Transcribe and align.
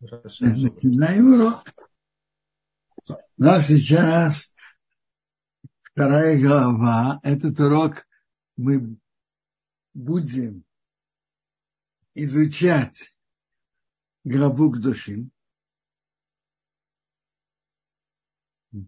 Начинаем 0.00 1.34
урок. 1.34 1.64
У 3.06 3.42
нас 3.42 3.66
сейчас 3.66 4.54
вторая 5.82 6.40
глава. 6.40 7.20
Этот 7.22 7.60
урок 7.60 8.06
мы 8.56 8.96
будем 9.92 10.64
изучать 12.14 13.14
главу 14.24 14.70
к 14.70 14.80
душим. 14.80 15.30
В 18.72 18.86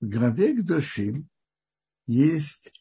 главе 0.00 0.54
к 0.54 0.66
душим 0.66 1.28
есть 2.08 2.72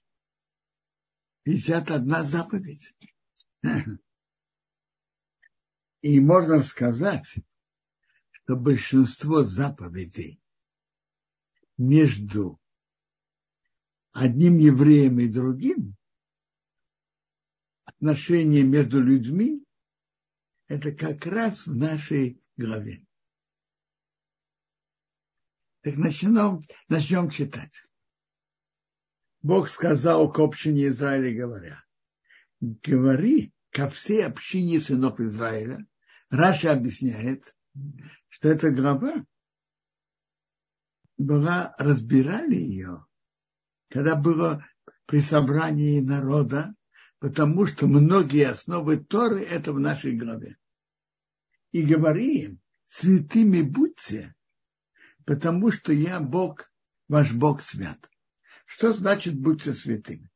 51 1.44 2.24
заповедь. 2.24 2.98
И 6.02 6.20
можно 6.20 6.64
сказать, 6.64 7.36
что 8.48 8.56
большинство 8.56 9.44
заповедей 9.44 10.40
между 11.78 12.58
одним 14.14 14.58
евреем 14.58 15.20
и 15.20 15.28
другим, 15.28 15.98
отношения 17.84 18.64
между 18.64 19.04
людьми, 19.04 19.66
это 20.70 20.94
как 20.94 21.26
раз 21.26 21.68
в 21.68 21.76
нашей 21.76 22.42
главе. 22.56 23.06
Так 25.82 25.98
начнем, 25.98 26.64
начнем 26.88 27.30
читать. 27.30 27.74
Бог 29.42 29.68
сказал 29.68 30.32
к 30.32 30.40
общине 30.40 30.88
Израиля, 30.88 31.38
говоря, 31.38 31.86
говори 32.62 33.52
ко 33.72 33.90
всей 33.90 34.26
общине 34.26 34.80
сынов 34.80 35.20
Израиля. 35.20 35.86
Раша 36.30 36.72
объясняет, 36.72 37.54
что 38.30 38.50
эта 38.50 38.72
глава 38.72 39.26
была, 41.18 41.76
разбирали 41.78 42.56
ее, 42.56 43.06
когда 43.90 44.16
было 44.16 44.66
при 45.06 45.22
собрании 45.22 46.02
народа, 46.02 46.76
потому 47.20 47.66
что 47.66 47.88
многие 47.88 48.50
основы 48.50 48.98
Торы 48.98 49.42
это 49.42 49.74
в 49.74 49.80
нашей 49.80 50.16
главе. 50.16 50.58
И 51.72 51.82
говори 51.84 52.44
им, 52.44 52.62
святыми 52.86 53.62
будьте, 53.62 54.36
потому 55.26 55.72
что 55.72 55.92
я 55.94 56.20
Бог, 56.20 56.72
ваш 57.08 57.34
Бог 57.34 57.62
свят. 57.62 58.10
Что 58.66 58.94
значит 58.94 59.40
будьте 59.40 59.74
святыми? 59.74 60.30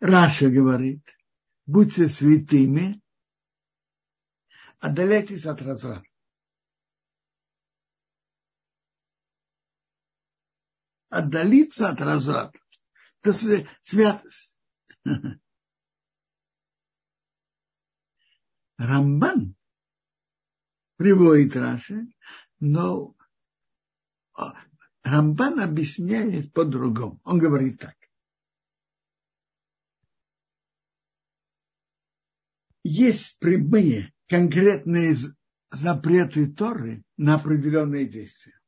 Раша 0.00 0.50
говорит, 0.50 1.02
будьте 1.66 2.08
святыми, 2.08 3.00
отдаляйтесь 4.80 5.46
от 5.46 5.60
разврата. 5.62 6.08
Отдалиться 11.08 11.90
от 11.90 12.00
разврата. 12.00 12.58
Это 13.22 13.32
святость. 13.82 14.58
Рамбан 18.76 19.54
приводит 20.96 21.54
Раши, 21.56 22.06
но 22.58 23.14
Рамбан 25.02 25.60
объясняет 25.60 26.52
по-другому. 26.52 27.20
Он 27.24 27.38
говорит 27.38 27.80
так. 27.80 27.96
Есть 32.82 33.38
прямые 33.38 34.13
конкретные 34.34 35.14
запреты 35.70 36.52
Торы 36.52 37.04
на 37.16 37.36
определенные 37.36 38.08
действия. 38.08 38.60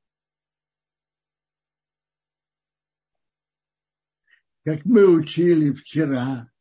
Как 4.64 4.84
мы 4.84 5.08
учили 5.08 5.72
вчера, 5.72 6.52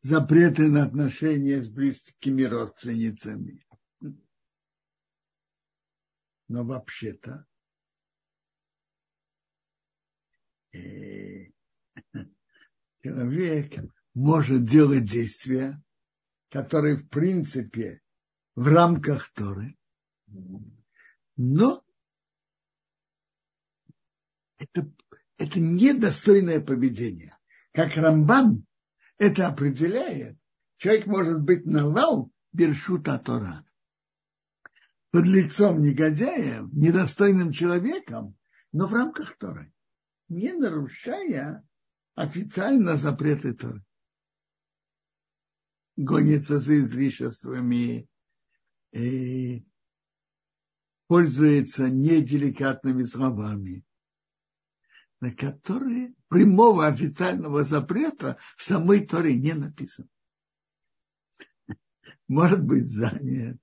запреты 0.00 0.68
на 0.68 0.84
отношения 0.84 1.62
с 1.62 1.68
близкими 1.68 2.44
родственницами. 2.44 3.62
Но 6.48 6.64
вообще-то 6.64 7.46
э, 10.72 11.50
человек 13.02 13.84
может 14.14 14.64
делать 14.64 15.04
действия, 15.04 15.78
которые 16.48 16.96
в 16.96 17.06
принципе 17.10 18.00
в 18.60 18.68
рамках 18.68 19.32
Торы, 19.32 19.74
но 21.38 21.82
это, 24.58 24.92
это 25.38 25.60
недостойное 25.60 26.60
поведение. 26.60 27.38
Как 27.72 27.96
Рамбан 27.96 28.66
это 29.16 29.46
определяет, 29.46 30.36
человек 30.76 31.06
может 31.06 31.40
быть 31.40 31.64
навал 31.64 32.30
бершута 32.52 33.18
Тора. 33.18 33.64
Под 35.10 35.24
лицом 35.24 35.82
негодяя, 35.82 36.60
недостойным 36.70 37.52
человеком, 37.52 38.36
но 38.72 38.86
в 38.88 38.92
рамках 38.92 39.38
Торы, 39.38 39.72
не 40.28 40.52
нарушая 40.52 41.66
официально 42.14 42.98
запреты 42.98 43.54
Торы. 43.54 43.82
Гонится 45.96 46.58
за 46.58 46.78
излишествами, 46.78 48.06
и 48.92 49.64
пользуется 51.06 51.88
неделикатными 51.88 53.04
словами, 53.04 53.84
на 55.20 55.34
которые 55.34 56.14
прямого 56.28 56.86
официального 56.86 57.64
запрета 57.64 58.38
в 58.56 58.64
самой 58.64 59.06
Торе 59.06 59.36
не 59.36 59.54
написано. 59.54 60.08
Может 62.28 62.64
быть 62.64 62.86
занят 62.86 63.58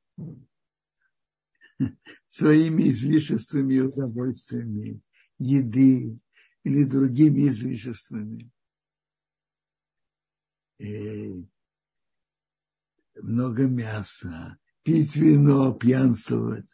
своими 2.27 2.89
излишествами 2.89 3.75
и 3.75 3.79
удовольствиями, 3.79 5.01
еды 5.39 6.19
или 6.63 6.83
другими 6.83 7.47
излишествами. 7.47 8.51
И 10.79 11.47
много 13.15 13.67
мяса, 13.67 14.57
пить 14.87 15.17
вино, 15.17 15.73
пьянствовать. 15.73 16.69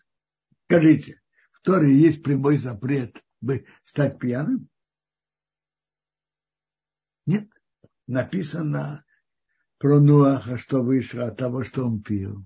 Скажите, 0.65 1.19
в 1.51 1.61
Торе 1.61 1.91
есть 1.91 2.21
прямой 2.21 2.57
запрет 2.57 3.23
стать 3.81 4.19
пьяным? 4.19 4.69
Нет. 7.25 7.49
Написано 8.05 9.03
про 9.79 9.99
Нуаха, 9.99 10.59
что 10.59 10.83
вышло 10.83 11.25
от 11.25 11.37
того, 11.37 11.63
что 11.63 11.87
он 11.87 12.03
пил. 12.03 12.45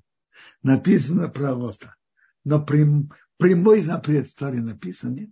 Написано 0.63 1.27
про 1.27 1.53
Лота. 1.53 1.97
Но 2.45 2.65
прям, 2.65 3.11
прямой 3.35 3.81
запрет 3.81 4.29
в 4.29 4.35
Торе 4.35 4.61
написан, 4.61 5.15
нет. 5.15 5.31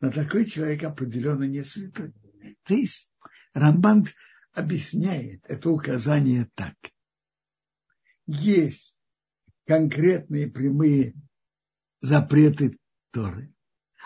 Но 0.00 0.10
такой 0.12 0.46
человек 0.46 0.82
определенно 0.84 1.44
не 1.44 1.62
святой. 1.62 2.14
То 2.62 2.72
есть 2.72 3.14
Рамбан 3.52 4.06
объясняет 4.54 5.44
это 5.44 5.68
указание 5.68 6.48
так. 6.54 6.74
Есть 8.26 8.95
конкретные 9.66 10.50
прямые 10.50 11.14
запреты 12.00 12.78
Торы. 13.10 13.52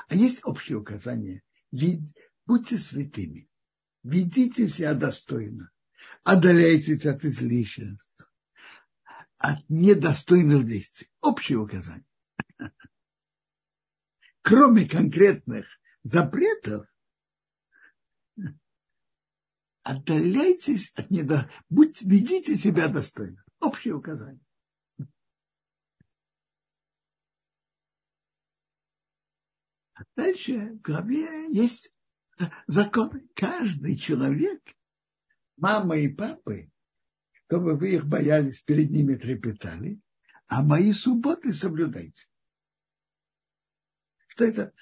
А 0.08 0.14
есть 0.14 0.44
общее 0.44 0.78
указание. 0.78 1.42
Будьте 2.46 2.78
святыми. 2.78 3.48
Ведите 4.02 4.68
себя 4.68 4.94
достойно. 4.94 5.70
Отдаляйтесь 6.24 7.06
от 7.06 7.24
излишеств. 7.24 8.30
От 9.38 9.58
недостойных 9.68 10.66
действий. 10.66 11.08
Общее 11.20 11.58
указание. 11.58 12.06
Кроме 14.42 14.86
конкретных 14.86 15.66
запретов, 16.02 16.86
отдаляйтесь 19.82 20.92
от 20.94 21.10
недо... 21.10 21.50
Будь, 21.68 22.02
ведите 22.02 22.56
себя 22.56 22.88
достойно. 22.88 23.44
Общее 23.60 23.94
указание. 23.94 24.42
Дальше 30.20 30.74
в 30.74 30.82
главе 30.82 31.50
есть 31.50 31.94
законы. 32.66 33.26
Каждый 33.34 33.96
человек, 33.96 34.60
мама 35.56 35.96
и 35.96 36.08
папы, 36.12 36.70
чтобы 37.46 37.74
вы 37.78 37.94
их 37.94 38.06
боялись, 38.06 38.60
перед 38.60 38.90
ними 38.90 39.14
трепетали, 39.14 39.98
а 40.46 40.62
мои 40.62 40.92
субботы 40.92 41.54
соблюдайте. 41.54 42.28
Что 44.26 44.44
это? 44.44 44.74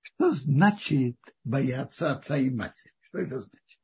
Что 0.00 0.32
значит 0.32 1.16
бояться 1.44 2.10
отца 2.10 2.36
и 2.36 2.50
матери? 2.50 2.92
Что 3.02 3.18
это 3.18 3.40
значит? 3.40 3.80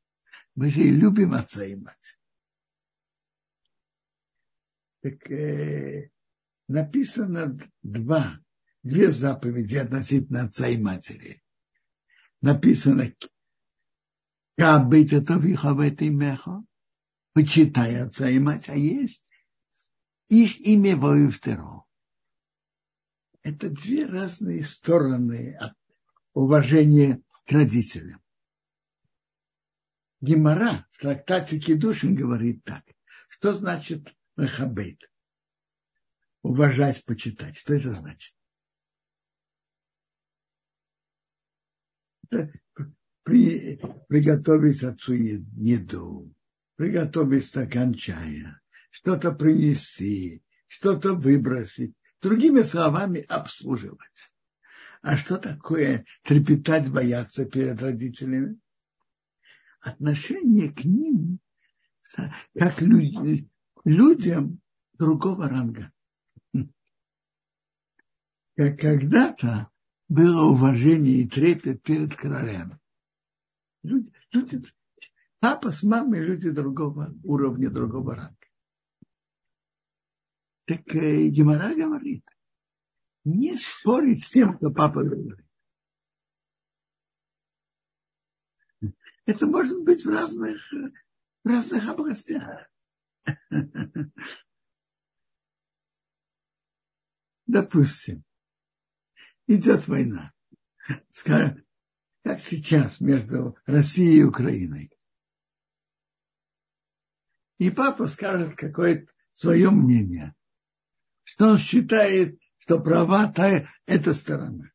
Мы 0.57 0.69
же 0.69 0.81
и 0.81 0.91
любим 0.91 1.33
отца 1.33 1.65
и 1.65 1.77
мать. 1.77 2.19
Так 5.03 5.31
э, 5.31 6.11
написано 6.67 7.57
два, 7.85 8.41
две 8.89 9.13
заповеди 9.13 9.77
относительно 9.77 10.45
отца 10.45 10.67
и 10.69 10.79
матери. 10.79 11.43
Написано 12.41 13.13
Кабыть 14.57 15.13
это 15.13 15.35
виховеты 15.35 16.11
меха, 16.11 16.65
почитай 17.33 18.01
отца 18.03 18.29
и 18.29 18.41
мать, 18.41 18.69
а 18.69 18.75
есть 18.75 19.25
их 20.29 20.59
имя 20.61 20.97
Воевтеро. 20.97 21.85
Это 23.43 23.71
две 23.71 24.07
разные 24.07 24.65
стороны 24.65 25.55
от 25.61 25.75
уважения 26.33 27.23
к 27.47 27.53
родителям. 27.53 28.21
Гемора 30.21 30.89
в 30.91 30.99
трактате 30.99 31.61
Кедушин 31.61 32.17
говорит 32.17 32.65
так. 32.65 32.85
Что 33.29 33.55
значит 33.55 34.13
мехабейт? 34.37 35.09
Уважать, 36.43 37.05
почитать. 37.05 37.57
Что 37.57 37.75
это 37.75 37.93
значит? 37.93 38.35
При, 42.31 43.81
приготовить 44.09 44.83
отцу 44.83 45.15
еду, 45.15 46.35
приготовить 46.77 47.45
стакан 47.45 47.95
чая, 47.95 48.61
что-то 48.91 49.33
принести, 49.33 50.43
что-то 50.67 51.15
выбросить. 51.15 51.95
Другими 52.21 52.63
словами, 52.63 53.21
обслуживать. 53.21 54.33
А 55.03 55.17
что 55.17 55.37
такое 55.37 56.05
трепетать, 56.25 56.91
бояться 56.91 57.45
перед 57.45 57.81
родителями? 57.81 58.59
Отношение 59.81 60.73
к 60.73 60.85
ним 60.85 61.39
как 62.55 62.81
люди, 62.81 63.49
людям 63.85 64.61
другого 64.95 65.49
ранга. 65.49 65.93
Как 68.57 68.81
когда-то 68.81 69.71
было 70.09 70.51
уважение 70.51 71.23
и 71.23 71.29
трепет 71.29 71.83
перед 71.83 72.17
королем. 72.17 72.81
Люди, 73.83 74.13
люди, 74.33 74.63
папа 75.39 75.71
с 75.71 75.83
мамой 75.83 76.21
люди 76.25 76.51
другого 76.51 77.15
уровня, 77.23 77.71
другого 77.71 78.17
ранга. 78.17 78.37
Так 80.65 80.95
э, 80.95 81.29
Гемора 81.29 81.75
говорит, 81.75 82.25
не 83.25 83.57
спорить 83.57 84.25
с 84.25 84.31
тем, 84.31 84.57
что 84.57 84.71
папа 84.71 85.03
говорит. 85.03 85.45
Это 89.27 89.47
может 89.47 89.83
быть 89.85 90.05
в 90.05 90.09
разных, 90.09 90.61
в 90.73 90.93
разных 91.47 91.87
областях. 91.87 92.71
Допустим, 97.47 98.25
идет 99.49 99.89
война. 99.89 100.33
Скажем, 101.13 101.65
как 102.23 102.41
сейчас 102.41 103.01
между 103.01 103.57
Россией 103.67 104.21
и 104.21 104.25
Украиной. 104.25 104.93
И 107.59 107.71
папа 107.71 108.07
скажет 108.07 108.55
какое-то 108.55 109.11
свое 109.33 109.71
мнение, 109.71 110.35
что 111.25 111.49
он 111.49 111.59
считает, 111.59 112.39
что 112.59 112.79
права 112.79 113.33
та, 113.33 113.69
эта 113.87 114.15
сторона. 114.15 114.71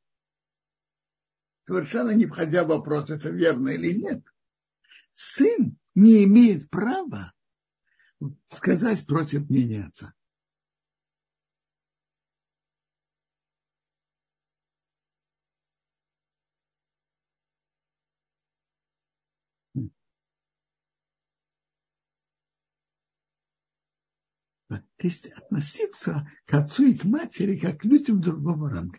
Совершенно 1.65 2.11
не 2.11 2.25
входя 2.25 2.65
в 2.65 2.67
вопрос, 2.67 3.09
это 3.09 3.29
верно 3.29 3.69
или 3.69 3.93
нет. 3.93 4.23
Сын 5.13 5.77
не 5.95 6.25
имеет 6.25 6.69
права 6.69 7.33
сказать 8.47 9.05
против 9.05 9.49
мнения 9.49 9.85
отца. 9.85 10.13
То 25.03 25.07
есть 25.07 25.25
относиться 25.25 26.31
к 26.45 26.53
отцу 26.53 26.85
и 26.85 26.97
к 26.97 27.03
матери 27.03 27.59
как 27.59 27.81
к 27.81 27.83
людям 27.83 28.21
другого 28.21 28.69
ранга. 28.69 28.97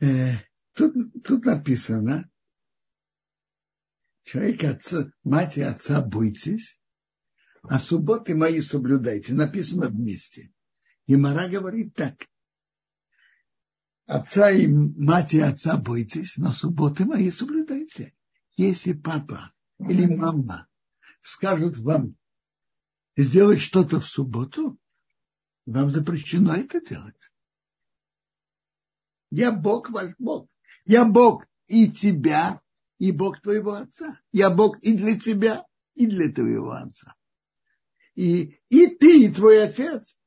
Э, 0.00 0.36
тут, 0.72 0.94
тут 1.22 1.44
написано, 1.44 2.30
человек 4.22 4.64
отца, 4.64 5.12
мать 5.24 5.58
и 5.58 5.60
отца 5.60 6.00
бойтесь, 6.00 6.80
а 7.64 7.78
субботы 7.78 8.34
мои 8.34 8.62
соблюдайте. 8.62 9.34
Написано 9.34 9.90
вместе. 9.90 10.50
И 11.04 11.16
Мара 11.16 11.48
говорит 11.48 11.92
так. 11.92 12.26
Отца 14.06 14.50
и 14.52 14.68
мать 14.68 15.34
и 15.34 15.40
отца 15.40 15.76
бойтесь, 15.76 16.38
но 16.38 16.52
субботы 16.52 17.04
мои 17.04 17.30
соблюдайте. 17.30 18.16
Если 18.56 18.94
папа 18.94 19.52
или 19.78 20.06
мама 20.06 20.68
скажут 21.22 21.78
вам 21.78 22.16
сделать 23.16 23.60
что-то 23.60 24.00
в 24.00 24.06
субботу, 24.06 24.78
вам 25.66 25.90
запрещено 25.90 26.54
это 26.54 26.80
делать. 26.80 27.32
Я 29.30 29.52
Бог 29.52 29.90
ваш 29.90 30.14
Бог. 30.18 30.48
Я 30.84 31.04
Бог 31.04 31.46
и 31.66 31.90
тебя, 31.90 32.62
и 32.98 33.12
Бог 33.12 33.40
твоего 33.42 33.74
отца. 33.74 34.20
Я 34.32 34.50
Бог 34.50 34.78
и 34.80 34.96
для 34.96 35.18
тебя, 35.18 35.66
и 35.94 36.06
для 36.06 36.32
твоего 36.32 36.72
отца. 36.72 37.14
И, 38.14 38.58
и 38.68 38.86
ты, 38.86 39.26
и 39.26 39.32
твой 39.32 39.62
отец 39.62 40.18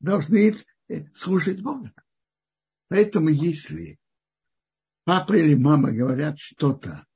должны 0.00 0.58
слушать 1.14 1.60
Бога. 1.60 1.92
Поэтому 2.88 3.28
если 3.28 4.00
папа 5.04 5.34
или 5.34 5.54
мама 5.54 5.92
говорят 5.92 6.38
что-то 6.38 7.06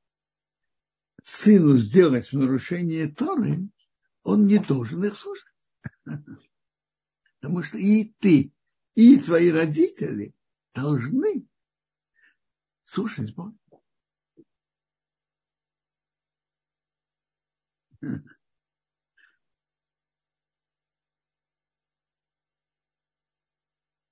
сыну 1.22 1.78
сделать 1.78 2.28
в 2.28 2.38
нарушение 2.38 3.08
Торы, 3.08 3.68
он 4.22 4.46
не 4.46 4.58
должен 4.58 5.04
их 5.04 5.16
слушать. 5.16 5.46
Потому 7.40 7.62
что 7.62 7.78
и 7.78 8.12
ты, 8.18 8.52
и 8.94 9.18
твои 9.18 9.50
родители 9.50 10.34
должны 10.74 11.46
слушать 12.84 13.34
Бога. 13.34 13.56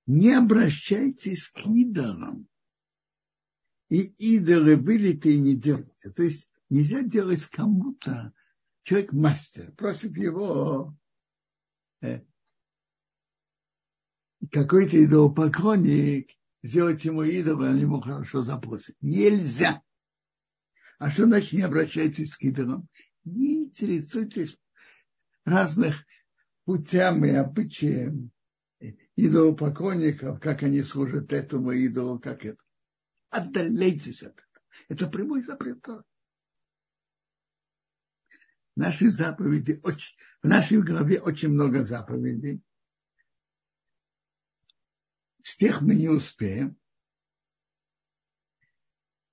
Не 0.07 0.33
обращайтесь 0.33 1.47
к 1.47 1.59
идолам. 1.67 2.49
И 3.87 4.01
идолы 4.35 4.75
вылитые 4.75 5.37
не 5.37 5.55
делайте. 5.55 6.09
То 6.09 6.23
есть 6.23 6.50
нельзя 6.71 7.03
делать 7.03 7.45
кому-то, 7.47 8.33
человек 8.83 9.11
мастер, 9.11 9.71
просит 9.73 10.15
его 10.15 10.95
э, 12.01 12.21
какой-то 14.49 15.03
идолопоклонник 15.03 16.31
сделать 16.63 17.03
ему 17.03 17.23
идола, 17.23 17.69
он 17.69 17.77
ему 17.77 18.01
хорошо 18.01 18.41
заплатит. 18.41 18.95
Нельзя. 19.01 19.83
А 20.97 21.09
что 21.09 21.25
значит 21.25 21.53
не 21.53 21.61
обращайтесь 21.61 22.37
к 22.37 22.43
идолам? 22.43 22.87
Не 23.25 23.65
интересуйтесь 23.65 24.57
разных 25.43 26.05
путям 26.63 27.25
и 27.25 27.31
обычаям 27.31 28.31
идолопоклонников, 29.17 30.39
как 30.39 30.63
они 30.63 30.83
служат 30.83 31.33
этому 31.33 31.71
идолу, 31.71 32.17
как 32.17 32.45
это. 32.45 32.63
Отдаляйтесь 33.29 34.23
от 34.23 34.33
этого. 34.33 34.47
Это 34.87 35.07
прямой 35.07 35.43
запрет 35.43 35.85
наши 38.75 39.09
заповеди, 39.09 39.81
в 40.41 40.47
нашей 40.47 40.81
голове 40.81 41.21
очень 41.21 41.49
много 41.49 41.83
заповедей. 41.83 42.61
Всех 45.41 45.81
мы 45.81 45.95
не 45.95 46.09
успеем. 46.09 46.77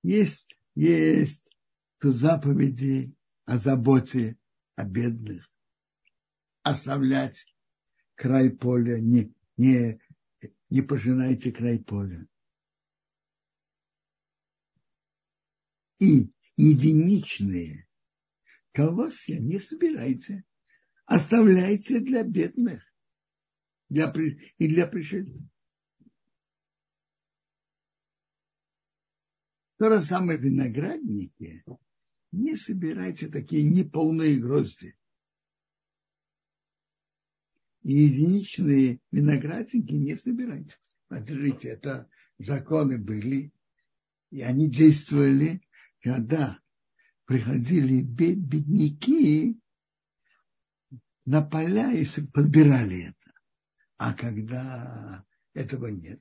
Есть, 0.01 0.55
есть 0.75 1.49
тут 1.99 2.15
заповеди 2.15 3.13
о 3.45 3.57
заботе 3.57 4.37
о 4.75 4.85
бедных, 4.85 5.51
оставлять 6.63 7.53
край 8.15 8.49
поля, 8.49 8.99
не, 8.99 9.33
не, 9.57 9.99
не 10.69 10.81
пожинайте 10.81 11.51
край 11.51 11.79
поля. 11.79 12.25
И 15.99 16.31
единичные 16.55 17.88
колосья 18.79 19.39
не 19.39 19.59
собирайте. 19.59 20.45
Оставляйте 21.05 21.99
для 21.99 22.23
бедных 22.23 22.81
для, 23.89 24.13
и 24.57 24.67
для 24.69 24.87
пришельцев. 24.87 25.45
То 29.77 29.91
же 29.91 30.01
самое 30.01 30.39
виноградники. 30.39 31.65
Не 32.31 32.55
собирайте 32.55 33.27
такие 33.27 33.63
неполные 33.63 34.37
грозди. 34.37 34.95
И 37.81 37.91
единичные 37.91 39.01
виноградники 39.11 39.93
не 39.93 40.15
собирайте. 40.15 40.75
Смотрите, 41.07 41.69
это 41.69 42.09
законы 42.37 42.97
были, 42.97 43.51
и 44.31 44.41
они 44.41 44.69
действовали, 44.69 45.67
когда 46.01 46.61
приходили 47.29 48.01
бедняки 48.01 49.61
на 51.25 51.43
поля 51.43 51.93
и 51.93 52.03
подбирали 52.33 53.09
это. 53.09 53.31
А 53.97 54.15
когда 54.15 55.23
этого 55.53 55.87
нет, 55.89 56.19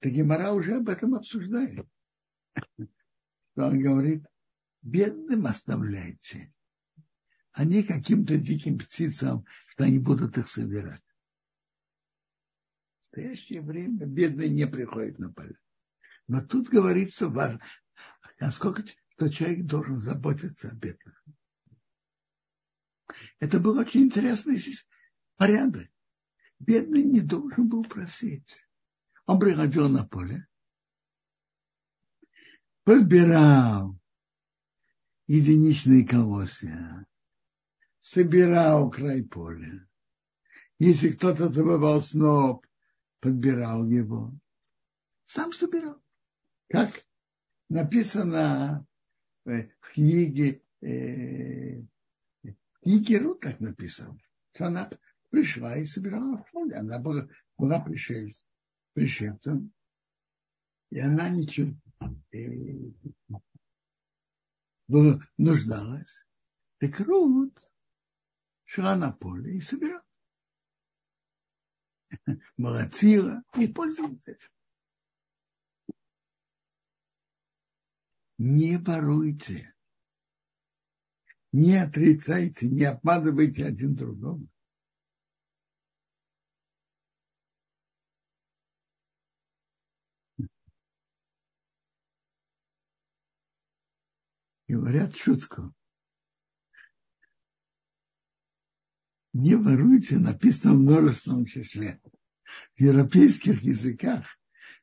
то 0.00 0.10
Гемора 0.10 0.50
уже 0.50 0.78
об 0.78 0.88
этом 0.88 1.14
обсуждает. 1.14 1.86
Что 2.56 3.66
он 3.66 3.80
говорит, 3.80 4.24
бедным 4.82 5.46
оставляйте, 5.46 6.52
а 7.52 7.64
не 7.64 7.84
каким-то 7.84 8.36
диким 8.36 8.80
птицам, 8.80 9.46
что 9.68 9.84
они 9.84 10.00
будут 10.00 10.38
их 10.38 10.48
собирать. 10.48 11.04
В 12.98 13.02
настоящее 13.02 13.60
время 13.60 14.06
бедные 14.06 14.48
не 14.48 14.66
приходят 14.66 15.20
на 15.20 15.32
поля. 15.32 15.54
Но 16.26 16.40
тут 16.40 16.68
говорится 16.68 17.28
важно, 17.28 17.60
насколько 18.40 18.82
что 19.16 19.30
человек 19.30 19.64
должен 19.64 20.02
заботиться 20.02 20.68
о 20.68 20.74
бедных. 20.74 21.24
Это 23.38 23.58
был 23.58 23.78
очень 23.78 24.02
интересный 24.02 24.60
порядок. 25.36 25.88
Бедный 26.58 27.02
не 27.02 27.20
должен 27.20 27.68
был 27.68 27.82
просить. 27.84 28.60
Он 29.24 29.40
приходил 29.40 29.88
на 29.88 30.06
поле, 30.06 30.46
подбирал 32.84 33.98
единичные 35.26 36.06
колосья, 36.06 37.06
собирал 38.00 38.90
край 38.90 39.22
поля. 39.22 39.88
Если 40.78 41.10
кто-то 41.10 41.48
забывал 41.48 42.02
сноп, 42.02 42.66
подбирал 43.20 43.86
его. 43.88 44.32
Сам 45.24 45.52
собирал. 45.52 46.02
Как 46.68 46.90
написано 47.68 48.86
в 49.46 49.92
книге, 49.92 50.60
э, 50.80 51.80
в 52.42 52.80
книге 52.82 53.18
Рут 53.18 53.40
так 53.40 53.60
написано, 53.60 54.18
что 54.52 54.66
она 54.66 54.90
пришла 55.30 55.76
и 55.76 55.86
собирала 55.86 56.38
в 56.38 56.50
поле. 56.50 56.74
Она 56.76 56.98
была, 56.98 57.28
была 57.56 57.80
пришельцем, 57.80 58.44
пришельцем, 58.92 59.72
и 60.90 60.98
она 60.98 61.28
ничего 61.28 61.74
э, 62.32 62.90
была, 64.88 65.20
нуждалась. 65.38 66.26
Так 66.78 66.98
Рут 67.00 67.70
шла 68.64 68.96
на 68.96 69.12
поле 69.12 69.56
и 69.56 69.60
собирала. 69.60 70.02
Молодцила 72.56 73.44
и 73.54 73.68
пользовалась 73.68 74.26
этим. 74.26 74.48
Не 78.38 78.76
воруйте, 78.78 79.74
не 81.52 81.76
отрицайте, 81.76 82.68
не 82.68 82.84
обманывайте 82.84 83.64
один 83.64 83.94
другого. 83.94 84.46
Говорят 94.68 95.16
шутку. 95.16 95.72
Не 99.32 99.54
воруйте, 99.54 100.18
написано 100.18 100.74
в 100.74 100.78
множественном 100.78 101.46
числе. 101.46 102.00
В 102.74 102.80
европейских 102.80 103.62
языках 103.62 104.26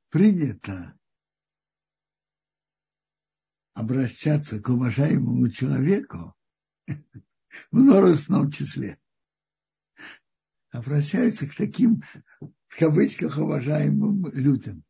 принято 0.09 0.97
обращаться 3.73 4.59
к 4.61 4.69
уважаемому 4.69 5.49
человеку 5.49 6.35
в 6.87 6.97
множественном 7.71 8.51
числе. 8.51 8.99
Обращаются 10.69 11.47
к 11.47 11.55
таким, 11.55 12.01
в 12.39 12.77
кавычках, 12.77 13.37
уважаемым 13.37 14.31
людям. 14.33 14.83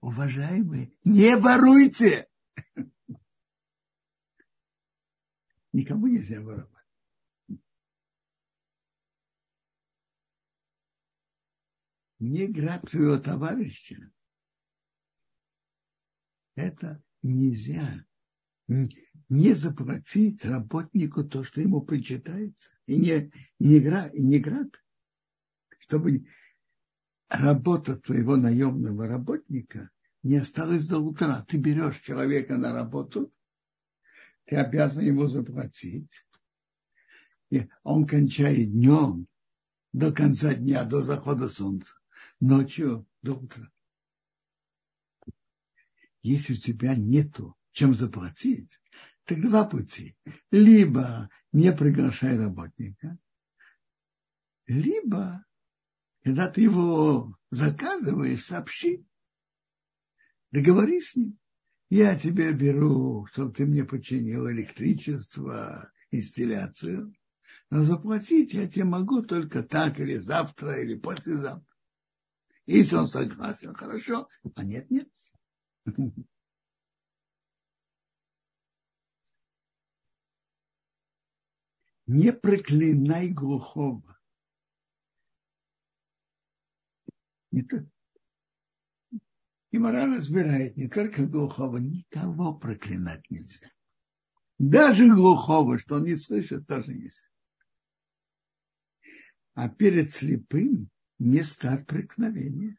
Уважаемые, 0.00 0.92
не 1.04 1.36
воруйте! 1.36 2.28
Никому 5.72 6.06
нельзя 6.06 6.40
воровать. 6.40 6.70
Не 12.18 12.46
грабь 12.46 12.88
своего 12.88 13.18
товарища. 13.18 14.10
Это 16.54 17.02
нельзя 17.32 18.04
не 18.68 19.54
заплатить 19.54 20.44
работнику 20.44 21.24
то, 21.24 21.42
что 21.44 21.60
ему 21.60 21.82
причитается, 21.82 22.70
и 22.86 22.96
не, 22.96 23.32
не, 23.58 23.78
игра, 23.78 24.06
и 24.06 24.22
не 24.22 24.38
грабь, 24.38 24.74
чтобы 25.78 26.26
работа 27.28 27.96
твоего 27.96 28.36
наемного 28.36 29.06
работника 29.08 29.90
не 30.22 30.36
осталась 30.36 30.86
до 30.88 30.98
утра. 30.98 31.44
Ты 31.48 31.58
берешь 31.58 32.00
человека 32.00 32.56
на 32.56 32.72
работу, 32.72 33.32
ты 34.44 34.56
обязан 34.56 35.04
ему 35.04 35.28
заплатить, 35.28 36.26
и 37.50 37.68
он 37.82 38.06
кончает 38.06 38.72
днем 38.72 39.26
до 39.92 40.12
конца 40.12 40.54
дня, 40.54 40.84
до 40.84 41.02
захода 41.02 41.48
солнца, 41.48 41.94
ночью 42.40 43.06
до 43.22 43.34
утра 43.34 43.70
если 46.26 46.54
у 46.54 46.56
тебя 46.56 46.96
нету 46.96 47.56
чем 47.72 47.94
заплатить, 47.94 48.80
так 49.24 49.40
два 49.40 49.64
пути. 49.64 50.16
Либо 50.50 51.28
не 51.52 51.72
приглашай 51.72 52.36
работника, 52.36 53.18
либо, 54.66 55.44
когда 56.24 56.48
ты 56.48 56.62
его 56.62 57.36
заказываешь, 57.50 58.44
сообщи, 58.44 59.06
договорись 60.50 61.10
с 61.10 61.16
ним. 61.16 61.38
Я 61.88 62.18
тебе 62.18 62.52
беру, 62.52 63.26
чтобы 63.26 63.52
ты 63.52 63.64
мне 63.64 63.84
починил 63.84 64.50
электричество, 64.50 65.92
инсталляцию, 66.10 67.14
но 67.70 67.84
заплатить 67.84 68.54
я 68.54 68.66
тебе 68.66 68.84
могу 68.84 69.22
только 69.22 69.62
так, 69.62 70.00
или 70.00 70.18
завтра, 70.18 70.80
или 70.80 70.96
послезавтра. 70.96 71.76
Если 72.66 72.96
он 72.96 73.08
согласен, 73.08 73.74
хорошо, 73.74 74.28
а 74.56 74.64
нет, 74.64 74.90
нет. 74.90 75.08
Не 82.06 82.32
проклинай 82.32 83.32
глухого. 83.32 84.16
И 89.72 89.78
Мара 89.78 90.06
разбирает 90.06 90.76
не 90.76 90.88
только 90.88 91.26
глухого, 91.26 91.78
никого 91.78 92.54
проклинать 92.54 93.28
нельзя. 93.30 93.70
Даже 94.58 95.08
глухого, 95.08 95.78
что 95.78 95.96
он 95.96 96.04
не 96.04 96.16
слышит, 96.16 96.66
тоже 96.66 96.94
нельзя. 96.94 97.26
А 99.54 99.68
перед 99.68 100.10
слепым 100.10 100.90
не 101.18 101.42
стать 101.42 101.86
преткновения. 101.86 102.78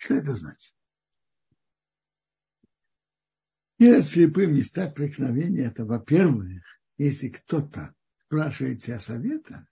Что 0.00 0.14
это 0.14 0.34
значит? 0.34 0.74
Перед 3.76 4.06
слепым 4.06 4.54
не 4.54 4.62
стать 4.62 4.94
это, 4.96 5.84
во-первых, 5.84 6.62
если 6.96 7.28
кто-то 7.28 7.94
спрашивает 8.24 8.82
тебя 8.82 8.98
совета, 8.98 9.68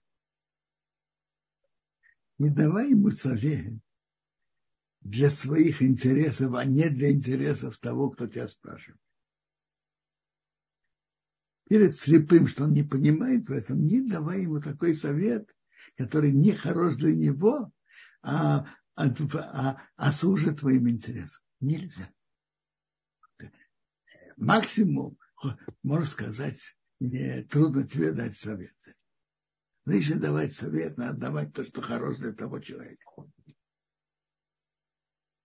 не 2.37 2.51
давай 2.51 2.91
ему 2.91 3.09
совет 3.09 3.73
для 5.01 5.31
своих 5.31 5.81
интересов, 5.81 6.53
а 6.53 6.63
не 6.63 6.89
для 6.89 7.11
интересов 7.11 7.79
того, 7.79 8.11
кто 8.11 8.27
тебя 8.27 8.47
спрашивает. 8.47 9.01
Перед 11.67 11.95
слепым, 11.95 12.47
что 12.47 12.65
он 12.65 12.73
не 12.73 12.83
понимает 12.83 13.49
в 13.49 13.51
этом, 13.51 13.83
не 13.83 14.07
давай 14.07 14.43
ему 14.43 14.61
такой 14.61 14.95
совет, 14.95 15.49
который 15.97 16.31
не 16.31 16.53
хорош 16.53 16.97
для 16.97 17.15
него, 17.15 17.71
а 18.21 18.67
а, 18.99 19.05
а, 19.37 19.81
а 19.95 20.11
служит 20.11 20.59
твоим 20.59 20.89
интересам. 20.89 21.41
Нельзя. 21.61 22.13
Максимум, 24.35 25.17
можно 25.83 26.05
сказать, 26.05 26.59
мне 26.99 27.43
трудно 27.43 27.87
тебе 27.87 28.11
дать 28.11 28.37
советы. 28.37 28.95
Но 29.85 29.93
давать 30.19 30.53
совет, 30.53 30.97
надо 30.97 31.17
давать 31.17 31.53
то, 31.53 31.63
что 31.63 31.81
хорошо 31.81 32.19
для 32.19 32.33
того 32.33 32.59
человека. 32.59 33.05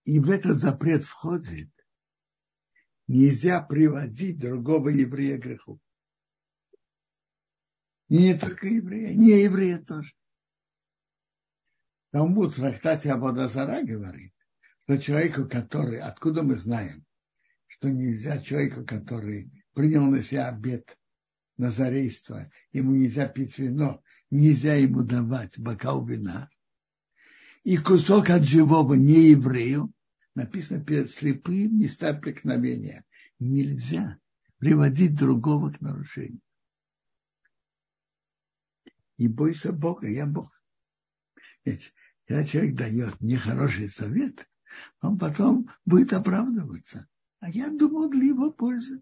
И 0.03 0.19
в 0.19 0.29
этот 0.29 0.57
запрет 0.57 1.03
входит, 1.03 1.71
нельзя 3.07 3.61
приводить 3.61 4.37
другого 4.37 4.89
еврея 4.89 5.37
к 5.37 5.43
греху. 5.43 5.79
И 8.09 8.17
не 8.17 8.37
только 8.37 8.67
евреи, 8.67 9.13
не 9.13 9.43
евреи 9.43 9.77
тоже. 9.77 10.13
Талмуд 12.15 12.53
в 12.53 12.55
трактате 12.55 13.11
Абодазара 13.11 13.83
говорит, 13.83 14.31
что 14.85 14.97
человеку, 14.97 15.49
который, 15.49 15.99
откуда 15.99 16.43
мы 16.43 16.57
знаем, 16.57 17.03
что 17.67 17.89
нельзя 17.89 18.41
человеку, 18.41 18.85
который 18.85 19.51
принял 19.73 20.05
на 20.05 20.23
себя 20.23 20.47
обед 20.47 20.97
назарейства, 21.57 22.49
ему 22.71 22.95
нельзя 22.95 23.27
пить 23.27 23.59
вино, 23.59 24.01
нельзя 24.31 24.75
ему 24.75 25.03
давать 25.03 25.59
бокал 25.59 26.05
вина, 26.05 26.49
и 27.65 27.75
кусок 27.75 28.29
от 28.29 28.43
живого 28.43 28.93
не 28.93 29.31
еврею, 29.31 29.91
написано 30.35 30.81
перед 30.85 31.11
слепым 31.11 31.79
места 31.81 32.13
преткновения. 32.13 33.03
Нельзя 33.39 34.19
приводить 34.59 35.17
другого 35.17 35.73
к 35.73 35.81
нарушению. 35.81 36.39
И 39.17 39.27
бойся 39.27 39.73
Бога, 39.73 40.07
я 40.07 40.25
Бог. 40.25 40.55
Когда 42.25 42.43
человек 42.43 42.75
дает 42.75 43.21
нехороший 43.21 43.89
совет, 43.89 44.47
он 45.01 45.17
потом 45.17 45.69
будет 45.85 46.13
оправдываться. 46.13 47.07
А 47.39 47.49
я 47.49 47.69
думал 47.69 48.09
для 48.09 48.25
его 48.25 48.51
пользы. 48.51 49.01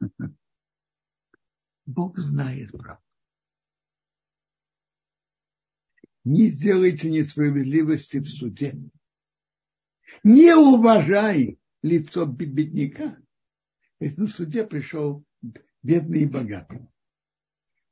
Бог 1.86 2.18
знает 2.18 2.72
правду. 2.72 3.02
Не 6.24 6.50
сделайте 6.50 7.08
несправедливости 7.08 8.18
в 8.18 8.28
суде. 8.28 8.76
Не 10.24 10.56
уважай 10.56 11.60
лицо 11.82 12.26
бедняка. 12.26 13.16
Если 14.00 14.22
на 14.22 14.26
суде 14.26 14.66
пришел 14.66 15.24
бедный 15.84 16.22
и 16.22 16.28
богатый. 16.28 16.88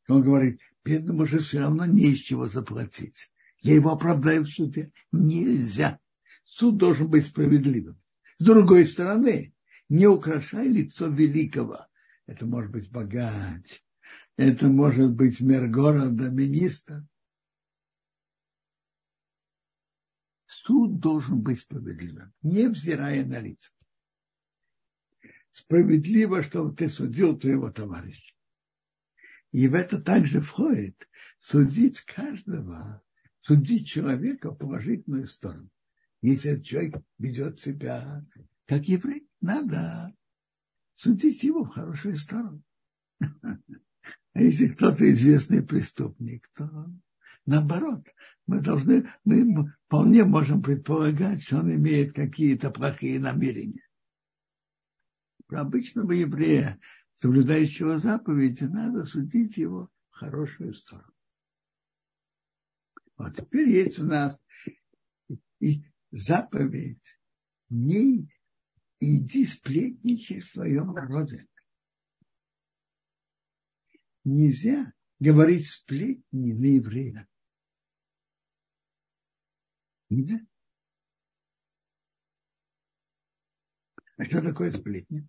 Он 0.08 0.22
говорит, 0.22 0.60
бедному 0.84 1.26
же 1.26 1.38
все 1.38 1.60
равно 1.60 1.86
не 1.86 2.10
из 2.10 2.18
чего 2.18 2.46
заплатить. 2.46 3.32
Я 3.64 3.76
его 3.76 3.92
оправдаю 3.92 4.44
в 4.44 4.48
суде. 4.48 4.92
Нельзя. 5.10 5.98
Суд 6.44 6.76
должен 6.76 7.08
быть 7.08 7.24
справедливым. 7.24 7.98
С 8.38 8.44
другой 8.44 8.86
стороны, 8.86 9.54
не 9.88 10.06
украшай 10.06 10.68
лицо 10.68 11.08
великого. 11.08 11.86
Это 12.26 12.44
может 12.44 12.70
быть 12.70 12.90
богач, 12.90 13.82
это 14.36 14.68
может 14.68 15.12
быть 15.12 15.40
мэр 15.40 15.68
города, 15.68 16.28
министр. 16.28 17.06
Суд 20.44 21.00
должен 21.00 21.40
быть 21.42 21.60
справедливым, 21.60 22.34
невзирая 22.42 23.24
на 23.24 23.40
лица. 23.40 23.70
Справедливо, 25.52 26.42
чтобы 26.42 26.76
ты 26.76 26.90
судил 26.90 27.38
твоего 27.38 27.70
товарища. 27.70 28.34
И 29.52 29.68
в 29.68 29.74
это 29.74 30.02
также 30.02 30.40
входит 30.40 31.08
судить 31.38 32.02
каждого, 32.02 33.03
судить 33.44 33.86
человека 33.86 34.50
в 34.50 34.56
положительную 34.56 35.26
сторону. 35.26 35.68
Если 36.22 36.52
этот 36.52 36.64
человек 36.64 36.94
ведет 37.18 37.60
себя 37.60 38.24
как 38.66 38.84
еврей, 38.84 39.28
надо 39.40 40.14
судить 40.94 41.42
его 41.42 41.64
в 41.64 41.68
хорошую 41.68 42.16
сторону. 42.16 42.62
А 43.20 44.40
если 44.40 44.68
кто-то 44.68 45.10
известный 45.12 45.62
преступник, 45.62 46.48
то 46.56 46.90
наоборот, 47.44 48.06
мы 48.46 48.60
должны, 48.60 49.08
мы 49.24 49.72
вполне 49.86 50.24
можем 50.24 50.62
предполагать, 50.62 51.42
что 51.42 51.58
он 51.58 51.74
имеет 51.74 52.14
какие-то 52.14 52.70
плохие 52.70 53.20
намерения. 53.20 53.86
Про 55.46 55.60
обычного 55.60 56.12
еврея, 56.12 56.80
соблюдающего 57.14 57.98
заповеди, 57.98 58.64
надо 58.64 59.04
судить 59.04 59.58
его 59.58 59.90
в 60.10 60.14
хорошую 60.16 60.72
сторону. 60.74 61.13
Вот 63.16 63.36
теперь 63.36 63.68
есть 63.68 63.98
у 63.98 64.04
нас 64.04 64.42
и 65.60 65.84
заповедь 66.10 67.20
не 67.68 68.28
иди 69.00 69.44
сплетничай 69.44 70.40
в 70.40 70.50
своем 70.50 70.92
народе. 70.92 71.46
Нельзя 74.24 74.92
говорить 75.20 75.68
сплетни 75.68 76.52
на 76.52 76.66
еврея. 76.66 77.28
Нельзя. 80.08 80.38
А 84.16 84.24
что 84.24 84.42
такое 84.42 84.72
сплетни? 84.72 85.28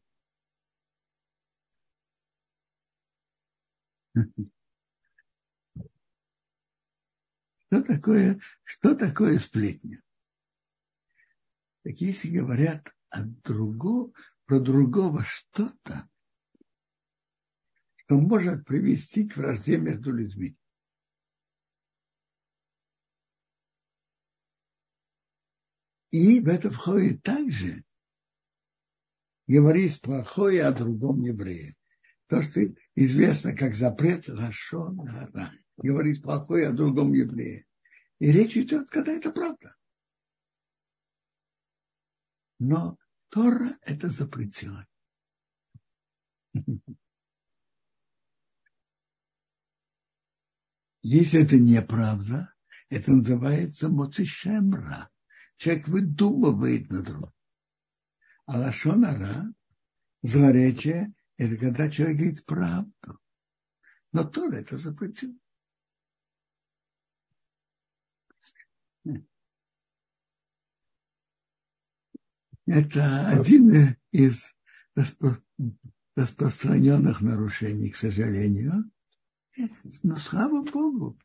Что 7.75 7.83
такое, 7.83 8.39
что 8.63 8.95
такое 8.95 9.37
сплетня? 9.37 10.01
Так 11.83 11.95
если 11.99 12.29
говорят 12.29 12.95
о 13.09 13.23
другом, 13.23 14.13
про 14.45 14.61
другого 14.61 15.23
что-то, 15.23 16.09
что 17.97 18.17
может 18.17 18.65
привести 18.65 19.27
к 19.27 19.35
вражде 19.35 19.77
между 19.77 20.13
людьми. 20.13 20.55
И 26.11 26.39
в 26.39 26.47
это 26.47 26.71
входит 26.71 27.23
также 27.23 27.83
говорить 29.47 29.99
плохое 29.99 30.63
о 30.63 30.71
другом 30.71 31.23
еврее. 31.23 31.75
То, 32.27 32.41
что 32.41 32.61
известно 32.95 33.53
как 33.53 33.75
запрет 33.75 34.29
Лашон 34.29 34.95
Гара. 34.95 35.51
Говорить 35.77 36.21
плохое 36.21 36.67
о 36.67 36.73
другом 36.73 37.13
еврее. 37.13 37.65
И 38.19 38.31
речь 38.31 38.57
идет, 38.57 38.89
когда 38.89 39.11
это 39.11 39.31
правда. 39.31 39.75
Но 42.59 42.97
Тора 43.29 43.77
это 43.81 44.09
запретила. 44.09 44.87
Если 51.01 51.43
это 51.43 51.57
неправда, 51.57 52.53
это 52.89 53.11
называется 53.11 53.89
моцишемра. 53.89 55.11
Человек 55.57 55.87
выдумывает 55.87 56.89
на 56.89 57.03
другом. 57.03 57.33
А 58.45 58.57
лашонара, 58.59 59.53
злоречие, 60.23 61.13
это 61.37 61.57
когда 61.57 61.89
человек 61.89 62.17
говорит 62.17 62.45
правду. 62.45 63.19
Но 64.13 64.23
Тора 64.23 64.55
это 64.55 64.77
запретил. 64.77 65.37
Это 72.65 73.27
один 73.27 73.95
из 74.11 74.55
распространенных 76.15 77.21
нарушений, 77.21 77.91
к 77.91 77.95
сожалению. 77.95 78.89
Но 80.03 80.15
слава 80.15 80.63
Богу, 80.63 81.17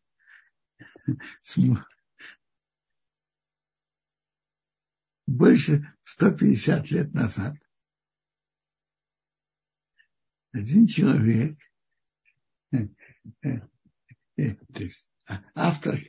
больше 5.27 5.95
150 6.05 6.91
лет 6.91 7.15
назад 7.15 7.57
один 10.53 10.87
человек, 10.87 11.57
э, 12.73 12.89
э, 13.43 13.61
э, 14.37 14.57
а, 15.29 15.43
автор 15.55 16.01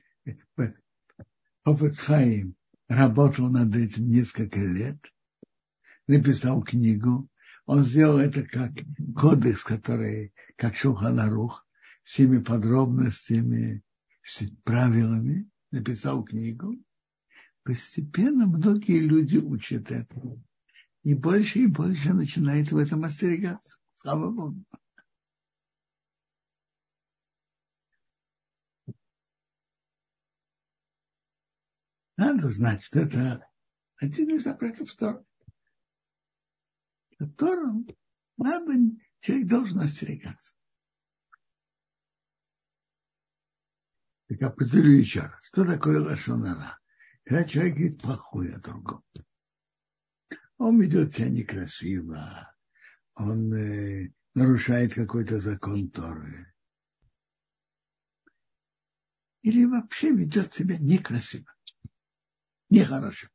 Хофецхайм 1.63 2.56
работал 2.88 3.50
над 3.50 3.76
этим 3.76 4.10
несколько 4.10 4.60
лет, 4.60 4.98
написал 6.12 6.62
книгу. 6.62 7.30
Он 7.65 7.86
сделал 7.86 8.19
это 8.19 8.43
как 8.43 8.71
кодекс, 9.15 9.63
который, 9.63 10.34
как 10.58 10.76
Шуханарух, 10.76 11.65
всеми 12.04 12.39
подробностями, 12.43 13.84
правилами, 14.63 15.50
написал 15.71 16.24
книгу. 16.24 16.76
Постепенно 17.63 18.45
многие 18.45 19.00
люди 19.00 19.38
учат 19.38 19.89
это. 19.91 20.43
И 21.04 21.13
больше 21.13 21.60
и 21.60 21.67
больше 21.67 22.13
начинает 22.13 22.71
в 22.71 22.78
этом 22.78 23.04
остерегаться. 23.04 23.78
Слава 23.93 24.30
Богу. 24.32 24.63
Надо 32.17 32.50
знать, 32.50 32.84
что 32.84 33.00
это 33.00 33.47
один 33.97 34.36
из 34.36 34.43
запретов 34.43 34.93
Тора. 34.95 35.26
Тором 37.27 37.88
надо, 38.38 38.73
человек 39.19 39.47
должен 39.47 39.79
остерегаться. 39.79 40.55
Так 44.27 44.41
определю 44.43 44.91
еще 44.91 45.21
раз. 45.21 45.45
Что 45.47 45.65
такое 45.65 45.99
лошонара? 45.99 46.79
Когда 47.23 47.43
человек 47.43 47.75
говорит 47.75 48.01
плохое 48.01 48.55
о 48.55 48.60
другом. 48.60 49.03
Он 50.57 50.79
ведет 50.79 51.13
себя 51.13 51.29
некрасиво, 51.29 52.55
он 53.15 53.53
э, 53.53 54.13
нарушает 54.36 54.93
какой-то 54.93 55.39
закон 55.39 55.89
Торы. 55.89 56.51
или 59.41 59.65
вообще 59.65 60.12
ведет 60.12 60.53
себя 60.53 60.77
некрасиво, 60.77 61.53
нехорошо, 62.69 63.27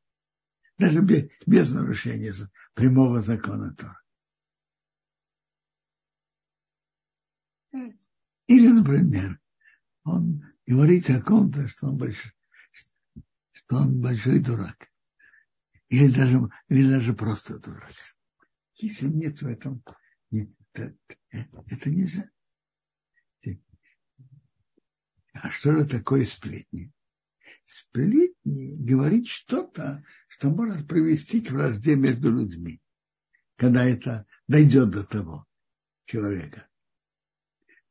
даже 0.78 1.00
без, 1.00 1.30
без 1.46 1.72
нарушения 1.72 2.32
прямого 2.76 3.22
закона 3.22 3.74
Тора. 3.74 4.00
Или, 8.46 8.68
например, 8.68 9.40
он 10.04 10.44
говорит 10.66 11.10
о 11.10 11.20
ком-то, 11.22 11.66
что 11.66 11.88
он 11.88 11.96
большой, 11.96 12.32
что 13.52 13.76
он 13.76 14.00
большой 14.00 14.40
дурак. 14.40 14.88
Или 15.88 16.12
даже, 16.12 16.38
или 16.68 16.88
даже 16.88 17.14
просто 17.14 17.58
дурак. 17.58 17.90
Если 18.74 19.08
нет 19.08 19.40
в 19.40 19.46
этом, 19.46 19.82
это 20.70 21.90
нельзя. 21.90 22.30
А 25.32 25.50
что 25.50 25.74
же 25.74 25.86
такое 25.86 26.24
сплетни? 26.24 26.92
Сплетни 27.66 28.76
говорит 28.76 29.26
что-то, 29.26 30.04
что 30.28 30.50
может 30.50 30.86
привести 30.86 31.40
к 31.40 31.50
вражде 31.50 31.96
между 31.96 32.30
людьми, 32.30 32.80
когда 33.56 33.84
это 33.84 34.24
дойдет 34.46 34.90
до 34.90 35.02
того 35.02 35.46
человека. 36.04 36.68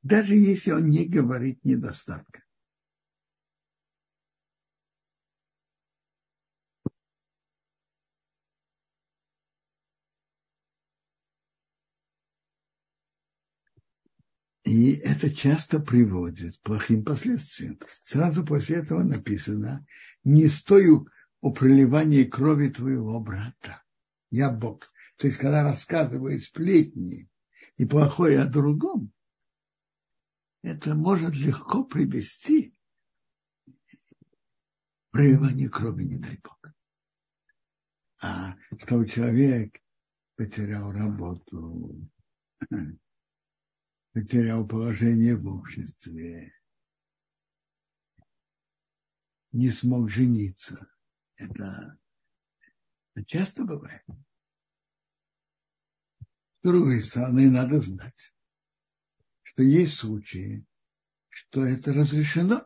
Даже 0.02 0.34
если 0.34 0.72
он 0.72 0.88
не 0.88 1.06
говорит 1.06 1.66
недостатка. 1.66 2.45
И 14.76 14.92
это 14.92 15.34
часто 15.34 15.80
приводит 15.80 16.58
к 16.58 16.62
плохим 16.64 17.06
последствиям. 17.06 17.80
Сразу 18.04 18.46
после 18.46 18.80
этого 18.80 19.04
написано, 19.04 19.88
не 20.26 20.50
стою 20.50 21.08
о 21.40 21.54
проливании 21.54 22.26
крови 22.26 22.68
твоего 22.68 23.22
брата. 23.22 23.82
Я 24.32 24.52
Бог. 24.52 24.92
То 25.16 25.28
есть, 25.28 25.40
когда 25.40 25.64
рассказывают 25.64 26.44
сплетни 26.44 27.30
и 27.78 27.86
плохое 27.86 28.42
о 28.42 28.50
другом, 28.50 29.14
это 30.62 30.94
может 30.94 31.36
легко 31.38 31.86
привести 31.86 32.76
к 33.66 33.72
проливанию 35.12 35.72
крови, 35.72 36.04
не 36.04 36.18
дай 36.18 36.38
Бог. 36.44 36.74
А 38.22 38.58
что 38.78 39.06
человек 39.06 39.80
потерял 40.36 40.92
работу, 40.92 42.10
потерял 44.16 44.66
положение 44.66 45.36
в 45.36 45.46
обществе, 45.46 46.54
не 49.52 49.70
смог 49.70 50.10
жениться. 50.10 50.88
Это, 51.36 52.00
часто 53.26 53.66
бывает. 53.66 54.04
С 56.22 56.64
другой 56.64 57.04
стороны, 57.04 57.52
надо 57.52 57.82
знать, 57.82 58.34
что 59.44 59.64
есть 59.64 59.96
случаи, 59.96 60.66
что 61.28 61.66
это 61.66 61.92
разрешено. 61.92 62.66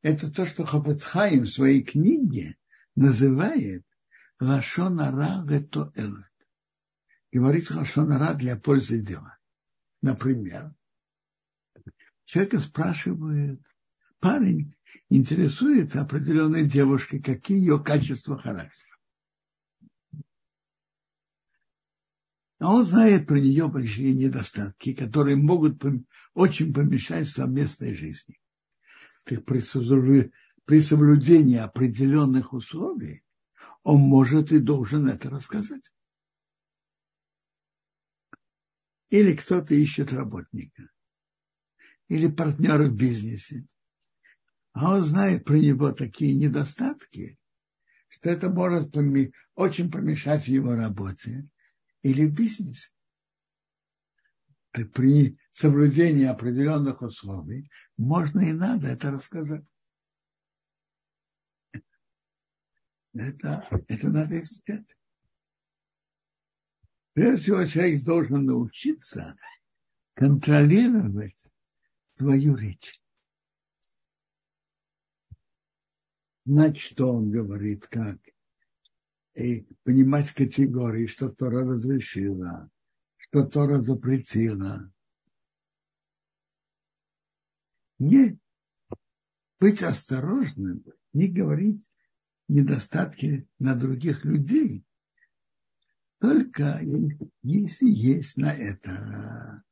Это 0.00 0.32
то, 0.32 0.46
что 0.46 0.64
Хапацхайм 0.64 1.42
в 1.42 1.50
своей 1.50 1.84
книге 1.84 2.56
называет 2.96 3.84
Лашонара 4.40 5.46
Ретоэлет. 5.46 6.32
Говорит 7.30 7.70
Лашонара 7.70 8.32
для 8.32 8.56
пользы 8.56 9.02
дела. 9.02 9.38
Например, 10.02 10.74
человека 12.24 12.58
спрашивает, 12.58 13.62
парень 14.18 14.74
интересуется 15.08 16.00
определенной 16.00 16.68
девушкой, 16.68 17.22
какие 17.22 17.58
ее 17.58 17.82
качества 17.82 18.36
характера. 18.36 18.90
А 22.58 22.74
он 22.74 22.84
знает 22.84 23.26
про 23.26 23.40
нее 23.40 23.68
большие 23.68 24.12
недостатки, 24.12 24.92
которые 24.92 25.36
могут 25.36 25.82
очень 26.34 26.74
помешать 26.74 27.28
совместной 27.28 27.94
жизни. 27.94 28.38
При 29.24 30.80
соблюдении 30.80 31.58
определенных 31.58 32.52
условий 32.52 33.24
он 33.84 34.00
может 34.00 34.52
и 34.52 34.58
должен 34.58 35.08
это 35.08 35.30
рассказать. 35.30 35.92
Или 39.12 39.36
кто-то 39.36 39.74
ищет 39.74 40.10
работника. 40.14 40.88
Или 42.08 42.28
партнера 42.28 42.86
в 42.86 42.96
бизнесе. 42.96 43.66
А 44.72 44.94
он 44.94 45.04
знает 45.04 45.44
про 45.44 45.58
него 45.58 45.92
такие 45.92 46.34
недостатки, 46.34 47.38
что 48.08 48.30
это 48.30 48.48
может 48.48 48.96
очень 49.54 49.90
помешать 49.90 50.44
в 50.44 50.48
его 50.48 50.74
работе 50.74 51.46
или 52.00 52.24
в 52.24 52.32
бизнесе. 52.34 52.90
При 54.70 55.36
соблюдении 55.52 56.24
определенных 56.24 57.02
условий 57.02 57.70
можно 57.98 58.40
и 58.40 58.54
надо 58.54 58.88
это 58.88 59.10
рассказать. 59.10 59.64
Это, 63.12 63.68
это 63.88 64.08
надо 64.08 64.40
изучать. 64.40 64.86
Прежде 67.14 67.42
всего, 67.42 67.66
человек 67.66 68.04
должен 68.04 68.46
научиться 68.46 69.36
контролировать 70.14 71.52
свою 72.14 72.56
речь. 72.56 73.00
Знать, 76.44 76.78
что 76.78 77.12
он 77.12 77.30
говорит, 77.30 77.86
как. 77.86 78.18
И 79.34 79.66
понимать 79.84 80.32
категории, 80.32 81.06
что 81.06 81.30
Тора 81.30 81.64
разрешила, 81.64 82.70
что 83.16 83.46
Тора 83.46 83.80
запретила. 83.80 84.92
Не 87.98 88.38
быть 89.60 89.82
осторожным, 89.82 90.84
не 91.12 91.28
говорить 91.28 91.90
недостатки 92.48 93.48
на 93.58 93.76
других 93.76 94.24
людей, 94.24 94.84
только 96.22 96.80
если 97.42 97.88
есть 97.88 98.36
на 98.36 98.54
это 98.54 99.64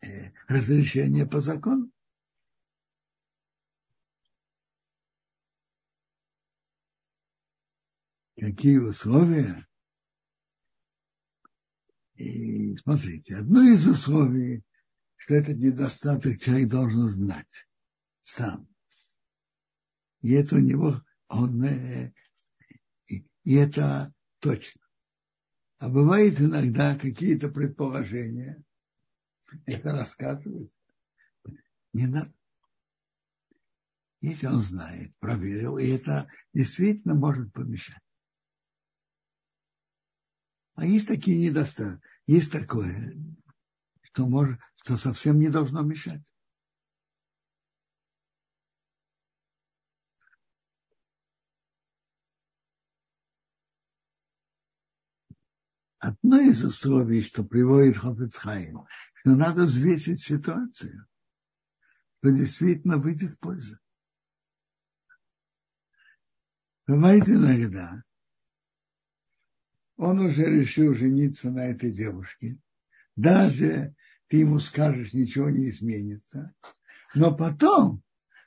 э, 0.00 0.30
разрешение 0.48 1.26
по 1.26 1.42
закону. 1.42 1.92
Какие 8.38 8.78
условия? 8.78 9.68
И 12.14 12.74
смотрите, 12.78 13.36
одно 13.36 13.60
из 13.60 13.86
условий, 13.86 14.62
что 15.16 15.34
этот 15.34 15.58
недостаток 15.58 16.40
человек 16.40 16.70
должен 16.70 17.10
знать 17.10 17.68
сам. 18.22 18.66
И 20.22 20.32
это 20.32 20.56
у 20.56 20.60
него, 20.60 21.02
он, 21.28 21.62
э, 21.62 22.14
и 23.06 23.54
это 23.54 24.14
точно. 24.38 24.89
А 25.80 25.88
бывает 25.88 26.38
иногда 26.38 26.94
какие-то 26.94 27.48
предположения. 27.48 28.62
Это 29.64 29.92
рассказывают. 29.92 30.70
Не 31.94 32.06
надо. 32.06 32.32
Если 34.20 34.46
он 34.46 34.60
знает, 34.60 35.16
проверил, 35.20 35.78
и 35.78 35.86
это 35.86 36.28
действительно 36.52 37.14
может 37.14 37.50
помешать. 37.54 38.02
А 40.74 40.84
есть 40.84 41.08
такие 41.08 41.38
недостатки. 41.48 42.06
Есть 42.26 42.52
такое, 42.52 43.16
что, 44.02 44.28
может, 44.28 44.60
что 44.76 44.98
совсем 44.98 45.40
не 45.40 45.48
должно 45.48 45.80
мешать. 45.80 46.29
Одно 56.00 56.40
из 56.40 56.64
условий, 56.64 57.20
что 57.20 57.44
приводит 57.44 57.98
Хофицхайм, 57.98 58.86
что 59.16 59.36
надо 59.36 59.66
взвесить 59.66 60.22
ситуацию, 60.22 61.06
что 62.18 62.30
действительно 62.32 62.96
выйдет 62.96 63.38
польза. 63.38 63.78
Бывает 66.86 67.28
иногда, 67.28 68.02
он 69.98 70.20
уже 70.20 70.46
решил 70.46 70.94
жениться 70.94 71.50
на 71.50 71.66
этой 71.66 71.92
девушке, 71.92 72.58
даже 73.14 73.94
ты 74.28 74.38
ему 74.38 74.58
скажешь, 74.58 75.12
ничего 75.12 75.50
не 75.50 75.68
изменится, 75.68 76.54
но 77.14 77.36
потом 77.36 78.02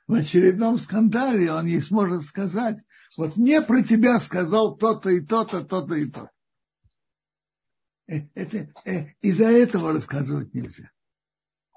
в 0.08 0.14
очередном 0.14 0.76
скандале 0.76 1.52
он 1.52 1.66
ей 1.66 1.80
сможет 1.80 2.24
сказать, 2.24 2.84
вот 3.16 3.36
мне 3.36 3.62
про 3.62 3.80
тебя 3.84 4.18
сказал 4.18 4.76
то-то 4.76 5.10
и 5.10 5.20
то-то, 5.20 5.64
то-то 5.64 5.94
и 5.94 6.10
то-то. 6.10 6.33
Э, 8.06 8.20
это, 8.34 8.72
э, 8.84 9.14
из-за 9.22 9.46
этого 9.46 9.92
рассказывать 9.92 10.52
нельзя. 10.54 10.90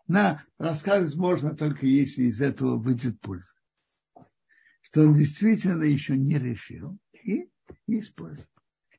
На 0.08 0.44
рассказывать 0.58 1.16
можно 1.16 1.56
только 1.56 1.86
если 1.86 2.24
из 2.24 2.42
этого 2.42 2.78
выйдет 2.78 3.20
польза. 3.20 3.54
что 4.82 5.02
он 5.02 5.14
действительно 5.16 5.84
еще 5.84 6.16
не 6.18 6.40
решил 6.40 6.98
и 7.12 7.50
не 7.88 8.00
использовал. 8.00 8.50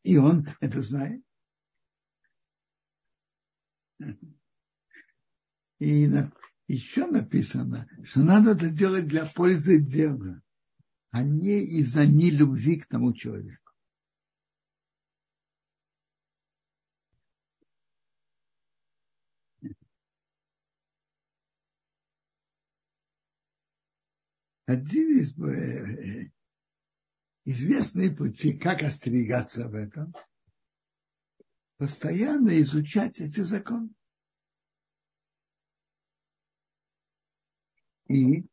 И 0.02 0.18
он 0.18 0.46
это 0.60 0.82
знает. 0.82 1.22
И 5.78 6.06
на, 6.06 6.30
еще 6.66 7.06
написано, 7.06 7.88
что 8.04 8.20
надо 8.20 8.52
это 8.52 8.68
делать 8.68 9.06
для 9.06 9.24
пользы 9.24 9.80
дела, 9.80 10.42
а 11.10 11.22
не 11.22 11.60
из-за 11.60 12.06
нелюбви 12.06 12.80
к 12.80 12.86
тому 12.86 13.14
человеку. 13.14 13.67
Один 24.68 25.18
из 25.18 25.32
э, 25.38 26.30
известных 27.46 28.18
путей, 28.18 28.58
как 28.58 28.82
остерегаться 28.82 29.66
в 29.66 29.74
этом, 29.74 30.14
постоянно 31.78 32.60
изучать 32.60 33.18
эти 33.18 33.40
законы. 33.40 33.88
И 38.08 38.46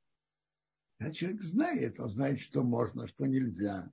а 0.99 1.12
человек 1.12 1.41
знает, 1.41 1.99
он 1.99 2.12
знает, 2.12 2.39
что 2.39 2.63
можно, 2.63 3.08
что 3.08 3.25
нельзя. 3.25 3.91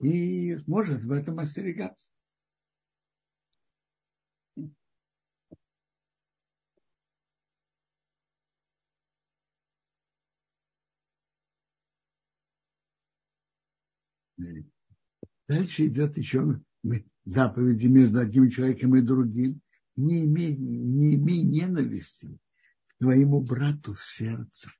И 0.00 0.56
может 0.66 1.04
в 1.04 1.12
этом 1.12 1.40
остерегаться. 1.40 2.10
Дальше 15.48 15.86
идет 15.86 16.16
еще 16.16 16.60
заповеди 17.24 17.86
между 17.86 18.20
одним 18.20 18.50
человеком 18.50 18.96
и 18.96 19.02
другим. 19.02 19.60
Не 19.96 20.24
имей, 20.24 20.56
не 20.56 21.16
имей 21.16 21.42
ненависти 21.42 22.38
к 22.86 22.98
твоему 22.98 23.40
брату 23.42 23.92
в 23.92 24.02
сердце. 24.02 24.70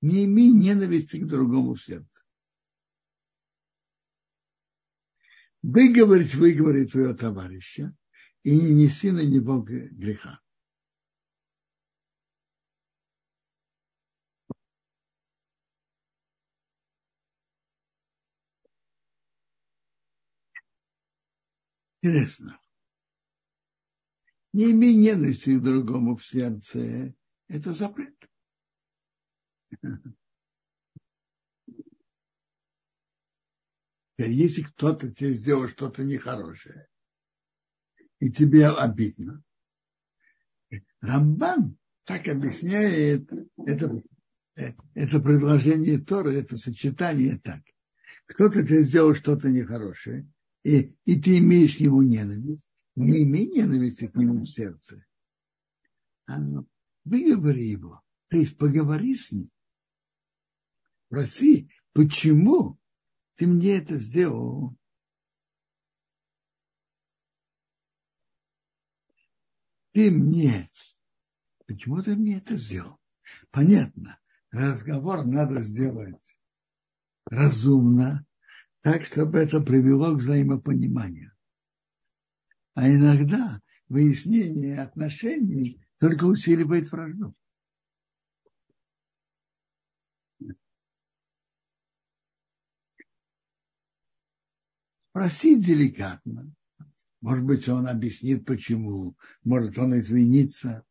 Не 0.00 0.24
имей 0.24 0.50
ненависти 0.52 1.18
к 1.18 1.26
другому 1.26 1.74
в 1.74 1.82
сердце. 1.82 2.24
Выговорить, 5.62 6.34
выговорить 6.36 6.92
твоего 6.92 7.12
товарища 7.12 7.94
и 8.44 8.56
не 8.56 8.72
неси 8.72 9.10
на 9.10 9.24
него 9.24 9.60
греха. 9.60 10.40
Интересно. 22.02 22.58
Не 24.52 24.72
имей 24.72 24.96
ненависти 24.96 25.56
к 25.56 25.62
другому 25.62 26.16
в 26.16 26.24
сердце. 26.24 27.14
Это 27.48 27.74
запрет. 27.74 28.16
Если 34.16 34.62
кто-то 34.62 35.10
тебе 35.12 35.34
сделал 35.34 35.68
что-то 35.68 36.04
нехорошее, 36.04 36.88
и 38.18 38.30
тебе 38.30 38.68
обидно, 38.68 39.42
Рамбан 41.00 41.78
так 42.04 42.28
объясняет 42.28 43.30
это, 43.64 44.02
это 44.54 45.20
предложение 45.20 45.98
Торы, 45.98 46.34
это 46.34 46.56
сочетание 46.56 47.38
так. 47.38 47.62
Кто-то 48.26 48.62
тебе 48.62 48.82
сделал 48.82 49.14
что-то 49.14 49.48
нехорошее, 49.48 50.30
и, 50.62 50.94
и 51.04 51.20
ты 51.20 51.38
имеешь 51.38 51.76
к 51.76 51.80
нему 51.80 52.02
ненависть, 52.02 52.70
не 52.96 53.22
имей 53.22 53.48
ненависти 53.48 54.08
к 54.08 54.14
нему 54.14 54.42
в 54.42 54.46
сердце. 54.46 55.04
А 56.26 56.38
выговори 57.04 57.68
его, 57.68 58.02
то 58.28 58.36
есть 58.36 58.58
поговори 58.58 59.14
с 59.14 59.32
ним. 59.32 59.50
Проси, 61.08 61.70
почему 61.92 62.78
ты 63.36 63.46
мне 63.46 63.78
это 63.78 63.98
сделал? 63.98 64.76
Ты 69.92 70.10
мне, 70.12 70.70
почему 71.66 72.00
ты 72.02 72.14
мне 72.14 72.38
это 72.38 72.56
сделал? 72.56 73.00
Понятно, 73.50 74.20
разговор 74.50 75.24
надо 75.24 75.62
сделать 75.62 76.38
разумно, 77.24 78.24
так, 78.82 79.04
чтобы 79.04 79.38
это 79.38 79.60
привело 79.60 80.14
к 80.14 80.18
взаимопониманию. 80.18 81.32
А 82.74 82.88
иногда 82.88 83.60
выяснение 83.88 84.80
отношений 84.80 85.84
только 85.98 86.24
усиливает 86.24 86.90
вражду. 86.90 87.34
Спросить 95.10 95.66
деликатно. 95.66 96.54
Может 97.20 97.44
быть, 97.44 97.68
он 97.68 97.88
объяснит, 97.88 98.46
почему. 98.46 99.16
Может, 99.44 99.76
он 99.76 99.98
извинится. 99.98 100.84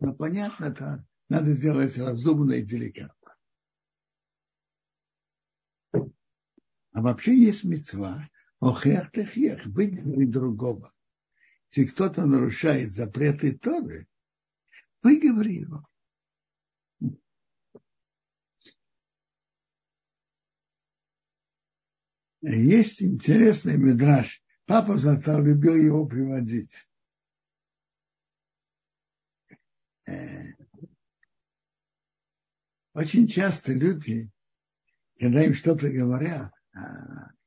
Но 0.00 0.14
понятно, 0.14 0.64
это 0.64 1.06
надо 1.28 1.52
сделать 1.52 1.96
разумно 1.98 2.52
и 2.52 2.64
деликатно. 2.64 3.15
А 6.96 7.02
вообще 7.02 7.36
есть 7.38 7.62
мецва, 7.62 8.26
охех 8.58 9.12
техех, 9.12 9.66
выговори 9.66 10.24
другого. 10.24 10.94
Если 11.70 11.92
кто-то 11.92 12.24
нарушает 12.24 12.90
запреты 12.90 13.52
Торы, 13.52 14.08
выговори 15.02 15.60
его. 15.60 15.86
Есть 22.40 23.02
интересный 23.02 23.76
мидраж. 23.76 24.42
Папа 24.64 24.96
зато 24.96 25.38
любил 25.38 25.76
его 25.76 26.06
приводить. 26.06 26.88
Э, 30.06 30.54
очень 32.94 33.28
часто 33.28 33.74
люди, 33.74 34.30
когда 35.20 35.44
им 35.44 35.52
что-то 35.52 35.90
говорят, 35.90 36.55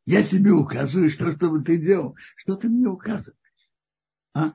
я 0.06 0.24
тебе 0.24 0.52
указываю, 0.52 1.10
что, 1.10 1.36
чтобы 1.36 1.64
ты 1.64 1.78
делал. 1.78 2.18
Что 2.36 2.56
ты 2.56 2.68
мне 2.70 2.88
указываешь? 2.88 3.38
А? 4.34 4.54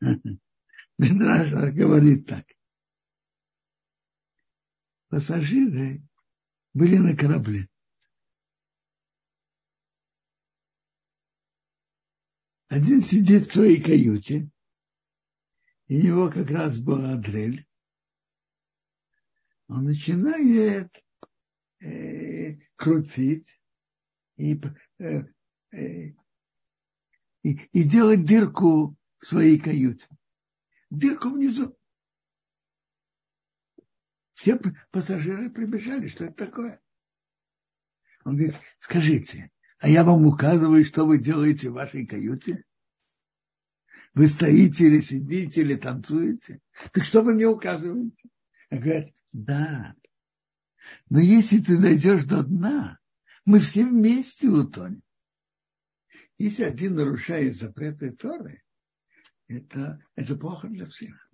Медраша 0.98 1.70
говорит 1.72 2.26
так. 2.26 2.46
Пассажиры 5.08 6.02
были 6.74 6.96
на 6.96 7.16
корабле. 7.16 7.68
Один 12.68 13.02
сидит 13.02 13.46
в 13.46 13.52
своей 13.52 13.82
каюте, 13.82 14.50
и 15.86 16.00
у 16.00 16.04
него 16.04 16.30
как 16.30 16.50
раз 16.50 16.78
была 16.78 17.16
дрель. 17.16 17.66
Он 19.68 19.84
начинает 19.84 20.90
э, 21.80 22.56
крутить, 22.76 23.61
и, 24.42 24.60
э, 24.98 25.24
э, 25.70 26.14
и, 27.42 27.52
и 27.72 27.84
делать 27.84 28.24
дырку 28.24 28.96
в 29.18 29.26
своей 29.26 29.58
каюте. 29.58 30.08
Дырку 30.90 31.30
внизу. 31.30 31.76
Все 34.34 34.58
пассажиры 34.90 35.50
прибежали, 35.50 36.08
что 36.08 36.24
это 36.24 36.46
такое? 36.46 36.80
Он 38.24 38.36
говорит, 38.36 38.56
скажите, 38.80 39.50
а 39.78 39.88
я 39.88 40.02
вам 40.04 40.26
указываю, 40.26 40.84
что 40.84 41.06
вы 41.06 41.18
делаете 41.18 41.70
в 41.70 41.74
вашей 41.74 42.04
каюте? 42.04 42.64
Вы 44.14 44.26
стоите 44.26 44.86
или 44.86 45.00
сидите, 45.00 45.60
или 45.60 45.76
танцуете? 45.76 46.60
Так 46.92 47.04
что 47.04 47.22
вы 47.22 47.34
мне 47.34 47.46
указываете? 47.46 48.28
Он 48.70 48.80
говорит, 48.80 49.14
да. 49.32 49.94
Но 51.08 51.20
если 51.20 51.60
ты 51.60 51.80
дойдешь 51.80 52.24
до 52.24 52.42
дна, 52.42 52.98
мы 53.44 53.60
все 53.60 53.84
вместе 53.84 54.48
утонем. 54.48 55.02
Если 56.38 56.62
один 56.62 56.96
нарушает 56.96 57.56
запреты 57.56 58.12
Торы, 58.12 58.62
это, 59.48 60.04
это 60.16 60.36
плохо 60.36 60.68
для 60.68 60.86
всех. 60.86 61.30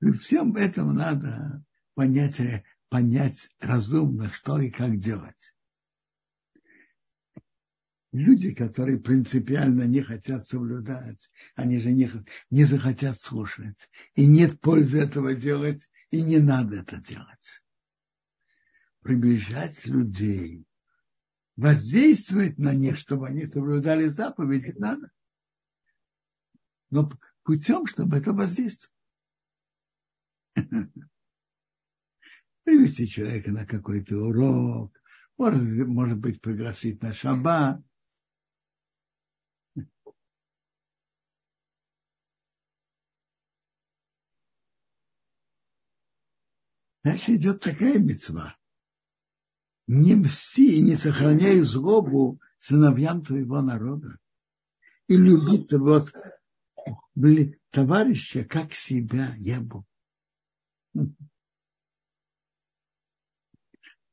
И 0.00 0.10
всем 0.12 0.54
этом 0.56 0.94
надо 0.94 1.64
понять, 1.94 2.40
понять 2.88 3.50
разумно, 3.60 4.30
что 4.30 4.58
и 4.58 4.70
как 4.70 4.98
делать. 4.98 5.54
люди, 8.14 8.54
которые 8.54 8.98
принципиально 8.98 9.82
не 9.82 10.00
хотят 10.00 10.46
соблюдать, 10.46 11.30
они 11.56 11.80
же 11.80 11.92
не, 11.92 12.10
не 12.50 12.64
захотят 12.64 13.18
слушать. 13.18 13.90
И 14.14 14.26
нет 14.26 14.60
пользы 14.60 15.00
этого 15.00 15.34
делать, 15.34 15.90
и 16.14 16.22
не 16.22 16.38
надо 16.38 16.76
это 16.76 16.98
делать. 16.98 17.64
Приближать 19.00 19.84
людей, 19.84 20.64
воздействовать 21.56 22.56
на 22.56 22.72
них, 22.72 22.98
чтобы 22.98 23.26
они 23.26 23.46
соблюдали 23.46 24.06
заповеди, 24.06 24.72
надо. 24.78 25.10
Но 26.90 27.10
путем, 27.42 27.86
чтобы 27.86 28.16
это 28.18 28.32
воздействовать. 28.32 28.94
Привести 32.62 33.08
человека 33.08 33.50
на 33.50 33.66
какой-то 33.66 34.18
урок, 34.18 34.96
может, 35.36 35.62
может 35.88 36.18
быть, 36.18 36.40
пригласить 36.40 37.02
на 37.02 37.12
шаббат. 37.12 37.82
Дальше 47.04 47.36
идет 47.36 47.60
такая 47.60 47.98
мецва. 47.98 48.56
Не 49.86 50.14
мсти 50.14 50.78
и 50.78 50.82
не 50.82 50.96
сохраняй 50.96 51.60
злобу 51.60 52.40
сыновьям 52.58 53.22
твоего 53.22 53.60
народа. 53.60 54.18
И 55.06 55.16
люби 55.18 55.62
того 55.62 56.02
товарища, 57.70 58.44
как 58.46 58.72
себя 58.72 59.34
я 59.36 59.60
был. 59.60 59.84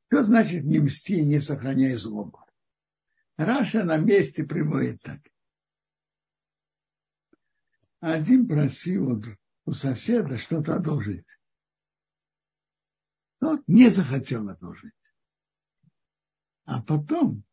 Что 0.08 0.23
значит 0.25 0.65
не 0.65 0.80
мсти 0.80 1.19
и 1.19 1.25
не 1.25 1.39
сохраняй 1.39 1.95
злобу? 1.95 2.41
Раша 3.38 3.86
на 3.86 3.97
месте 3.97 4.43
приводит 4.43 5.01
так. 5.01 5.21
Один 8.01 8.49
просил 8.49 9.23
у 9.63 9.71
соседа 9.71 10.38
что-то 10.38 10.75
одолжить. 10.75 11.38
Тот 13.41 13.67
не 13.67 13.89
захотел 13.89 14.47
одолжить. 14.47 14.93
А 16.65 16.80
потом 16.80 17.43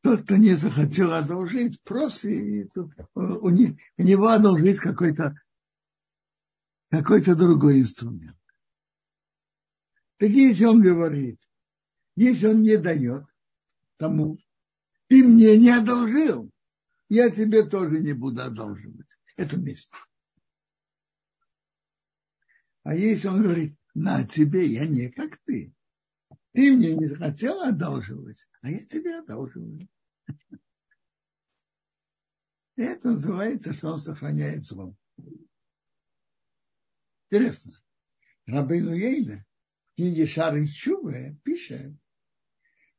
тот, 0.00 0.22
кто 0.22 0.36
не 0.36 0.54
захотел 0.54 1.12
одолжить, 1.12 1.82
просит 1.82 2.72
у, 3.14 3.50
него 3.50 4.28
одолжить 4.28 4.78
какой-то 4.78 5.34
какой-то 6.90 7.34
другой 7.34 7.80
инструмент. 7.80 8.38
Так 10.18 10.30
если 10.30 10.64
он 10.64 10.80
говорит, 10.80 11.40
если 12.14 12.46
он 12.46 12.62
не 12.62 12.76
дает 12.76 13.26
тому, 13.96 14.38
ты 15.08 15.26
мне 15.26 15.58
не 15.58 15.70
одолжил, 15.70 16.48
я 17.08 17.30
тебе 17.30 17.64
тоже 17.64 17.98
не 17.98 18.12
буду 18.12 18.42
одолживать. 18.42 19.10
Это 19.36 19.56
месть. 19.56 19.92
А 22.84 22.94
если 22.94 23.26
он 23.26 23.42
говорит, 23.42 23.76
на 23.96 24.26
тебе, 24.26 24.66
я 24.66 24.86
не 24.86 25.08
как 25.08 25.38
ты. 25.38 25.72
Ты 26.52 26.76
мне 26.76 26.94
не 26.94 27.08
хотел 27.08 27.62
одолживать, 27.62 28.46
а 28.60 28.70
я 28.70 28.84
тебе 28.84 29.18
одолживаю. 29.20 29.88
Это 32.76 33.12
называется, 33.12 33.72
что 33.72 33.92
он 33.92 33.98
сохраняет 33.98 34.64
зло. 34.64 34.94
Интересно. 37.30 37.72
Рабейну 38.44 38.94
Ейна 38.94 39.46
в 39.92 39.96
книге 39.96 40.26
Шар 40.26 40.56
из 40.56 40.72
Чувы 40.72 41.40
пишет, 41.42 41.94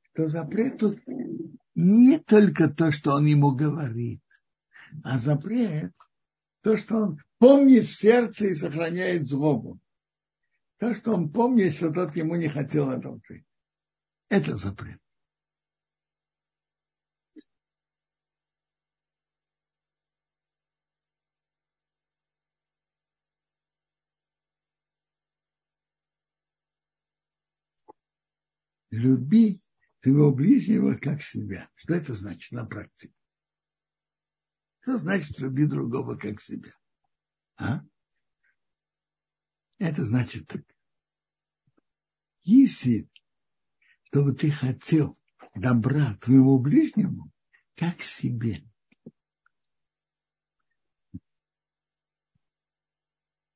что 0.01 0.27
запрет 0.27 0.79
тут 0.79 0.99
не 1.75 2.17
только 2.17 2.69
то, 2.69 2.91
что 2.91 3.13
он 3.13 3.27
ему 3.27 3.55
говорит, 3.55 4.23
а 5.03 5.19
запрет 5.19 5.93
то, 6.61 6.75
что 6.75 6.95
он 6.95 7.23
помнит 7.37 7.85
в 7.85 7.95
сердце 7.95 8.47
и 8.47 8.55
сохраняет 8.55 9.27
злобу. 9.27 9.79
То, 10.77 10.93
что 10.93 11.13
он 11.13 11.31
помнит, 11.31 11.75
что 11.75 11.91
тот 11.91 12.15
ему 12.15 12.35
не 12.35 12.47
хотел 12.47 12.89
одолжить. 12.89 13.45
Это 14.29 14.55
запрет. 14.55 15.01
Люби 28.91 29.61
своего 30.01 30.31
ближнего 30.31 30.95
как 30.95 31.21
себя. 31.21 31.69
Что 31.75 31.95
это 31.95 32.13
значит 32.13 32.51
на 32.51 32.65
практике? 32.65 33.13
Что 34.81 34.97
значит 34.99 35.39
люби 35.39 35.65
другого 35.65 36.15
как 36.15 36.41
себя? 36.41 36.71
А? 37.57 37.81
Это 39.79 40.03
значит 40.05 40.47
так. 40.47 40.63
Если 42.43 43.09
чтобы 44.07 44.33
ты 44.33 44.49
хотел 44.49 45.17
добра 45.53 46.15
твоему 46.21 46.59
ближнему, 46.59 47.31
как 47.75 48.01
себе. 48.01 48.63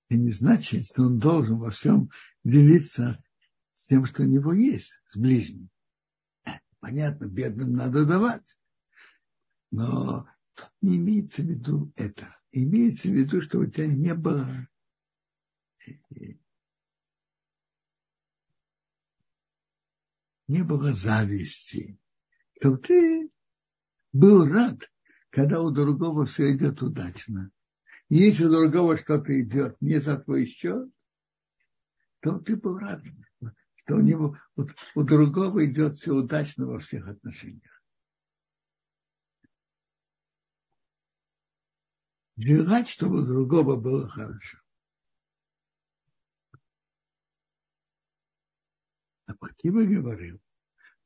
Это 0.08 0.20
не 0.20 0.32
значит, 0.32 0.86
что 0.88 1.04
он 1.04 1.20
должен 1.20 1.58
во 1.58 1.72
всем 1.72 2.10
делиться 2.44 3.24
с 3.74 3.88
тем, 3.88 4.06
что 4.06 4.24
у 4.24 4.26
него 4.26 4.54
есть, 4.54 5.02
с 5.08 5.18
ближним. 5.18 5.70
Понятно, 6.80 7.26
бедным 7.26 7.74
надо 7.74 8.06
давать. 8.06 8.58
Но 9.72 10.28
не 10.82 10.98
имеется 10.98 11.44
в 11.44 11.46
виду 11.46 11.94
это. 11.96 12.38
Имеется 12.52 13.08
в 13.08 13.14
виду, 13.14 13.42
что 13.42 13.60
у 13.60 13.66
тебя 13.66 13.88
не 13.88 14.14
было 14.14 14.68
не 20.52 20.64
было 20.64 20.94
зависти, 20.94 21.98
то 22.60 22.76
ты 22.76 23.30
был 24.12 24.46
рад, 24.46 24.92
когда 25.30 25.62
у 25.62 25.72
другого 25.72 26.26
все 26.26 26.52
идет 26.52 26.82
удачно. 26.82 27.52
И 28.10 28.18
если 28.18 28.46
у 28.46 28.50
другого 28.50 28.98
что-то 28.98 29.40
идет 29.42 29.78
не 29.80 30.00
за 30.00 30.18
твой 30.20 30.46
счет, 30.46 30.92
то 32.20 32.38
ты 32.40 32.58
был 32.58 32.78
рад, 32.78 33.02
что 33.76 33.96
у 33.96 34.02
него 34.02 34.38
у, 34.58 34.64
у 34.96 35.04
другого 35.04 35.66
идет 35.66 35.96
все 35.96 36.12
удачно 36.14 36.66
во 36.66 36.80
всех 36.80 37.08
отношениях. 37.08 37.82
Желать, 42.36 42.90
чтобы 42.90 43.22
у 43.22 43.26
другого 43.26 43.78
было 43.78 44.10
хорошо. 44.10 44.61
А 49.32 49.34
Пакиба 49.38 49.86
говорил, 49.86 50.42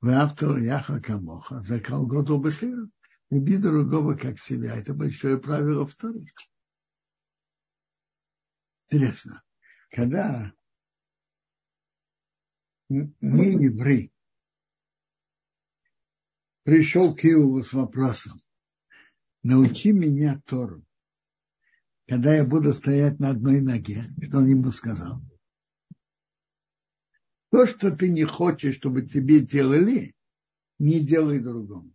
вы 0.02 0.14
автор 0.14 0.58
Яха 0.58 1.00
Камоха, 1.00 1.62
закал 1.62 2.08
году 2.08 2.40
Башира, 2.40 2.90
люби 3.30 3.58
другого 3.58 4.16
как 4.16 4.40
себя. 4.40 4.76
Это 4.76 4.96
большое 4.96 5.38
правило 5.38 5.86
второе. 5.86 6.26
Интересно, 8.90 9.44
когда 9.90 10.54
не 12.90 13.14
еврей 13.22 14.12
пришел 16.64 17.16
к 17.16 17.26
Иову 17.26 17.62
с 17.62 17.74
вопросом, 17.74 18.38
научи 19.44 19.92
меня 19.92 20.42
Тору, 20.48 20.84
когда 22.08 22.34
я 22.34 22.44
буду 22.44 22.74
стоять 22.74 23.20
на 23.20 23.30
одной 23.30 23.62
ноге, 23.62 24.06
что 24.20 24.40
он 24.40 24.48
ему 24.48 24.72
сказал? 24.72 25.22
То, 27.52 27.66
что 27.66 27.96
ты 27.96 28.10
не 28.10 28.24
хочешь, 28.24 28.76
чтобы 28.76 29.04
тебе 29.04 29.40
делали, 29.40 30.16
не 30.80 31.00
делай 31.00 31.40
другому. 31.40 31.94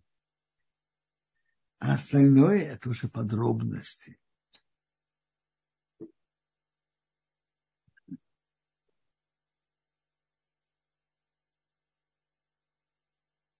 А 1.78 1.94
остальное 1.94 2.58
это 2.58 2.90
уже 2.90 3.08
подробности. 3.08 4.18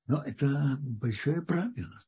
Но 0.06 0.22
это 0.22 0.76
большое 0.80 1.42
правило. 1.42 2.00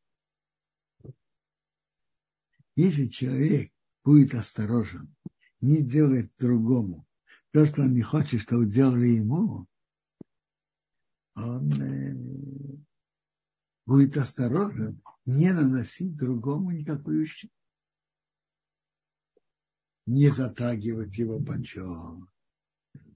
Если 2.75 3.07
человек 3.07 3.73
будет 4.03 4.35
осторожен, 4.35 5.15
не 5.61 5.83
делает 5.83 6.33
другому 6.39 7.07
то, 7.53 7.67
что 7.67 7.83
он 7.83 7.93
не 7.93 8.03
хочет, 8.03 8.41
чтобы 8.41 8.67
делали 8.67 9.07
ему, 9.09 9.67
он 11.35 11.73
э, 11.81 12.77
будет 13.87 14.17
осторожен 14.17 15.03
не 15.25 15.53
наносить 15.53 16.17
другому 16.17 16.73
никакой 16.73 17.23
ущерб. 17.23 17.53
Не 20.07 20.29
затрагивать 20.31 21.17
его 21.17 21.41
почет. 21.41 21.85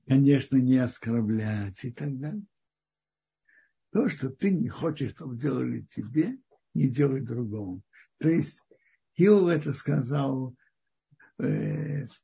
Конечно, 0.06 0.56
не 0.56 0.78
оскорблять 0.78 1.84
и 1.84 1.92
так 1.92 2.16
далее. 2.18 2.44
То, 3.92 4.08
что 4.08 4.30
ты 4.30 4.52
не 4.52 4.68
хочешь, 4.68 5.12
чтобы 5.12 5.36
делали 5.36 5.82
тебе, 5.82 6.38
не 6.74 6.88
делай 6.88 7.22
другому. 7.22 7.82
То 8.18 8.28
есть 8.28 8.62
Хилл 9.16 9.48
это 9.48 9.72
сказал 9.72 10.54
э, 11.38 12.04
в 12.04 12.22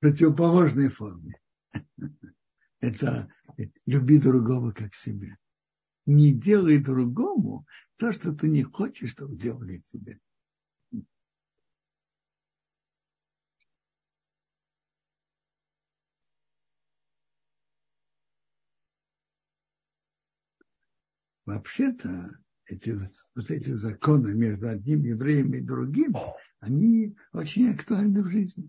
противоположной 0.00 0.88
форме. 0.88 1.40
Это 2.82 3.32
люби 3.86 4.18
другого 4.18 4.72
как 4.72 4.94
себя. 4.94 5.38
Не 6.04 6.32
делай 6.32 6.82
другому 6.82 7.64
то, 7.96 8.10
что 8.10 8.32
ты 8.32 8.48
не 8.48 8.64
хочешь, 8.64 9.12
чтобы 9.12 9.36
делали 9.36 9.84
тебе. 9.92 10.18
Вообще-то 21.46 22.36
эти, 22.66 22.98
вот 23.36 23.50
эти 23.50 23.74
законы 23.74 24.34
между 24.34 24.68
одним 24.68 25.04
евреем 25.04 25.54
и 25.54 25.60
другим, 25.60 26.16
они 26.58 27.16
очень 27.32 27.70
актуальны 27.70 28.22
в 28.22 28.30
жизни. 28.30 28.68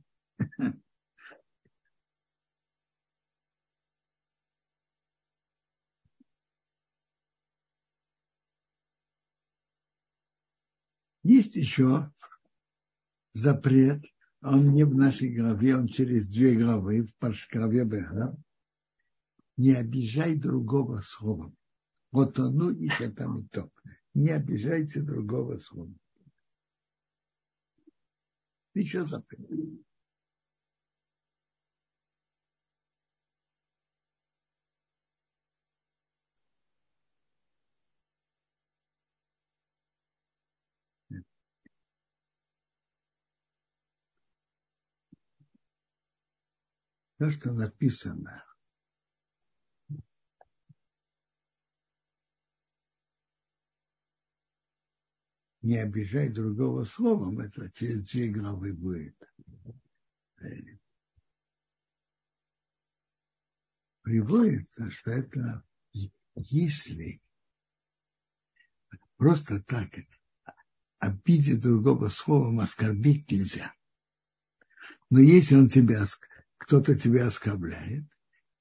Есть 11.24 11.56
еще 11.56 12.12
запрет, 13.34 14.04
он 14.42 14.74
не 14.74 14.84
в 14.84 14.94
нашей 14.94 15.34
главе, 15.34 15.78
он 15.78 15.88
через 15.88 16.30
две 16.30 16.56
главы, 16.56 17.04
в 17.04 17.16
Пашкаве 17.16 17.86
Бега. 17.86 18.38
Не 19.56 19.74
обижай 19.74 20.36
другого 20.36 21.00
словом. 21.02 21.56
Вот 22.12 22.38
оно 22.40 22.72
и 22.72 22.90
там 22.90 23.40
и 23.40 23.48
то. 23.48 23.72
Не 24.14 24.32
обижайте 24.32 25.02
другого 25.02 25.58
слова. 25.60 25.94
Еще 28.74 29.06
запрет. 29.06 29.50
То, 47.18 47.32
что 47.32 47.52
написано 47.54 48.44
не 55.64 55.78
обижай 55.78 56.30
другого 56.30 56.84
словом, 56.84 57.40
это 57.40 57.72
через 57.72 58.10
две 58.12 58.30
главы 58.30 58.74
будет. 58.74 59.18
Приводится, 64.02 64.92
что 64.92 65.12
это 65.12 65.64
если 66.36 67.22
просто 69.16 69.64
так 69.64 69.90
обидеть 71.00 71.62
другого 71.62 72.10
словом 72.10 72.60
оскорбить 72.60 73.32
нельзя. 73.32 73.74
Но 75.10 75.20
если 75.20 75.56
он 75.56 75.70
тебя, 75.70 76.06
кто-то 76.64 76.96
тебя 76.96 77.28
оскорбляет, 77.28 78.06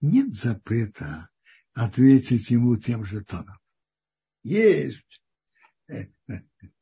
нет 0.01 0.35
запрета 0.35 1.29
ответить 1.73 2.51
ему 2.51 2.77
тем 2.77 3.05
же 3.05 3.25
тоном. 3.25 3.59
Есть 4.43 5.05
э, 5.89 6.07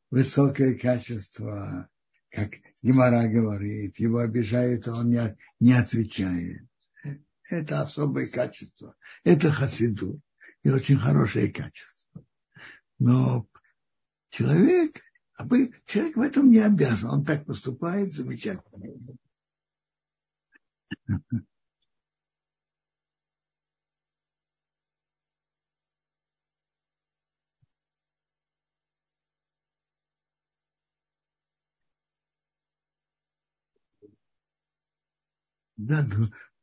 высокое 0.09 0.73
качество, 0.73 1.87
как 2.31 2.53
Гимара 2.81 3.27
говорит, 3.27 3.99
его 3.99 4.17
обижают, 4.17 4.87
а 4.87 4.95
он 4.95 5.11
не, 5.11 5.37
не 5.59 5.73
отвечает. 5.73 6.67
Это 7.47 7.81
особое 7.81 8.27
качество. 8.27 8.95
Это 9.23 9.51
хасиду. 9.51 10.19
И 10.63 10.69
очень 10.69 10.97
хорошее 10.97 11.51
качество. 11.51 12.25
Но 12.97 13.47
человек, 14.29 15.01
человек 15.85 16.15
в 16.15 16.21
этом 16.21 16.49
не 16.49 16.59
обязан. 16.59 17.11
Он 17.11 17.25
так 17.25 17.45
поступает 17.45 18.11
замечательно. 18.11 19.17
Да, 35.87 36.05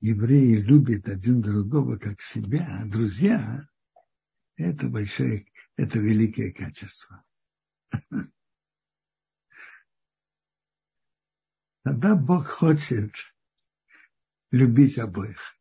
евреи 0.01 0.61
любят 0.61 1.09
один 1.09 1.41
другого 1.43 1.99
как 1.99 2.21
себя, 2.21 2.67
а 2.81 2.85
друзья– 2.85 3.69
это 4.57 4.89
большое, 4.89 5.47
это 5.77 5.99
великое 5.99 6.53
качество. 6.53 7.25
Тогда 11.83 12.15
Бог 12.15 12.47
хочет 12.47 13.13
любить 14.51 14.99
обоих. 14.99 15.57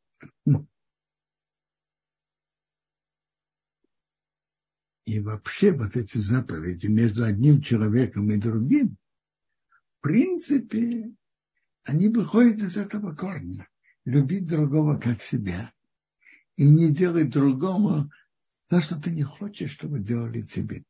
И 5.05 5.19
вообще 5.21 5.71
вот 5.71 5.95
эти 5.95 6.17
заповеди 6.17 6.87
между 6.87 7.23
одним 7.23 7.61
человеком 7.61 8.29
и 8.29 8.37
другим, 8.37 8.97
в 9.69 10.01
принципе, 10.01 11.13
они 11.83 12.09
выходят 12.09 12.61
из 12.61 12.77
этого 12.77 13.15
корня. 13.15 13.67
Любить 14.03 14.47
другого 14.47 14.97
как 14.97 15.21
себя. 15.21 15.73
И 16.57 16.67
не 16.67 16.93
делать 16.93 17.29
другому 17.29 18.11
то, 18.69 18.81
что 18.81 18.99
ты 18.99 19.11
не 19.11 19.23
хочешь, 19.23 19.71
чтобы 19.71 19.99
делали 19.99 20.41
тебе. 20.41 20.83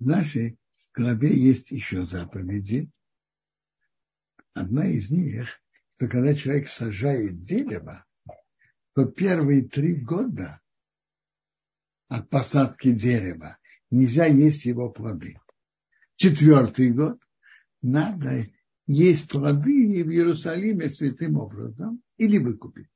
В 0.00 0.06
нашей 0.06 0.58
главе 0.94 1.38
есть 1.38 1.70
еще 1.70 2.06
заповеди. 2.06 2.90
Одна 4.54 4.86
из 4.86 5.10
них, 5.10 5.60
что 5.90 6.08
когда 6.08 6.34
человек 6.34 6.68
сажает 6.68 7.42
дерево, 7.42 8.06
то 8.94 9.04
первые 9.04 9.68
три 9.68 9.94
года 9.94 10.60
от 12.08 12.30
посадки 12.30 12.92
дерева 12.92 13.58
нельзя 13.90 14.24
есть 14.24 14.64
его 14.64 14.90
плоды. 14.90 15.38
Четвертый 16.16 16.92
год 16.92 17.20
надо 17.82 18.48
есть 18.86 19.28
плоды 19.28 20.02
в 20.02 20.08
Иерусалиме 20.08 20.88
святым 20.88 21.36
образом 21.36 22.02
или 22.16 22.38
выкупить. 22.38 22.90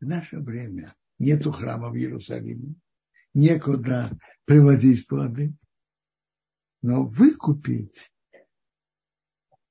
В 0.00 0.04
наше 0.04 0.38
время 0.38 0.94
нету 1.18 1.50
храма 1.50 1.88
в 1.88 1.96
Иерусалиме, 1.96 2.74
некуда 3.32 4.10
привозить 4.44 5.06
плоды. 5.06 5.54
Но 6.82 7.04
выкупить, 7.04 8.12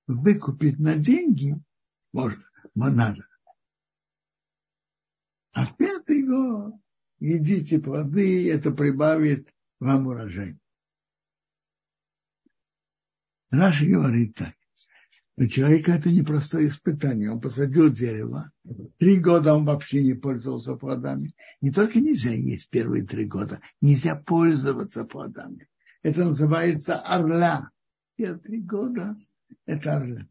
выкупить 0.07 0.79
на 0.79 0.95
деньги 0.95 1.55
можно, 2.13 2.43
надо. 2.73 3.27
А 5.53 5.65
в 5.65 5.75
пятый 5.75 6.23
год 6.23 6.75
едите 7.19 7.79
плоды, 7.79 8.49
это 8.49 8.71
прибавит 8.71 9.53
вам 9.79 10.07
урожай. 10.07 10.57
Раши 13.49 13.85
говорит 13.87 14.35
так. 14.35 14.55
У 15.35 15.45
человека 15.47 15.93
это 15.93 16.09
непростое 16.09 16.67
испытание. 16.67 17.31
Он 17.31 17.41
посадил 17.41 17.89
дерево. 17.89 18.51
Три 18.97 19.19
года 19.19 19.53
он 19.53 19.65
вообще 19.65 20.03
не 20.03 20.13
пользовался 20.13 20.75
плодами. 20.75 21.33
Не 21.61 21.71
только 21.71 21.99
нельзя 21.99 22.31
есть 22.31 22.69
первые 22.69 23.05
три 23.05 23.25
года, 23.25 23.61
нельзя 23.81 24.15
пользоваться 24.15 25.03
плодами. 25.03 25.67
Это 26.03 26.25
называется 26.25 26.99
орла. 26.99 27.69
Первые 28.15 28.39
три 28.39 28.61
года 28.61 29.17
это 29.65 29.97
орла. 29.97 30.27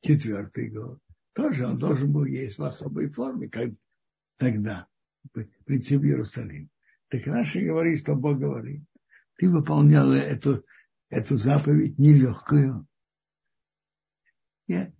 Четвертый 0.00 0.70
год. 0.70 1.00
Тоже 1.32 1.66
он 1.66 1.78
должен 1.78 2.12
был 2.12 2.24
есть 2.24 2.58
в 2.58 2.64
особой 2.64 3.08
форме, 3.08 3.48
как 3.48 3.70
тогда, 4.36 4.88
прийти 5.64 5.96
в 5.96 6.04
Иерусалим. 6.04 6.70
Так 7.08 7.26
Раши 7.26 7.64
говорит, 7.64 8.00
что 8.00 8.14
Бог 8.14 8.38
говорит. 8.38 8.84
Ты 9.36 9.48
выполнял 9.48 10.10
эту, 10.12 10.64
эту 11.08 11.36
заповедь 11.36 11.98
нелегкую. 11.98 12.86
Я, 14.66 14.92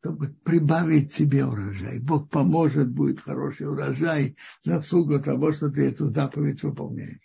чтобы 0.00 0.32
прибавить 0.44 1.12
тебе 1.14 1.44
урожай. 1.44 1.98
Бог 2.00 2.30
поможет, 2.30 2.90
будет 2.90 3.20
хороший 3.20 3.68
урожай, 3.68 4.36
заслугу 4.62 5.20
того, 5.20 5.52
что 5.52 5.70
ты 5.70 5.88
эту 5.88 6.08
заповедь 6.08 6.62
выполняешь. 6.62 7.20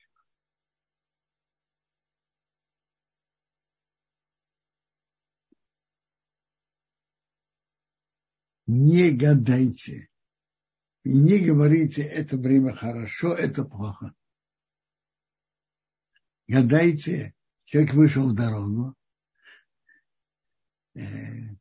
Не 8.68 9.12
гадайте. 9.12 10.10
И 11.04 11.14
не 11.14 11.40
говорите, 11.40 12.02
это 12.02 12.36
время 12.36 12.76
хорошо, 12.76 13.34
это 13.34 13.64
плохо. 13.64 14.14
Гадайте, 16.48 17.36
человек 17.66 17.94
вышел 17.94 18.30
в 18.30 18.36
дорогу, 18.36 18.96
э, 20.96 21.56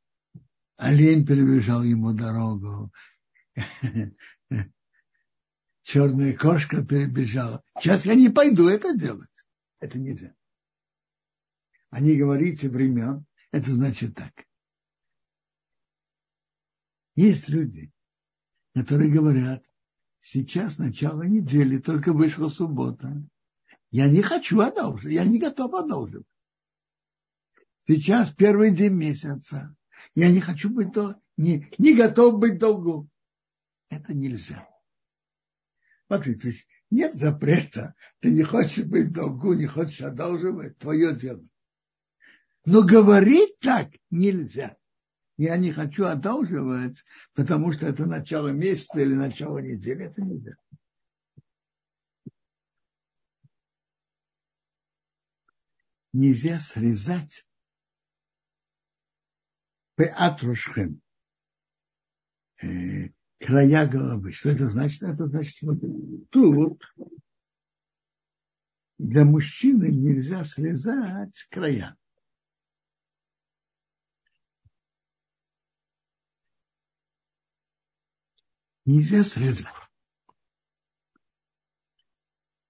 олень 0.76 1.26
перебежал 1.26 1.82
ему 1.82 2.12
дорогу, 2.12 2.92
черная 5.82 6.36
кошка 6.36 6.84
перебежала. 6.84 7.62
Сейчас 7.78 8.06
я 8.06 8.14
не 8.14 8.28
пойду 8.28 8.68
это 8.68 8.96
делать. 8.96 9.28
Это 9.80 9.98
нельзя. 9.98 10.34
Они 11.90 12.16
говорите 12.16 12.68
времен, 12.68 13.26
это 13.52 13.72
значит 13.72 14.14
так. 14.16 14.32
Есть 17.14 17.48
люди, 17.48 17.92
которые 18.74 19.12
говорят, 19.12 19.64
сейчас 20.18 20.78
начало 20.78 21.22
недели, 21.22 21.78
только 21.78 22.12
вышла 22.12 22.48
суббота. 22.48 23.22
Я 23.90 24.08
не 24.08 24.22
хочу 24.22 24.58
одолжить, 24.60 25.12
я 25.12 25.24
не 25.24 25.38
готов 25.38 25.72
одолжить. 25.74 26.26
Сейчас 27.86 28.32
первый 28.32 28.74
день 28.74 28.94
месяца. 28.94 29.76
Я 30.14 30.30
не 30.30 30.40
хочу 30.40 30.70
быть, 30.70 30.92
дол... 30.92 31.14
не, 31.36 31.68
не 31.78 31.94
готов 31.94 32.38
быть 32.38 32.58
долгу. 32.58 33.08
Это 33.88 34.12
нельзя. 34.12 34.68
Смотри, 36.06 36.34
то 36.34 36.48
есть 36.48 36.66
нет 36.90 37.14
запрета. 37.14 37.94
Ты 38.20 38.30
не 38.30 38.42
хочешь 38.42 38.84
быть 38.84 39.12
долгу, 39.12 39.54
не 39.54 39.66
хочешь 39.66 40.00
одалживать, 40.00 40.78
твое 40.78 41.14
дело. 41.14 41.44
Но 42.64 42.82
говорить 42.82 43.58
так 43.60 43.90
нельзя. 44.10 44.76
Я 45.36 45.56
не 45.56 45.72
хочу 45.72 46.04
одалживать, 46.04 47.04
потому 47.34 47.72
что 47.72 47.86
это 47.86 48.06
начало 48.06 48.48
месяца 48.48 49.00
или 49.00 49.14
начало 49.14 49.58
недели. 49.58 50.04
Это 50.04 50.22
нельзя. 50.22 50.54
Нельзя 56.12 56.60
срезать 56.60 57.44
пеатрушхем, 59.96 61.00
э, 62.62 63.10
края 63.38 63.86
головы. 63.86 64.32
Что 64.32 64.50
это 64.50 64.68
значит? 64.68 65.02
Это 65.02 65.26
значит, 65.26 65.60
вот 65.62 65.80
тут 66.30 66.82
для 68.98 69.24
мужчины 69.24 69.90
нельзя 69.90 70.44
срезать 70.44 71.46
края. 71.50 71.96
Нельзя 78.84 79.24
срезать. 79.24 79.66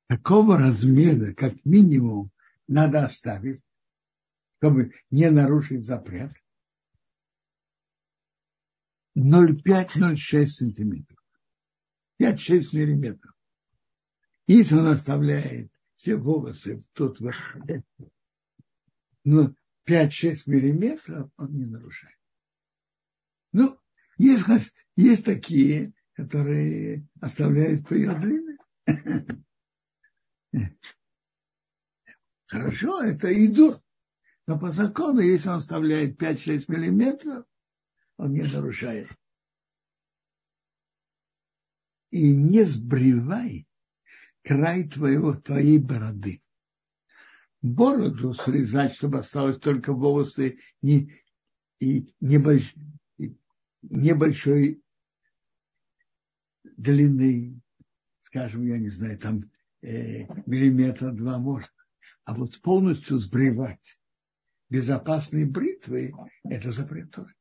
Такого 0.07 0.59
размера, 0.59 1.35
как 1.35 1.64
минимум, 1.64 2.31
надо 2.68 3.05
оставить, 3.05 3.62
чтобы 4.59 4.93
не 5.11 5.31
нарушить 5.31 5.85
запрет. 5.85 6.33
0,5-0,6 9.16 10.46
сантиметров. 10.46 11.18
5-6 12.20 12.76
миллиметров. 12.76 13.34
Если 14.46 14.74
он 14.74 14.86
оставляет 14.86 15.70
все 15.96 16.16
волосы 16.16 16.82
тут, 16.92 17.18
ну, 19.24 19.54
5-6 19.86 20.42
миллиметров, 20.46 21.30
он 21.36 21.56
не 21.56 21.64
нарушает. 21.64 22.18
Ну, 23.52 23.78
есть, 24.18 24.44
есть 24.96 25.24
такие, 25.24 25.92
которые 26.14 27.06
оставляют 27.20 27.86
по 27.88 27.94
ее 27.94 28.14
длины. 28.18 28.58
Хорошо, 32.46 33.02
это 33.02 33.32
идут. 33.46 33.80
Но 34.46 34.58
по 34.58 34.70
закону, 34.70 35.20
если 35.20 35.48
он 35.48 35.56
оставляет 35.56 36.20
5-6 36.20 36.64
миллиметров, 36.68 37.46
он 38.16 38.32
не 38.32 38.42
нарушает. 38.42 39.08
И 42.10 42.34
не 42.34 42.62
сбривай 42.62 43.66
край 44.42 44.88
твоего, 44.88 45.34
твоей 45.34 45.78
бороды. 45.78 46.42
Бороду 47.62 48.34
срезать, 48.34 48.94
чтобы 48.94 49.18
осталось 49.18 49.58
только 49.58 49.92
волосы 49.94 50.58
не, 50.82 51.12
и 51.80 52.14
небольш, 52.20 52.74
небольшой 53.82 54.82
длины, 56.76 57.60
скажем, 58.20 58.66
я 58.66 58.78
не 58.78 58.90
знаю, 58.90 59.18
там 59.18 59.50
э, 59.80 60.26
миллиметра 60.46 61.10
два 61.10 61.38
может. 61.38 61.72
А 62.24 62.34
вот 62.34 62.60
полностью 62.60 63.18
сбривать 63.18 63.98
безопасные 64.68 65.46
бритвы, 65.46 66.12
это 66.44 66.70
запрет 66.70 67.10
тоже. 67.10 67.34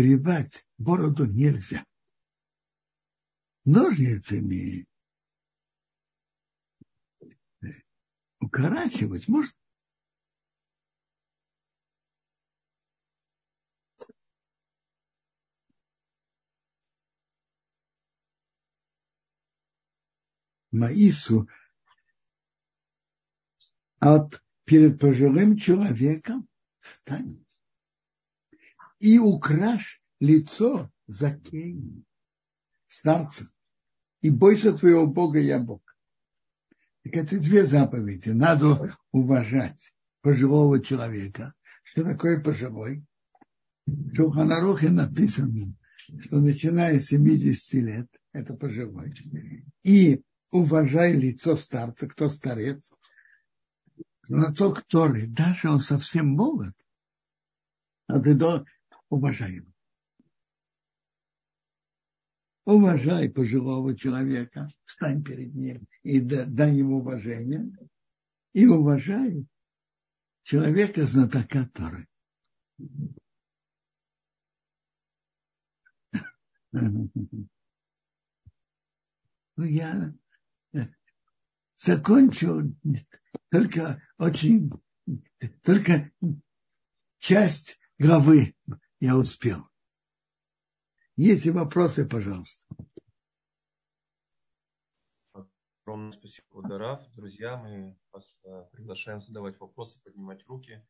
Сбривать 0.00 0.66
бороду 0.78 1.26
нельзя. 1.26 1.84
Ножницами 3.66 4.86
укорачивать 8.38 9.28
можно. 9.28 9.52
Маису 20.70 21.46
от 23.98 24.42
перед 24.64 24.98
пожилым 24.98 25.58
человеком 25.58 26.48
встань 26.78 27.44
и 29.00 29.18
украшь 29.18 30.00
лицо 30.20 30.90
закей 31.06 31.82
старца 32.86 33.50
и 34.20 34.30
бойся 34.30 34.72
твоего 34.72 35.06
Бога, 35.06 35.40
я 35.40 35.58
Бог. 35.58 35.82
Так 37.02 37.16
это 37.16 37.40
две 37.40 37.64
заповеди. 37.64 38.28
Надо 38.30 38.94
уважать 39.10 39.94
пожилого 40.20 40.80
человека. 40.80 41.54
Что 41.82 42.04
такое 42.04 42.40
пожилой? 42.40 43.02
В 43.86 44.14
Шуханарухе 44.14 44.90
написано, 44.90 45.74
что 46.20 46.38
начиная 46.40 47.00
с 47.00 47.06
70 47.06 47.72
лет, 47.82 48.08
это 48.32 48.54
пожилой. 48.54 49.14
И 49.82 50.22
уважай 50.50 51.14
лицо 51.14 51.56
старца, 51.56 52.06
кто 52.06 52.28
старец, 52.28 52.92
на 54.28 54.52
то, 54.52 54.72
который, 54.72 55.26
даже 55.26 55.70
он 55.70 55.80
совсем 55.80 56.28
молод, 56.28 56.74
а 58.06 58.20
ты 58.20 58.34
до, 59.10 59.64
уважай 62.64 63.28
пожилого 63.28 63.96
человека, 63.96 64.68
встань 64.84 65.22
перед 65.22 65.54
ним 65.54 65.86
и 66.02 66.20
дай 66.20 66.74
ему 66.74 66.98
уважение. 66.98 67.70
И 68.52 68.66
уважай 68.66 69.46
человека 70.42 71.06
знатока 71.06 71.68
Торы. 71.74 72.06
Ну, 76.72 77.10
я 79.64 80.14
закончил 81.76 82.74
только 83.50 84.02
очень, 84.18 84.70
только 85.62 86.12
часть 87.18 87.80
главы 87.98 88.54
я 89.00 89.16
успел. 89.16 89.66
Есть 91.16 91.46
вопросы, 91.46 92.08
пожалуйста. 92.08 92.74
Огромное 95.84 96.12
спасибо, 96.12 96.46
Ударав. 96.52 97.12
Друзья, 97.14 97.56
мы 97.56 97.98
вас 98.12 98.38
э, 98.44 98.64
приглашаем 98.72 99.20
задавать 99.20 99.58
вопросы, 99.58 100.00
поднимать 100.02 100.46
руки. 100.46 100.86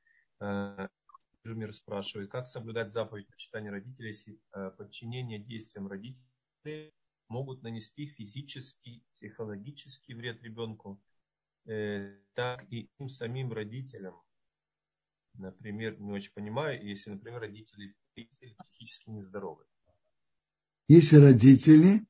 Жумир 1.43 1.73
спрашивает, 1.73 2.31
как 2.31 2.47
соблюдать 2.47 2.91
заповедь 2.91 3.29
почитания 3.29 3.71
родителей, 3.71 4.09
если 4.09 4.39
э, 4.53 4.71
подчинение 4.77 5.39
действиям 5.39 5.87
родителей 5.89 6.93
могут 7.29 7.63
нанести 7.63 8.07
физический, 8.07 9.03
психологический 9.15 10.15
вред 10.15 10.43
ребенку. 10.43 11.03
э, 11.67 12.19
так 12.35 12.65
и 12.71 12.91
им 12.99 13.09
самим 13.09 13.53
родителям. 13.53 14.21
Например, 15.35 15.99
не 15.99 16.13
очень 16.13 16.33
понимаю, 16.33 16.85
если, 16.87 17.11
например, 17.11 17.41
родители 17.41 17.95
психически 18.15 19.11
нездоровы. 19.11 19.65
Если 20.89 21.17
родители 21.17 22.07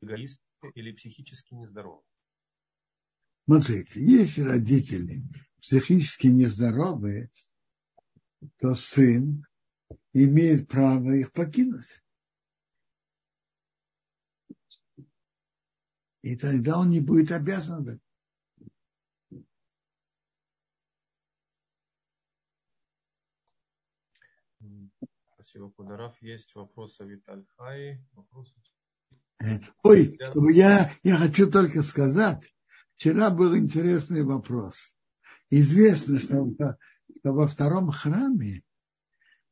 эгоисты 0.00 0.42
или 0.74 0.92
психически 0.92 1.54
нездоровы. 1.54 2.02
Смотрите, 3.44 4.04
если 4.04 4.42
родители 4.42 5.22
психически 5.60 6.26
нездоровые, 6.26 7.30
то 8.58 8.74
сын 8.74 9.44
имеет 10.12 10.68
право 10.68 11.12
их 11.12 11.32
покинуть. 11.32 12.02
И 16.22 16.36
тогда 16.36 16.78
он 16.78 16.90
не 16.90 17.00
будет 17.00 17.32
обязан 17.32 18.00
Спасибо, 25.48 25.70
Кударов. 25.70 26.14
Есть 26.20 26.54
вопросы 26.54 27.06
Виталь 27.06 27.42
Хай. 27.56 28.04
Вопросы 28.12 28.52
ой, 29.82 30.18
чтобы 30.26 30.52
я, 30.52 30.92
я 31.02 31.16
хочу 31.16 31.50
только 31.50 31.82
сказать, 31.82 32.54
вчера 32.96 33.30
был 33.30 33.56
интересный 33.56 34.24
вопрос. 34.24 34.94
Известно, 35.48 36.18
что, 36.18 36.54
что 36.58 37.32
во 37.32 37.46
втором 37.46 37.90
храме 37.92 38.62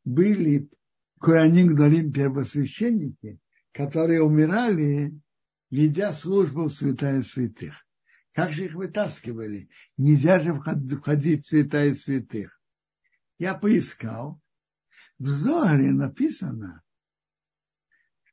были 0.04 0.68
Коаним 1.18 1.74
Гдалим 1.74 2.12
первосвященники, 2.12 3.40
которые 3.72 4.20
умирали, 4.20 5.18
ведя 5.70 6.12
службу 6.12 6.64
в 6.64 6.74
святая 6.74 7.22
святых. 7.22 7.86
Как 8.32 8.52
же 8.52 8.66
их 8.66 8.74
вытаскивали? 8.74 9.70
Нельзя 9.96 10.40
же 10.40 10.52
входить 10.52 11.46
в 11.46 11.48
святая 11.48 11.94
святых. 11.94 12.60
Я 13.38 13.54
поискал. 13.54 14.42
В 15.18 15.28
Зоре 15.28 15.92
написано, 15.92 16.82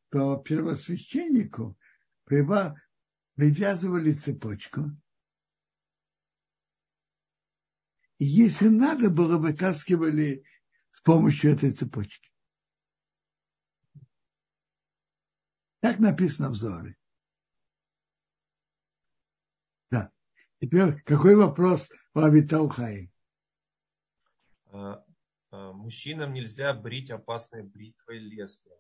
то 0.09 0.38
первосвященнику 0.38 1.77
привязывали 2.25 4.13
цепочку. 4.13 4.91
И 8.19 8.25
если 8.25 8.67
надо 8.67 9.09
было, 9.09 9.38
вытаскивали 9.38 10.45
с 10.91 11.01
помощью 11.01 11.51
этой 11.51 11.71
цепочки. 11.71 12.31
Так 15.79 15.99
написано 15.99 16.49
в 16.49 16.55
Зоре. 16.55 16.95
Да. 19.89 20.11
Теперь 20.61 21.01
какой 21.03 21.36
вопрос 21.36 21.91
у 22.13 22.19
Авитаухаи? 22.19 23.11
А, 24.67 25.03
мужчинам 25.54 26.34
нельзя 26.34 26.74
брить 26.74 27.12
опасной 27.12 27.64
бритвой 27.64 28.20
лезвием 28.20 28.78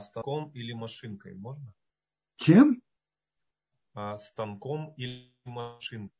станком 0.00 0.50
или 0.50 0.72
машинкой 0.72 1.34
можно? 1.34 1.72
Чем? 2.36 2.82
А, 3.92 4.18
станком 4.18 4.94
или 4.96 5.32
машинкой. 5.44 6.16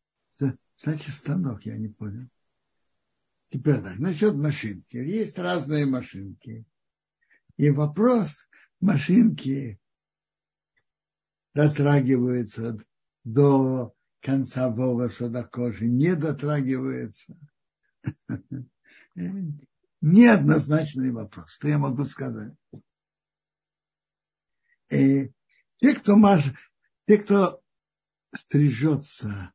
Значит, 0.77 1.15
станок, 1.15 1.65
я 1.65 1.79
не 1.79 1.89
понял. 1.89 2.29
Теперь 3.51 3.81
так, 3.81 3.99
насчет 3.99 4.35
машинки. 4.35 4.97
Есть 4.97 5.39
разные 5.39 5.87
машинки. 5.87 6.65
И 7.57 7.71
вопрос, 7.71 8.49
машинки 8.81 9.81
дотрагиваются 11.55 12.77
до 13.23 13.95
конца 14.21 14.71
волоса 14.71 15.29
до 15.29 15.45
кожи, 15.45 15.87
не 15.87 16.17
дотрагивается. 16.17 17.37
Неоднозначный 19.15 21.11
вопрос. 21.11 21.53
Что 21.53 21.69
я 21.69 21.79
могу 21.79 22.05
сказать? 22.05 22.53
И 24.91 25.33
те, 25.79 25.95
кто, 25.95 26.17
маж, 26.17 26.45
те, 27.07 27.19
кто 27.19 27.63
стрижется, 28.35 29.53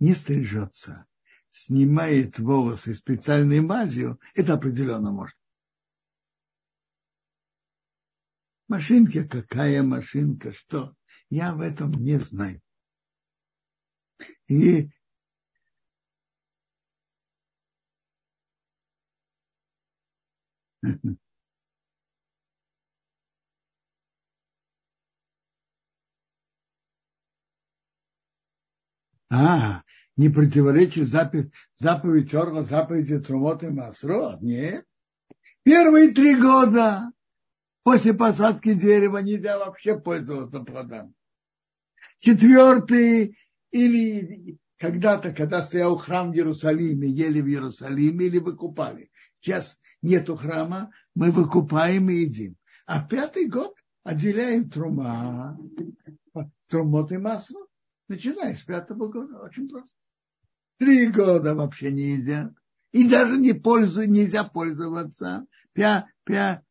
не 0.00 0.14
стрижется, 0.14 1.06
снимает 1.50 2.38
волосы 2.38 2.94
специальной 2.94 3.60
мазью, 3.60 4.20
это 4.34 4.54
определенно 4.54 5.12
можно. 5.12 5.38
Машинка, 8.66 9.28
какая 9.28 9.82
машинка, 9.82 10.52
что? 10.52 10.96
Я 11.30 11.54
в 11.54 11.60
этом 11.60 11.92
не 11.92 12.18
знаю. 12.18 12.60
И 14.48 14.90
А, 29.30 29.82
не 30.16 30.28
противоречит 30.28 31.08
заповедь, 31.08 31.52
заповедь 31.76 32.32
Орла, 32.34 32.62
заповеди 32.62 33.18
Трумот 33.18 33.64
и 33.64 33.68
Масрот? 33.68 34.40
Нет. 34.42 34.84
Первые 35.64 36.12
три 36.12 36.36
года 36.36 37.10
после 37.82 38.14
посадки 38.14 38.74
дерева 38.74 39.18
нельзя 39.18 39.58
вообще 39.58 39.98
пользоваться 39.98 40.60
плодами. 40.60 41.14
Четвертый 42.20 43.36
или 43.72 44.58
когда-то, 44.78 45.32
когда 45.32 45.62
стоял 45.62 45.96
храм 45.96 46.30
в 46.30 46.34
Иерусалиме, 46.34 47.08
ели 47.08 47.40
в 47.40 47.48
Иерусалиме 47.48 48.26
или 48.26 48.38
выкупали. 48.38 49.10
Сейчас 49.40 49.80
нету 50.04 50.36
храма, 50.36 50.90
мы 51.14 51.30
выкупаем 51.30 52.10
и 52.10 52.14
едим. 52.14 52.56
А 52.86 53.02
пятый 53.02 53.48
год 53.48 53.74
отделяем 54.04 54.70
трума, 54.70 55.58
трумот 56.68 57.10
и 57.12 57.16
масло 57.16 57.66
начиная 58.08 58.54
с 58.54 58.62
пятого 58.62 59.08
года. 59.08 59.38
Очень 59.40 59.68
просто. 59.68 59.96
Три 60.78 61.08
года 61.08 61.54
вообще 61.54 61.90
не 61.90 62.16
едят. 62.16 62.52
И 62.92 63.08
даже 63.08 63.38
не 63.38 63.54
пользу, 63.54 64.06
нельзя 64.06 64.44
пользоваться. 64.44 65.46
Пя, 65.72 66.06
пя, 66.24 66.62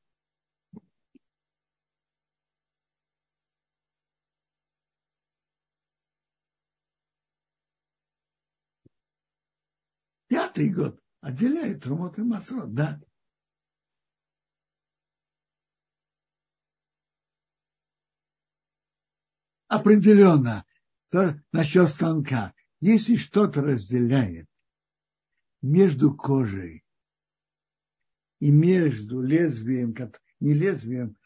Пятый 10.27 10.69
год 10.69 10.99
отделяет 11.21 11.85
Румот 11.85 12.17
и 12.17 12.23
Масрот, 12.23 12.73
да. 12.73 12.99
Определенно, 19.73 20.65
то 21.09 21.41
насчет 21.51 21.87
станка. 21.89 22.53
Если 22.79 23.15
что-то 23.15 23.63
разделяет 23.63 24.47
между 25.63 26.15
кожей 26.15 26.83
и 28.39 28.51
между 28.51 29.23
лезвием, 29.23 29.95
не 30.39 30.53
лезвием, 30.53 31.17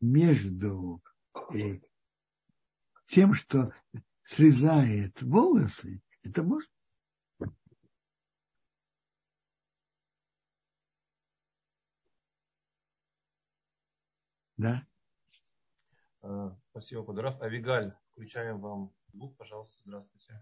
между 0.00 1.02
э, 1.52 1.80
тем, 3.06 3.34
что 3.34 3.72
срезает 4.22 5.20
волосы, 5.20 6.02
это 6.22 6.44
может 6.44 6.70
Да. 14.56 14.86
Спасибо, 16.70 17.04
Кударов. 17.04 17.40
Авигаль, 17.42 17.96
включаем 18.12 18.60
вам 18.60 18.94
звук, 19.12 19.36
пожалуйста. 19.36 19.76
Здравствуйте. 19.84 20.40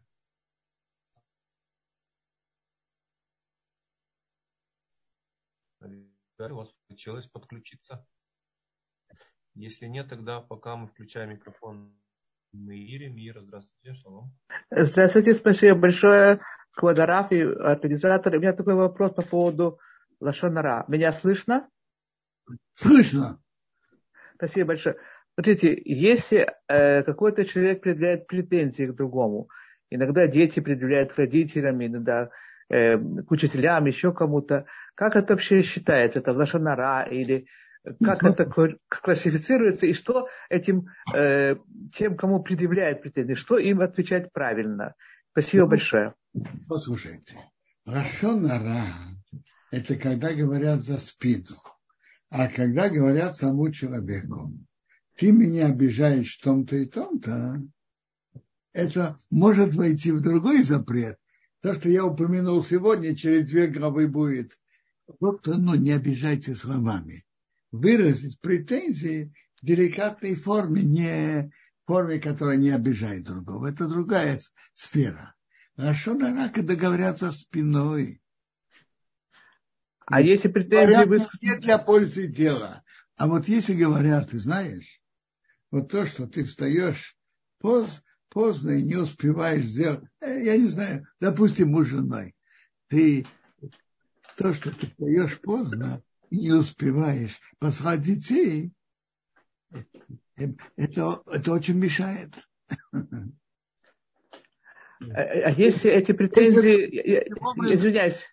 Авигаль, 5.80 6.52
у 6.52 6.56
вас 6.56 6.74
получилось 6.86 7.26
подключиться. 7.26 8.06
Если 9.54 9.86
нет, 9.86 10.08
тогда 10.10 10.42
пока 10.42 10.76
мы 10.76 10.86
включаем 10.86 11.30
микрофон 11.30 11.98
Мире. 12.52 13.08
Мира, 13.08 13.40
здравствуйте, 13.40 13.94
шалом. 13.94 14.36
Здравствуйте, 14.70 15.34
спасибо 15.34 15.78
большое, 15.78 16.40
Квадраф 16.72 17.32
и 17.32 17.40
организатор. 17.40 18.34
У 18.34 18.38
меня 18.38 18.52
такой 18.52 18.74
вопрос 18.74 19.14
по 19.14 19.22
поводу 19.22 19.78
Лашонара. 20.20 20.84
Меня 20.88 21.12
слышно? 21.12 21.68
Слышно. 22.74 23.42
Спасибо 24.36 24.68
большое. 24.68 24.96
Смотрите, 25.38 25.80
если 25.84 26.52
э, 26.66 27.04
какой-то 27.04 27.44
человек 27.44 27.80
предъявляет 27.80 28.26
претензии 28.26 28.86
к 28.86 28.96
другому, 28.96 29.48
иногда 29.88 30.26
дети 30.26 30.58
предъявляют 30.58 31.16
родителям, 31.16 31.80
иногда 31.80 32.30
э, 32.68 32.98
к 32.98 33.30
учителям, 33.30 33.86
еще 33.86 34.12
кому-то, 34.12 34.66
как 34.96 35.14
это 35.14 35.34
вообще 35.34 35.62
считается? 35.62 36.18
Это 36.18 36.32
лошанара 36.32 37.04
или 37.04 37.46
как 38.02 38.24
это 38.24 38.50
классифицируется 38.88 39.86
и 39.86 39.92
что 39.92 40.26
этим 40.50 40.88
э, 41.14 41.54
тем, 41.94 42.16
кому 42.16 42.42
предъявляют 42.42 43.02
претензии, 43.02 43.34
что 43.34 43.58
им 43.58 43.80
отвечать 43.80 44.32
правильно. 44.32 44.96
Спасибо 45.30 45.66
ну, 45.66 45.70
большое. 45.70 46.14
Послушайте, 46.68 47.36
Рашонара– 47.86 48.88
это 49.70 49.94
когда 49.94 50.34
говорят 50.34 50.80
за 50.80 50.98
спину, 50.98 51.54
а 52.28 52.48
когда 52.48 52.88
говорят 52.88 53.36
самому 53.36 53.70
человеку, 53.70 54.52
ты 55.18 55.32
меня 55.32 55.66
обижаешь 55.66 56.38
в 56.38 56.42
том-то 56.42 56.76
и 56.76 56.86
том-то, 56.86 57.60
это 58.72 59.18
может 59.30 59.74
войти 59.74 60.12
в 60.12 60.20
другой 60.20 60.62
запрет. 60.62 61.18
То, 61.60 61.74
что 61.74 61.88
я 61.88 62.04
упомянул 62.04 62.62
сегодня, 62.62 63.16
через 63.16 63.50
две 63.50 63.66
главы 63.66 64.06
будет. 64.06 64.52
Просто, 65.18 65.58
ну, 65.58 65.74
не 65.74 65.90
обижайте 65.90 66.54
словами. 66.54 67.26
Выразить 67.72 68.38
претензии 68.40 69.34
в 69.60 69.66
деликатной 69.66 70.36
форме, 70.36 70.82
не 70.82 71.50
форме, 71.84 72.20
которая 72.20 72.56
не 72.56 72.70
обижает 72.70 73.24
другого. 73.24 73.66
Это 73.66 73.88
другая 73.88 74.40
сфера. 74.74 75.34
А 75.76 75.94
что 75.94 76.14
на 76.14 76.48
когда 76.48 76.76
говорят 76.76 77.18
за 77.18 77.32
спиной? 77.32 78.22
А 80.06 80.20
если 80.20 80.46
претензии... 80.46 81.04
Вы... 81.06 81.26
Не 81.42 81.56
для 81.56 81.78
пользы 81.78 82.28
дела. 82.28 82.84
А 83.16 83.26
вот 83.26 83.48
если 83.48 83.74
говорят, 83.74 84.30
ты 84.30 84.38
знаешь, 84.38 84.97
вот 85.70 85.90
то, 85.90 86.06
что 86.06 86.26
ты 86.26 86.44
встаешь 86.44 87.16
поздно, 87.58 88.02
поздно 88.28 88.70
и 88.70 88.82
не 88.82 88.96
успеваешь 88.96 89.66
сделать, 89.66 90.04
э, 90.20 90.44
я 90.44 90.56
не 90.56 90.68
знаю, 90.68 91.06
допустим, 91.20 91.70
муж 91.70 91.88
женой, 91.88 92.34
ты 92.88 93.26
то, 94.36 94.52
что 94.54 94.70
ты 94.70 94.86
встаешь 94.86 95.40
поздно 95.40 96.02
и 96.30 96.38
не 96.38 96.52
успеваешь 96.52 97.40
послать 97.58 98.02
детей, 98.02 98.72
э, 99.72 100.46
это, 100.76 101.22
это 101.26 101.52
очень 101.52 101.78
мешает. 101.78 102.34
А, 105.00 105.20
а 105.20 105.50
если 105.50 105.90
эти 105.90 106.12
претензии, 106.12 106.86
извиняюсь, 107.72 108.26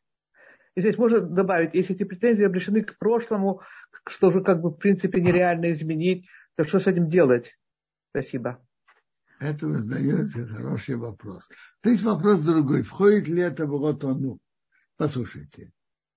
здесь 0.76 0.98
можно 0.98 1.22
добавить, 1.22 1.74
если 1.74 1.96
эти 1.96 2.04
претензии 2.04 2.44
обращены 2.44 2.84
к 2.84 2.98
прошлому, 2.98 3.62
что 4.08 4.32
же 4.32 4.42
как 4.42 4.62
бы 4.62 4.70
в 4.70 4.78
принципе 4.78 5.22
нереально 5.22 5.72
изменить, 5.72 6.28
то 6.56 6.66
что 6.66 6.80
с 6.80 6.88
этим 6.88 7.08
делать? 7.10 7.58
Спасибо. 8.10 8.66
Это 9.39 9.68
вы 9.68 9.82
задаете 9.82 10.45
хороший 10.45 10.95
вопрос. 10.95 11.49
То 11.82 11.89
есть 11.89 12.03
вопрос 12.03 12.41
другой. 12.41 12.84
Входит 12.84 13.28
ли 13.28 13.41
это 13.41 13.66
в 13.66 13.74
лотону? 13.74 14.39
Послушайте. 14.95 15.74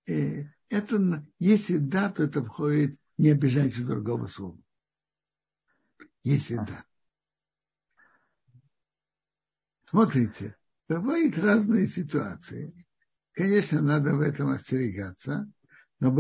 Э, 0.07 0.45
это, 0.69 1.27
если 1.39 1.79
да, 1.79 2.11
то 2.11 2.23
это 2.23 2.45
входит, 2.45 2.99
не 3.17 3.31
обижайте 3.31 3.83
другого 3.83 4.29
слова. 4.29 4.59
Если 6.23 6.57
да. 6.57 6.85
Смотрите, 9.85 10.57
бывают 10.89 11.39
разные 11.39 11.87
ситуации. 11.87 12.87
Конечно, 13.33 13.81
надо 13.81 14.15
в 14.15 14.21
этом 14.21 14.51
остерегаться, 14.51 15.51
но 15.99 16.13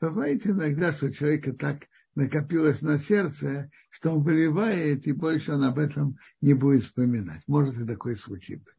бывает 0.00 0.46
иногда, 0.46 0.92
что 0.92 1.12
человека 1.12 1.52
так 1.54 1.88
накопилось 2.14 2.82
на 2.82 2.98
сердце, 2.98 3.70
что 3.90 4.12
он 4.12 4.22
выливает, 4.22 5.06
и 5.06 5.12
больше 5.12 5.52
он 5.52 5.64
об 5.64 5.78
этом 5.78 6.18
не 6.40 6.54
будет 6.54 6.82
вспоминать. 6.82 7.42
Может 7.46 7.78
и 7.78 7.86
такой 7.86 8.16
случай 8.16 8.56
быть. 8.56 8.74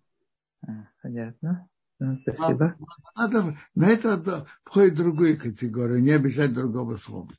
А, 0.67 0.89
понятно. 1.01 1.69
Ну, 1.99 2.19
спасибо. 2.21 2.75
Надо, 3.15 3.57
на 3.73 3.87
это 3.87 4.47
входит 4.63 4.93
в 4.93 4.97
другую 4.97 5.39
категорию, 5.39 6.01
не 6.01 6.11
обижать 6.11 6.53
другого 6.53 6.97
слова. 6.97 7.31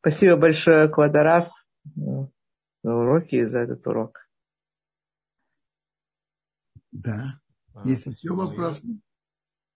Спасибо 0.00 0.36
большое, 0.36 0.88
Квадорав, 0.88 1.50
за 1.94 2.30
уроки 2.94 3.36
и 3.36 3.44
за 3.44 3.58
этот 3.58 3.86
урок. 3.86 4.18
Да. 6.90 7.40
А, 7.74 7.86
Есть 7.86 8.06
еще 8.06 8.32
вопросы? 8.32 8.98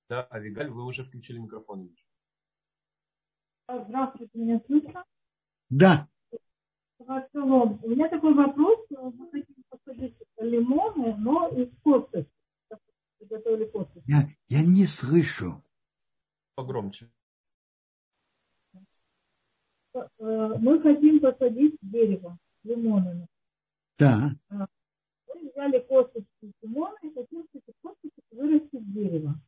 Да, 0.09 0.27
Авигаль, 0.31 0.71
вы 0.71 0.85
уже 0.85 1.05
включили 1.05 1.39
микрофон. 1.39 1.95
Здравствуйте, 3.81 4.39
меня 4.39 4.61
слышно? 4.67 5.05
Да. 5.71 6.09
У 6.99 7.89
меня 7.89 8.09
такой 8.09 8.35
вопрос. 8.35 8.87
Мы 8.91 9.31
хотим 9.31 9.65
посадить 9.69 10.15
лимоны, 10.39 11.17
но 11.17 11.49
из 11.49 11.71
косточки. 11.83 12.31
Я, 14.07 14.29
я 14.49 14.63
не 14.63 14.87
слышу. 14.87 15.63
Погромче. 16.55 17.11
Э, 19.95 20.01
мы 20.19 20.81
хотим 20.81 21.21
посадить 21.21 21.77
дерево 21.81 22.39
лимонами. 22.65 23.27
Да. 23.99 24.33
А, 24.51 24.67
мы 25.29 25.51
взяли 25.51 25.79
косточки 25.81 26.53
лимона 26.63 26.97
и 27.03 27.15
хотим 27.15 27.47
этих 27.53 27.75
косточек 27.83 28.25
вырастить 28.31 28.93
дерево. 28.93 29.41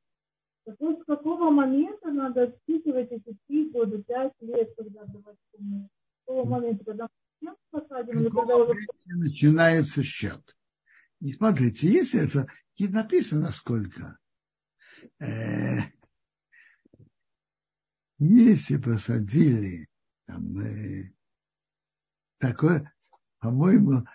Так 0.64 0.76
вот, 0.80 1.02
с 1.02 1.04
какого 1.04 1.50
момента 1.50 2.10
надо 2.10 2.44
отсчитывать 2.44 3.10
эти 3.12 3.36
три 3.46 3.70
года, 3.70 4.02
пять 4.02 4.32
лет, 4.40 4.74
когда 4.76 5.04
давать 5.04 5.36
С 5.52 6.26
какого 6.26 6.48
момента, 6.48 6.84
когда 6.84 7.08
мы 7.40 7.54
посадим, 7.70 8.20
или 8.20 8.30
когда 8.30 8.56
уже... 8.56 8.78
Начинается 9.06 10.02
счет. 10.02 10.56
И 11.20 11.32
смотрите, 11.34 11.88
если 11.88 12.26
это 12.26 12.46
и 12.76 12.88
написано 12.88 13.52
сколько, 13.52 14.18
э, 15.20 15.80
если 18.18 18.78
посадили 18.78 19.86
там, 20.26 20.58
э, 20.60 21.12
такое, 22.38 22.92
по-моему, 23.38 24.06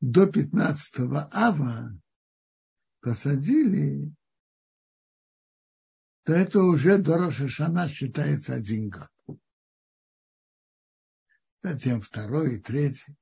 до 0.00 0.26
15 0.26 1.00
ава 1.32 1.92
посадили, 3.00 4.10
то 6.26 6.32
это 6.32 6.58
уже 6.58 6.98
до 6.98 7.18
Рошашана 7.18 7.88
считается 7.88 8.54
один 8.54 8.90
год. 8.90 9.38
Затем 11.62 12.00
второй 12.00 12.56
и 12.56 12.58
третий. 12.58 13.14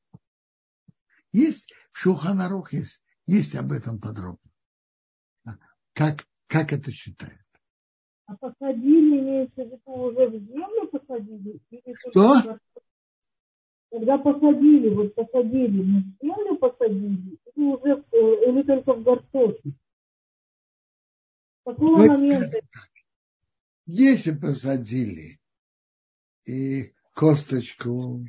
Есть, 1.30 1.74
в 1.92 1.98
Шуханарух 1.98 2.72
есть, 2.72 3.04
есть 3.26 3.54
об 3.56 3.72
этом 3.72 4.00
подробно. 4.00 4.38
Как, 5.92 6.26
как 6.46 6.72
это 6.72 6.90
считается? 6.90 7.58
А 8.24 8.36
посадили, 8.38 9.20
имеется 9.20 9.64
в 9.64 9.66
виду, 9.66 9.92
уже 9.92 10.26
в 10.26 10.38
землю 10.46 10.88
посадили? 10.88 11.60
Или 11.70 11.94
Что? 12.10 12.58
Когда 13.90 14.16
посадили, 14.16 14.88
вот 14.88 15.14
посадили, 15.14 15.82
мы 15.82 16.00
в 16.00 16.22
землю 16.22 16.56
посадили, 16.56 17.38
или 17.54 17.64
уже, 17.64 18.04
э, 18.12 18.50
или 18.50 18.62
только 18.62 18.94
в 18.94 19.02
горшочек? 19.02 19.74
Какого 21.64 21.96
вот 21.96 22.08
момента? 22.08 22.60
Если 23.86 24.32
посадили 24.32 25.40
и 26.46 26.94
косточку, 27.12 28.26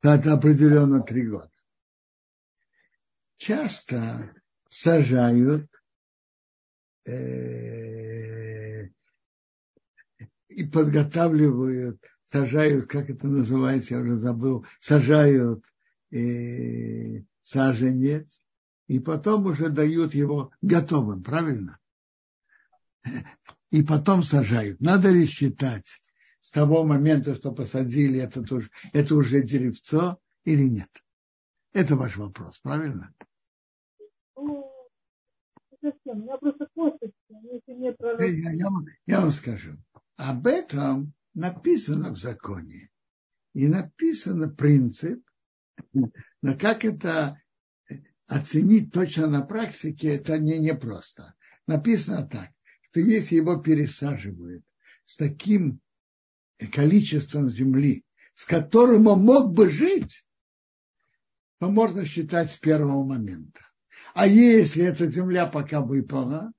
то 0.00 0.10
это 0.10 0.34
определенно 0.34 1.02
три 1.02 1.26
года. 1.26 1.50
Часто 3.38 4.34
сажают 4.68 5.70
э, 7.06 8.88
и 10.48 10.66
подготавливают, 10.70 12.04
сажают, 12.22 12.86
как 12.86 13.08
это 13.08 13.26
называется, 13.26 13.94
я 13.94 14.00
уже 14.00 14.16
забыл, 14.16 14.66
сажают 14.80 15.64
э, 16.10 17.22
саженец, 17.42 18.42
и 18.86 18.98
потом 18.98 19.46
уже 19.46 19.70
дают 19.70 20.14
его 20.14 20.52
готовым, 20.60 21.22
правильно? 21.22 21.78
И 23.70 23.82
потом 23.82 24.22
сажают. 24.22 24.80
Надо 24.80 25.10
ли 25.10 25.26
считать 25.26 26.00
с 26.40 26.50
того 26.50 26.84
момента, 26.84 27.34
что 27.34 27.52
посадили, 27.52 28.18
это, 28.18 28.42
тоже, 28.42 28.70
это 28.92 29.14
уже 29.14 29.42
деревцо 29.42 30.18
или 30.44 30.68
нет? 30.68 30.90
Это 31.72 31.96
ваш 31.96 32.16
вопрос, 32.16 32.58
правильно? 32.60 33.14
Ну, 34.36 34.72
совсем. 35.82 36.24
Я 36.24 36.36
просто 36.38 36.66
косточки, 36.74 37.14
не 37.68 37.86
я, 37.86 38.52
я, 38.52 38.68
я 39.06 39.20
вам 39.20 39.30
скажу. 39.30 39.76
Об 40.16 40.46
этом 40.46 41.12
написано 41.34 42.12
в 42.12 42.16
законе. 42.16 42.90
И 43.54 43.66
написано 43.66 44.48
принцип, 44.48 45.22
но 45.92 46.56
как 46.56 46.84
это 46.84 47.40
оценить 48.26 48.92
точно 48.92 49.26
на 49.26 49.42
практике, 49.42 50.14
это 50.14 50.38
не 50.38 50.58
непросто. 50.58 51.34
Написано 51.66 52.26
так 52.26 52.50
что 52.90 53.00
если 53.00 53.36
его 53.36 53.56
пересаживают 53.56 54.64
с 55.04 55.16
таким 55.16 55.80
количеством 56.72 57.50
земли, 57.50 58.04
с 58.34 58.44
которым 58.44 59.06
он 59.06 59.24
мог 59.24 59.52
бы 59.52 59.70
жить, 59.70 60.24
то 61.58 61.70
можно 61.70 62.04
считать 62.04 62.50
с 62.50 62.56
первого 62.56 63.04
момента. 63.04 63.60
А 64.14 64.26
если 64.26 64.84
эта 64.84 65.08
земля 65.08 65.46
пока 65.46 65.80
выпала, 65.80 66.52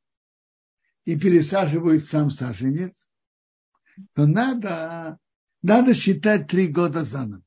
и 1.05 1.17
пересаживают 1.17 2.05
сам 2.05 2.29
саженец, 2.29 3.07
то 4.13 4.27
надо, 4.27 5.17
надо 5.63 5.95
считать 5.95 6.47
три 6.47 6.67
года 6.67 7.03
заново. 7.03 7.43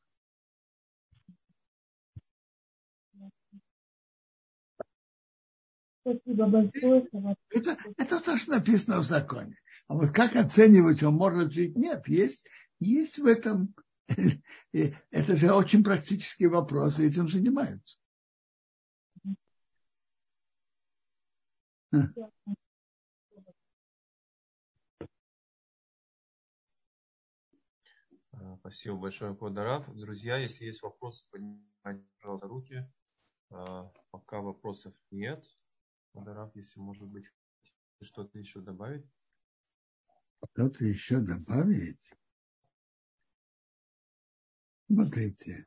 Спасибо 6.02 6.46
большое. 6.46 7.08
Это, 7.50 7.78
это 7.96 8.20
то, 8.20 8.36
что 8.36 8.52
написано 8.52 9.00
в 9.00 9.04
законе. 9.04 9.56
А 9.86 9.94
вот 9.94 10.10
как 10.10 10.36
оценивать, 10.36 11.02
он 11.02 11.14
может 11.14 11.52
жить? 11.52 11.76
Нет, 11.76 12.06
есть, 12.08 12.46
есть 12.80 13.18
в 13.18 13.26
этом. 13.26 13.74
Это 14.72 15.36
же 15.36 15.52
очень 15.52 15.84
практический 15.84 16.46
вопрос, 16.46 16.98
и 16.98 17.06
этим 17.06 17.28
занимаются. 17.28 17.98
Спасибо 28.60 28.96
большое, 28.96 29.36
Квадорав. 29.36 29.92
Друзья, 29.94 30.36
если 30.36 30.64
есть 30.64 30.82
вопросы, 30.82 31.24
поднимайте, 31.30 32.06
пожалуйста, 32.20 32.48
руки. 32.48 32.92
А, 33.50 33.92
пока 34.10 34.40
вопросов 34.40 34.94
нет. 35.10 35.44
Квадорав, 36.12 36.54
если 36.54 36.78
может 36.78 37.08
быть 37.08 37.24
что-то 38.02 38.38
еще 38.38 38.60
добавить. 38.60 39.06
Что-то 40.52 40.84
еще 40.84 41.20
добавить? 41.20 42.12
Смотрите. 44.86 45.64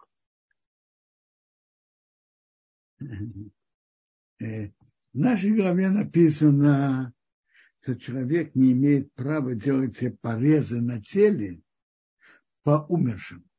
Э, 4.40 4.68
в 4.68 4.74
нашей 5.14 5.56
главе 5.56 5.90
написано, 5.90 7.14
что 7.82 7.96
человек 7.96 8.54
не 8.54 8.74
имеет 8.74 9.14
права 9.14 9.56
делать 9.56 9.98
себе 9.98 10.12
порезы 10.12 10.82
на 10.82 11.02
теле 11.02 11.64
по 12.64 12.86
умершим. 12.88 13.50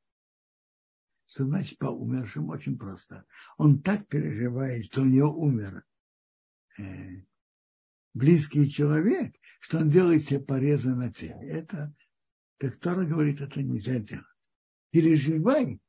Что 1.26 1.44
значит 1.46 1.78
по 1.78 1.86
умершим? 1.86 2.48
Очень 2.50 2.78
просто. 2.78 3.24
Он 3.56 3.82
так 3.82 4.06
переживает, 4.06 4.84
что 4.84 5.02
у 5.02 5.06
него 5.06 5.30
умер 5.32 5.84
близкий 8.14 8.70
человек, 8.70 9.34
что 9.60 9.78
он 9.78 9.88
делает 9.88 10.24
себе 10.24 10.40
порезы 10.40 10.94
на 10.94 11.12
теле. 11.12 11.48
Это, 11.48 11.94
Тора 12.80 13.04
говорит, 13.04 13.40
это 13.40 13.62
нельзя 13.62 13.98
делать. 13.98 14.26
Переживай, 14.90 15.80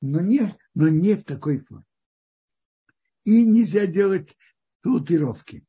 но 0.00 0.20
не, 0.20 0.56
но 0.74 0.88
не 0.88 1.14
в 1.14 1.24
такой 1.24 1.58
форме. 1.58 1.84
И 3.24 3.46
нельзя 3.46 3.86
делать 3.86 4.36
татуировки. 4.82 5.64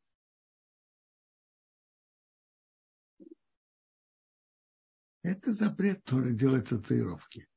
Это 5.24 5.54
запрет 5.54 6.04
Торы 6.04 6.34
делать 6.34 6.70
татуировки. 6.70 7.48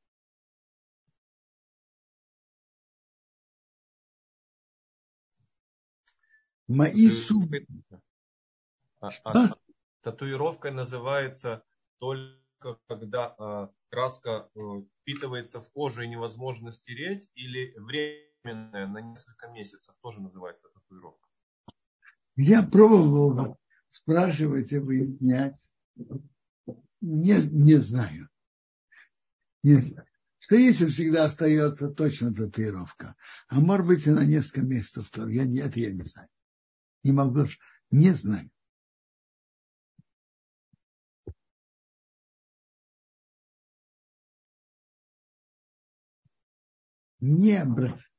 Мои 6.69 7.11
су... 7.11 7.49
А, 9.01 9.11
а, 9.25 9.57
татуировкой 10.03 10.71
называется 10.71 11.63
только 11.99 12.79
когда 12.87 13.35
а, 13.39 13.71
краска 13.91 14.49
а, 14.55 14.83
впитывается 15.03 15.61
в 15.61 15.71
кожу 15.71 16.03
и 16.03 16.09
невозможно 16.09 16.73
стереть, 16.73 17.29
или 17.35 17.75
временная 17.77 18.87
на 18.87 18.99
несколько 19.01 19.49
месяцев 19.49 19.95
тоже 20.01 20.21
называется 20.21 20.69
татуировка. 20.69 21.29
Я 22.37 22.63
пробовал 22.63 23.59
спрашивать 23.89 24.73
и 24.73 24.79
выяснять. 24.79 25.75
Не, 27.01 27.37
не 27.51 27.77
знаю. 27.77 28.29
Не 29.63 29.75
знаю. 29.75 30.07
Что 30.39 30.57
если 30.57 30.87
всегда 30.87 31.25
остается 31.25 31.91
точно 31.91 32.35
татуировка, 32.35 33.17
а 33.49 33.61
может 33.61 33.87
быть 33.87 34.07
и 34.07 34.11
на 34.11 34.25
несколько 34.25 34.63
месяцев, 34.63 35.09
я, 35.17 35.45
это 35.65 35.81
я 35.81 35.93
не 35.93 36.03
знаю. 36.03 36.29
Не 37.05 37.13
могу, 37.13 37.45
не 37.91 38.11
знаю. 38.13 38.51
Не 47.21 47.65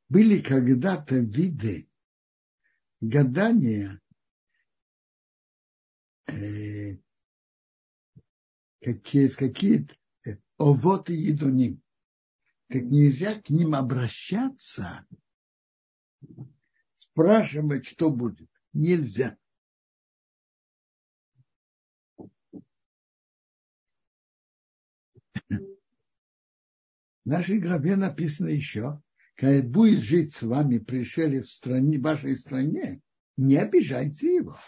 были 0.08 0.42
когда-то 0.42 1.16
виды 1.16 1.90
гадания 3.02 4.02
э, 6.28 6.98
какие, 8.82 9.28
какие 9.28 9.88
э, 10.26 10.38
овоты 10.58 11.14
едуним. 11.14 11.82
Так 12.68 12.84
нельзя 12.84 13.40
к 13.42 13.50
ним 13.50 13.76
обращаться, 13.76 15.06
спрашивать, 16.96 17.86
что 17.86 18.12
будет. 18.12 18.50
Нельзя. 18.76 19.38
В 25.50 25.64
нашей 27.24 27.60
главе 27.60 27.96
написано 27.96 28.50
еще, 28.50 29.02
когда 29.36 29.66
будет 29.68 30.04
жить 30.04 30.36
с 30.36 30.42
вами 30.42 30.80
пришелец 30.80 31.48
в 31.48 31.54
стране, 31.54 32.00
вашей 32.00 32.36
стране, 32.36 33.02
не 33.38 33.56
обижайте 33.56 34.36
его. 34.36 34.60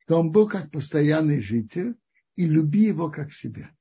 Что 0.00 0.20
он 0.20 0.30
был 0.30 0.46
как 0.46 0.70
постоянный 0.70 1.40
житель, 1.40 1.96
и 2.36 2.46
люби 2.46 2.82
его 2.82 3.10
как 3.10 3.32
себя. 3.32 3.74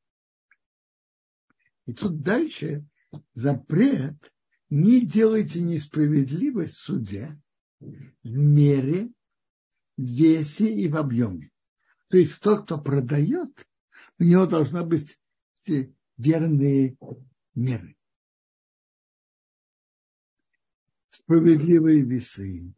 И 1.85 1.93
тут 1.93 2.21
дальше 2.21 2.87
запрет 3.33 4.33
не 4.69 5.05
делайте 5.05 5.61
несправедливость 5.61 6.75
в 6.75 6.79
суде 6.79 7.42
в 8.23 8.37
мере, 8.37 9.11
весе 9.97 10.73
и 10.73 10.87
в 10.87 10.97
объеме. 10.97 11.51
То 12.09 12.17
есть 12.17 12.39
тот, 12.39 12.65
кто 12.65 12.81
продает, 12.81 13.67
у 14.19 14.23
него 14.23 14.45
должна 14.45 14.83
быть 14.83 15.19
верные 16.17 16.97
меры. 17.55 17.95
Справедливые 21.09 22.03
весы, 22.03 22.73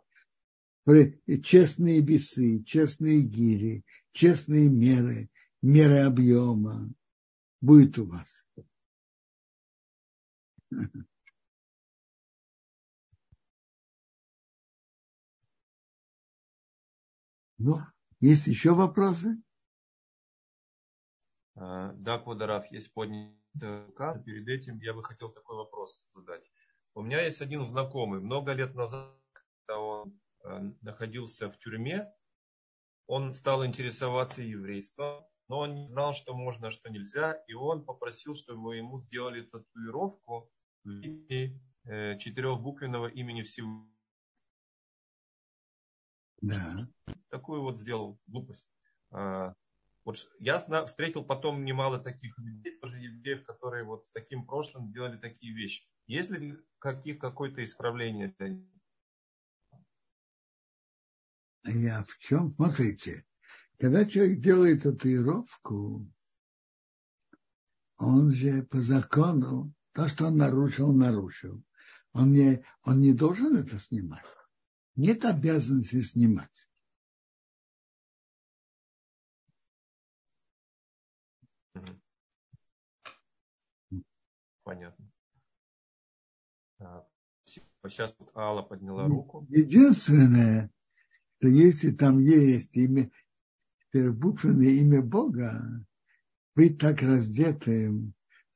честные 1.43 2.01
весы, 2.01 2.63
честные 2.63 3.21
гири, 3.21 3.83
честные 4.11 4.69
меры, 4.69 5.29
меры 5.61 5.99
объема 5.99 6.93
будет 7.61 7.97
у 7.97 8.05
вас. 8.05 8.45
Ну, 17.65 17.81
есть 18.19 18.45
еще 18.45 18.75
вопросы? 18.75 19.41
А, 21.55 21.93
да, 21.93 22.19
Квадорав, 22.19 22.69
есть 22.71 22.93
поднятая 22.93 23.87
рука. 23.87 24.19
Перед 24.19 24.47
этим 24.47 24.77
я 24.81 24.93
бы 24.93 25.03
хотел 25.03 25.31
такой 25.31 25.55
вопрос 25.57 26.05
задать. 26.13 26.47
У 26.93 27.01
меня 27.01 27.23
есть 27.23 27.41
один 27.41 27.63
знакомый. 27.63 28.21
Много 28.21 28.53
лет 28.53 28.75
назад, 28.75 29.19
когда 29.31 29.79
он 29.79 30.21
э, 30.43 30.59
находился 30.81 31.49
в 31.49 31.57
тюрьме, 31.57 32.07
он 33.07 33.33
стал 33.33 33.65
интересоваться 33.65 34.43
еврейством, 34.43 35.25
но 35.47 35.61
он 35.61 35.73
не 35.73 35.87
знал, 35.87 36.13
что 36.13 36.35
можно, 36.35 36.69
что 36.69 36.91
нельзя, 36.91 37.33
и 37.47 37.55
он 37.55 37.83
попросил, 37.83 38.35
чтобы 38.35 38.75
ему 38.75 38.99
сделали 38.99 39.41
татуировку 39.41 40.51
в 40.83 40.89
виде 40.89 41.59
э, 41.85 42.15
четырехбуквенного 42.19 43.07
имени 43.07 43.41
Всевышнего. 43.41 43.94
Да. 46.45 46.77
Такую 47.29 47.61
вот 47.61 47.79
сделал 47.79 48.19
глупость. 48.27 48.67
А, 49.09 49.55
вот 50.03 50.17
я 50.39 50.59
встретил 50.59 51.25
потом 51.25 51.65
немало 51.65 51.99
таких 51.99 52.37
людей, 52.37 52.77
тоже 52.79 52.99
евреев, 52.99 53.43
которые 53.45 53.83
вот 53.83 54.05
с 54.05 54.11
таким 54.11 54.45
прошлым 54.45 54.91
делали 54.91 55.17
такие 55.17 55.53
вещи. 55.55 55.87
Есть 56.05 56.29
ли 56.29 56.55
каких, 56.77 57.17
какое-то 57.17 57.63
исправление 57.63 58.35
для 58.37 58.49
них? 58.49 58.69
Я 61.63 62.03
в 62.03 62.15
чем? 62.19 62.53
Смотрите, 62.53 63.25
когда 63.79 64.05
человек 64.05 64.39
делает 64.39 64.83
татуировку, 64.83 66.07
он 67.97 68.29
же 68.29 68.61
по 68.63 68.81
закону, 68.81 69.73
то, 69.93 70.07
что 70.07 70.27
он 70.27 70.37
нарушил, 70.37 70.93
нарушил. 70.93 71.63
Он 72.13 72.33
не, 72.33 72.63
он 72.83 73.01
не 73.01 73.13
должен 73.13 73.57
это 73.57 73.79
снимать. 73.79 74.23
Нет 74.95 75.25
обязанности 75.25 76.01
снимать. 76.01 76.69
Понятно. 84.63 85.11
Сейчас 87.45 88.15
Алла 88.33 88.63
подняла 88.63 89.07
руку. 89.07 89.45
Единственное, 89.49 90.71
что 91.37 91.49
если 91.49 91.91
там 91.91 92.19
есть 92.19 92.75
имя, 92.75 93.11
буквенное 93.93 94.69
имя 94.69 95.01
Бога, 95.01 95.85
быть 96.55 96.79
так 96.79 97.01
раздетым 97.01 98.13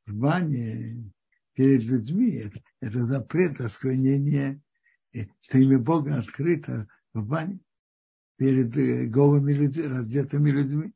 в 0.07 0.13
бане 0.15 1.11
перед 1.53 1.83
людьми, 1.83 2.31
это, 2.31 2.61
это 2.81 3.05
запрет 3.05 3.59
осквернения, 3.61 4.59
что 5.41 5.57
имя 5.57 5.79
Бога 5.79 6.17
открыто 6.17 6.87
в 7.13 7.25
бане 7.25 7.59
перед 8.37 8.75
э, 8.77 9.05
голыми 9.05 9.53
людьми, 9.53 9.87
раздетыми 9.87 10.49
людьми. 10.49 10.93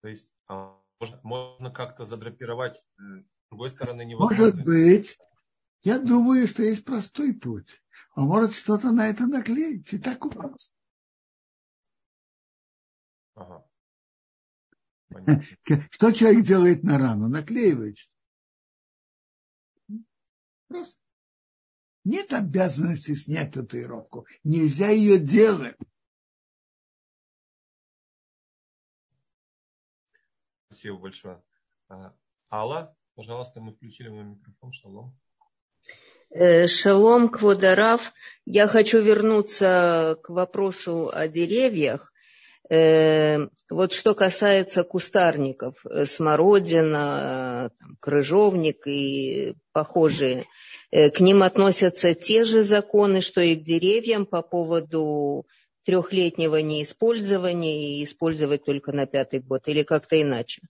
То 0.00 0.08
есть 0.08 0.28
а, 0.48 0.78
можно, 1.00 1.20
можно 1.22 1.70
как-то 1.70 2.06
задрапировать, 2.06 2.84
э, 2.98 3.02
с 3.02 3.50
другой 3.50 3.70
стороны, 3.70 4.04
не 4.04 4.14
Может 4.14 4.62
быть, 4.62 5.18
я 5.82 5.98
думаю, 5.98 6.46
что 6.46 6.62
есть 6.62 6.84
простой 6.84 7.34
путь. 7.34 7.82
Он 8.14 8.26
может 8.26 8.54
что-то 8.54 8.92
на 8.92 9.08
это 9.08 9.26
наклеить 9.26 9.92
и 9.92 9.98
так 9.98 10.18
купаться. 10.18 10.72
Ага. 13.34 13.66
Что 15.90 16.12
человек 16.12 16.44
делает 16.44 16.82
на 16.82 16.98
рану? 16.98 17.28
Наклеивает. 17.28 17.96
Просто. 20.68 20.98
Нет 22.04 22.32
обязанности 22.32 23.14
снять 23.14 23.52
татуировку. 23.52 24.26
Нельзя 24.42 24.88
ее 24.88 25.18
делать. 25.18 25.76
Спасибо 30.68 30.98
большое. 30.98 31.42
А, 31.88 32.14
Алла, 32.50 32.96
пожалуйста, 33.14 33.60
мы 33.60 33.72
включили 33.72 34.08
мой 34.08 34.24
микрофон. 34.24 34.72
Шалом. 34.72 35.18
Э, 36.30 36.66
шалом, 36.66 37.28
Кводарав. 37.28 38.12
Я 38.44 38.66
хочу 38.66 39.00
вернуться 39.00 40.18
к 40.22 40.28
вопросу 40.30 41.10
о 41.10 41.28
деревьях. 41.28 42.13
Э, 42.70 43.46
вот 43.68 43.92
что 43.92 44.14
касается 44.14 44.84
кустарников, 44.84 45.84
э, 45.84 46.06
смородина, 46.06 47.70
там, 47.78 47.96
крыжовник 48.00 48.86
и 48.86 49.54
похожие, 49.72 50.46
э, 50.90 51.10
к 51.10 51.20
ним 51.20 51.42
относятся 51.42 52.14
те 52.14 52.44
же 52.44 52.62
законы, 52.62 53.20
что 53.20 53.42
и 53.42 53.56
к 53.56 53.64
деревьям 53.64 54.24
по 54.24 54.40
поводу 54.40 55.46
трехлетнего 55.84 56.56
неиспользования 56.56 57.98
и 57.98 58.04
использовать 58.04 58.64
только 58.64 58.92
на 58.92 59.04
пятый 59.04 59.40
год, 59.40 59.68
или 59.68 59.82
как-то 59.82 60.20
иначе? 60.20 60.62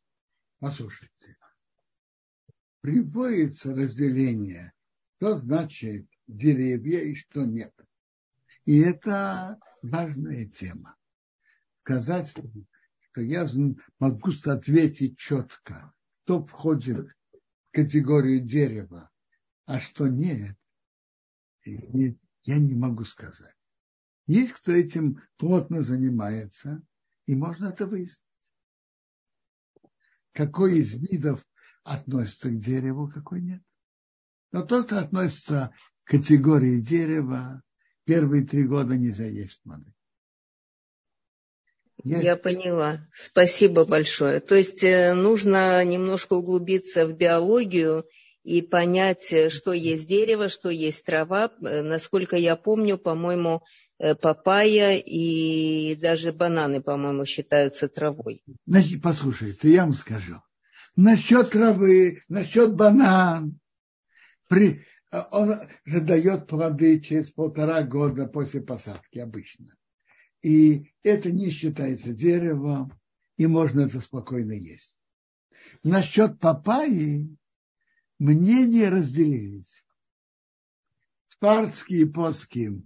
Послушайте, 0.59 1.36
приводится 2.80 3.72
разделение, 3.72 4.72
что 5.18 5.38
значит 5.38 6.07
деревья 6.26 7.01
и 7.03 7.14
что 7.14 7.45
нет. 7.45 7.72
И 8.64 8.80
это 8.80 9.61
важная 9.82 10.47
тема 10.47 10.97
сказать, 11.85 12.35
что 13.11 13.20
я 13.20 13.47
могу 13.99 14.30
ответить 14.47 15.18
четко, 15.18 15.93
что 16.22 16.45
входит 16.47 17.11
в 17.11 17.70
категорию 17.72 18.41
дерева, 18.41 19.11
а 19.66 19.78
что 19.80 20.09
нет, 20.09 20.57
я 21.66 22.59
не 22.59 22.74
могу 22.74 23.05
сказать. 23.05 23.55
Есть 24.26 24.53
кто 24.53 24.72
этим 24.72 25.20
плотно 25.37 25.82
занимается, 25.82 26.82
и 27.26 27.37
можно 27.37 27.66
это 27.66 27.87
выяснить. 27.87 28.24
Какой 30.32 30.78
из 30.78 30.95
видов 30.95 31.47
относится 31.82 32.49
к 32.49 32.59
дереву, 32.59 33.11
какой 33.11 33.43
нет. 33.43 33.62
Но 34.53 34.62
тот, 34.62 34.87
кто 34.87 34.99
относится 34.99 35.74
к 36.05 36.12
категории 36.12 36.80
дерева, 36.80 37.62
первые 38.05 38.47
три 38.47 38.64
года 38.66 38.97
нельзя 38.97 39.26
есть 39.26 39.61
плоды. 39.61 39.93
Я 42.05 42.37
поняла. 42.37 43.09
Спасибо 43.15 43.85
большое. 43.85 44.41
То 44.41 44.55
есть 44.55 44.85
э, 44.85 45.15
нужно 45.15 45.83
немножко 45.85 46.35
углубиться 46.35 47.07
в 47.07 47.17
биологию 47.17 48.05
и 48.43 48.61
понять, 48.61 49.33
э, 49.33 49.49
что 49.49 49.73
есть 49.73 50.07
дерево, 50.07 50.49
что 50.49 50.69
есть 50.69 51.05
трава. 51.07 51.51
Э, 51.63 51.81
насколько 51.81 52.37
я 52.37 52.57
помню, 52.57 52.99
по-моему, 52.99 53.63
папайя 54.21 54.99
и 54.99 55.95
даже 55.95 56.33
бананы, 56.33 56.83
по-моему, 56.83 57.25
считаются 57.25 57.89
травой. 57.89 58.43
Значит, 58.67 59.01
послушайте, 59.01 59.71
я 59.71 59.85
вам 59.85 59.95
скажу. 59.95 60.43
Насчет 60.97 61.51
травы, 61.51 62.23
насчет 62.29 62.75
банан, 62.75 63.59
при, 64.49 64.85
он 65.31 65.55
же 65.85 66.01
дает 66.01 66.49
плоды 66.49 67.01
через 67.01 67.31
полтора 67.31 67.83
года 67.83 68.27
после 68.27 68.61
посадки 68.61 69.21
обычно. 69.21 69.75
И 70.45 70.92
это 71.03 71.32
не 71.32 71.49
считается 71.49 72.12
деревом, 72.12 72.92
и 73.38 73.47
можно 73.47 73.80
это 73.80 73.99
спокойно 74.03 74.53
есть. 74.53 74.95
Насчет 75.82 76.38
папайи 76.38 77.34
мнения 78.18 78.90
разделились. 78.90 79.86
Спартские 81.28 82.07
плоские 82.07 82.82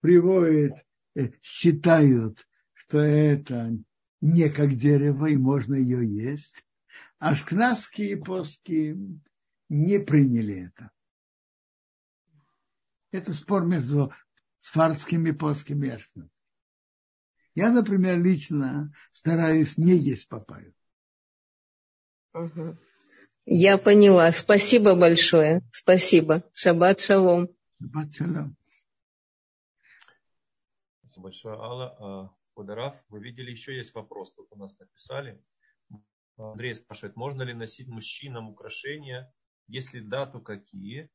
приводят, 0.00 0.74
э, 1.14 1.30
считают, 1.40 2.46
что 2.74 2.98
это 2.98 3.74
не 4.20 4.50
как 4.50 4.76
дерево, 4.76 5.30
и 5.30 5.36
можно 5.38 5.76
ее 5.76 6.06
есть. 6.06 6.62
А 7.18 7.34
шкнасские 7.34 8.18
плоские 8.18 8.98
не 9.70 9.98
приняли 9.98 10.66
это. 10.66 10.90
Это 13.12 13.32
спор 13.32 13.64
между 13.64 14.12
сфарскими 14.58 15.30
плоскими 15.32 15.90
ашкназами. 15.90 16.30
Я, 17.54 17.72
например, 17.72 18.22
лично 18.22 18.92
стараюсь 19.12 19.78
не 19.78 19.96
есть 19.96 20.28
папаю. 20.28 20.74
Я 23.46 23.78
поняла. 23.78 24.30
Спасибо 24.32 24.94
большое. 24.94 25.62
Спасибо. 25.70 26.44
Шаббат 26.52 27.00
шалом. 27.00 27.48
Шаббат 27.80 28.14
шалом. 28.14 28.56
Спасибо 31.00 31.24
большое, 31.24 31.56
Алла. 31.56 32.36
Кударав, 32.54 33.04
вы 33.08 33.20
видели, 33.20 33.50
еще 33.50 33.76
есть 33.76 33.94
вопрос, 33.94 34.32
тут 34.34 34.48
у 34.50 34.56
нас 34.56 34.76
написали. 34.78 35.40
Андрей 36.36 36.74
спрашивает, 36.74 37.16
можно 37.16 37.42
ли 37.42 37.54
носить 37.54 37.88
мужчинам 37.88 38.50
украшения? 38.50 39.32
Если 39.68 40.00
да, 40.00 40.26
то 40.26 40.40
какие? 40.40 41.10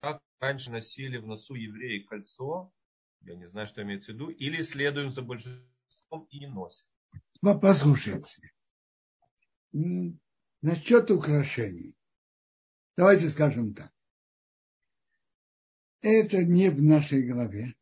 Как 0.00 0.22
раньше 0.40 0.70
носили 0.70 1.18
в 1.18 1.26
носу 1.26 1.54
евреи 1.54 2.00
кольцо, 2.00 2.72
я 3.20 3.36
не 3.36 3.48
знаю, 3.48 3.66
что 3.66 3.82
имеется 3.82 4.12
в 4.12 4.14
виду, 4.14 4.30
или 4.30 4.62
следуем 4.62 5.12
за 5.12 5.22
большинством 5.22 6.24
и 6.30 6.40
не 6.40 6.46
носим. 6.46 6.86
Послушайте, 7.42 8.52
насчет 10.62 11.10
украшений. 11.10 11.96
Давайте 12.96 13.30
скажем 13.30 13.74
так. 13.74 13.92
Это 16.02 16.42
не 16.44 16.70
в 16.70 16.82
нашей 16.82 17.22
голове. 17.22 17.74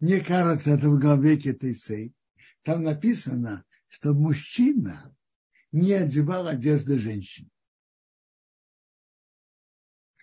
Мне 0.00 0.20
кажется, 0.20 0.70
это 0.70 0.88
в 0.88 0.98
главе 0.98 1.36
Кетейсей. 1.36 2.14
Там 2.62 2.82
написано, 2.82 3.64
что 3.88 4.12
мужчина 4.12 5.14
не 5.72 5.92
одевал 5.92 6.46
одежды 6.46 6.98
женщин. 6.98 7.50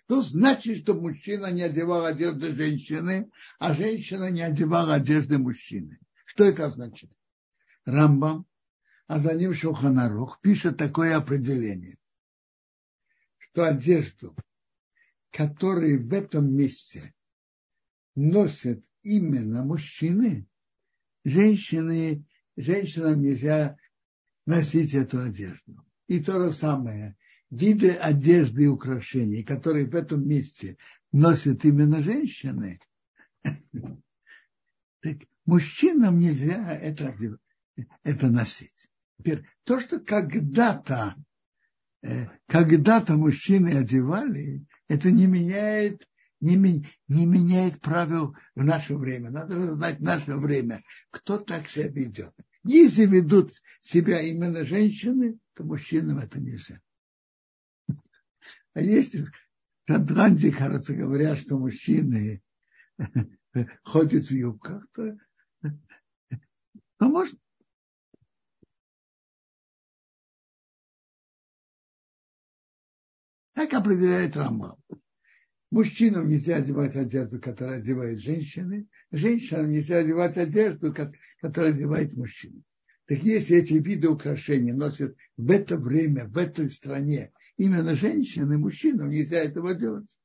Что 0.04 0.22
значит, 0.22 0.78
что 0.78 0.94
мужчина 0.94 1.50
не 1.50 1.62
одевал 1.62 2.04
одежды 2.04 2.52
женщины, 2.54 3.30
а 3.58 3.72
женщина 3.74 4.30
не 4.30 4.42
одевала 4.42 4.94
одежды 4.94 5.38
мужчины? 5.38 5.98
Что 6.24 6.44
это 6.44 6.66
означает? 6.66 7.16
Рамбам, 7.84 8.46
а 9.06 9.18
за 9.18 9.34
ним 9.34 9.54
Шуханарух 9.54 10.40
пишет 10.40 10.76
такое 10.76 11.16
определение, 11.16 11.98
что 13.38 13.64
одежду, 13.64 14.36
которую 15.30 16.06
в 16.06 16.12
этом 16.12 16.52
месте 16.54 17.14
носят 18.14 18.84
именно 19.02 19.64
мужчины, 19.64 20.46
женщины, 21.24 22.26
женщинам 22.56 23.20
нельзя 23.20 23.76
носить 24.46 24.94
эту 24.94 25.20
одежду. 25.20 25.84
И 26.06 26.20
то 26.20 26.44
же 26.44 26.52
самое, 26.52 27.16
виды 27.52 27.90
одежды 27.90 28.64
и 28.64 28.66
украшений, 28.66 29.42
которые 29.42 29.86
в 29.86 29.94
этом 29.94 30.26
месте 30.26 30.78
носят 31.12 31.64
именно 31.64 32.00
женщины, 32.02 32.80
так 33.42 35.18
мужчинам 35.44 36.18
нельзя 36.18 36.72
это, 36.72 37.14
это 38.02 38.28
носить. 38.28 38.88
Теперь, 39.18 39.44
то, 39.64 39.78
что 39.78 40.00
когда-то 40.00 41.14
э, 42.02 42.26
когда-то 42.46 43.16
мужчины 43.16 43.76
одевали, 43.76 44.64
это 44.88 45.10
не 45.10 45.26
меняет, 45.26 46.08
не, 46.40 46.56
не 46.56 47.26
меняет 47.26 47.80
правил 47.80 48.34
в 48.54 48.64
наше 48.64 48.96
время. 48.96 49.30
Надо 49.30 49.74
знать 49.74 50.00
наше 50.00 50.36
время, 50.36 50.82
кто 51.10 51.38
так 51.38 51.68
себя 51.68 51.88
ведет. 51.88 52.34
Если 52.64 53.04
ведут 53.04 53.52
себя 53.82 54.22
именно 54.22 54.64
женщины, 54.64 55.38
то 55.54 55.64
мужчинам 55.64 56.18
это 56.18 56.40
нельзя. 56.40 56.80
А 58.74 58.80
есть 58.80 59.14
в 59.14 59.30
Шотландии, 59.86 60.50
кажется, 60.50 60.94
говорят, 60.94 61.38
что 61.38 61.58
мужчины 61.58 62.42
ходит 63.84 64.26
в 64.26 64.30
юбках, 64.30 64.86
то 64.92 65.16
ну, 67.00 67.10
можно. 67.10 67.38
Так 73.54 73.74
определяет 73.74 74.36
Рамбам. 74.36 74.76
Мужчинам 75.70 76.28
нельзя 76.28 76.56
одевать 76.56 76.96
одежду, 76.96 77.40
которую 77.40 77.78
одевают 77.78 78.20
женщины. 78.20 78.88
Женщинам 79.10 79.70
нельзя 79.70 79.98
одевать 79.98 80.36
одежду, 80.36 80.94
которую 81.40 81.74
одевает 81.74 82.12
мужчина. 82.14 82.62
Так 83.06 83.22
если 83.22 83.58
эти 83.58 83.74
виды 83.74 84.08
украшений 84.08 84.72
носят 84.72 85.16
в 85.36 85.50
это 85.50 85.76
время, 85.76 86.26
в 86.26 86.38
этой 86.38 86.70
стране, 86.70 87.32
именно 87.56 87.94
женщины, 87.94 88.58
мужчинам 88.58 89.10
нельзя 89.10 89.38
этого 89.38 89.74
делать. 89.74 90.18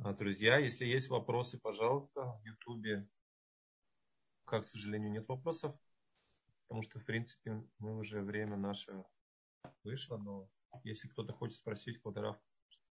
А, 0.00 0.14
друзья, 0.14 0.58
если 0.58 0.86
есть 0.86 1.08
вопросы, 1.08 1.58
пожалуйста, 1.58 2.32
в 2.32 2.44
Ютубе. 2.44 3.08
Как, 4.44 4.62
к 4.62 4.66
сожалению, 4.66 5.10
нет 5.10 5.28
вопросов, 5.28 5.76
потому 6.62 6.82
что, 6.82 6.98
в 6.98 7.04
принципе, 7.04 7.62
мы 7.78 7.98
уже 7.98 8.22
время 8.22 8.56
наше 8.56 9.04
вышло, 9.82 10.16
но 10.16 10.48
если 10.84 11.08
кто-то 11.08 11.32
хочет 11.32 11.58
спросить, 11.58 12.00
Квадраф, 12.00 12.36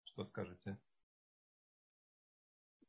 что 0.03 0.23
скажете? 0.23 0.79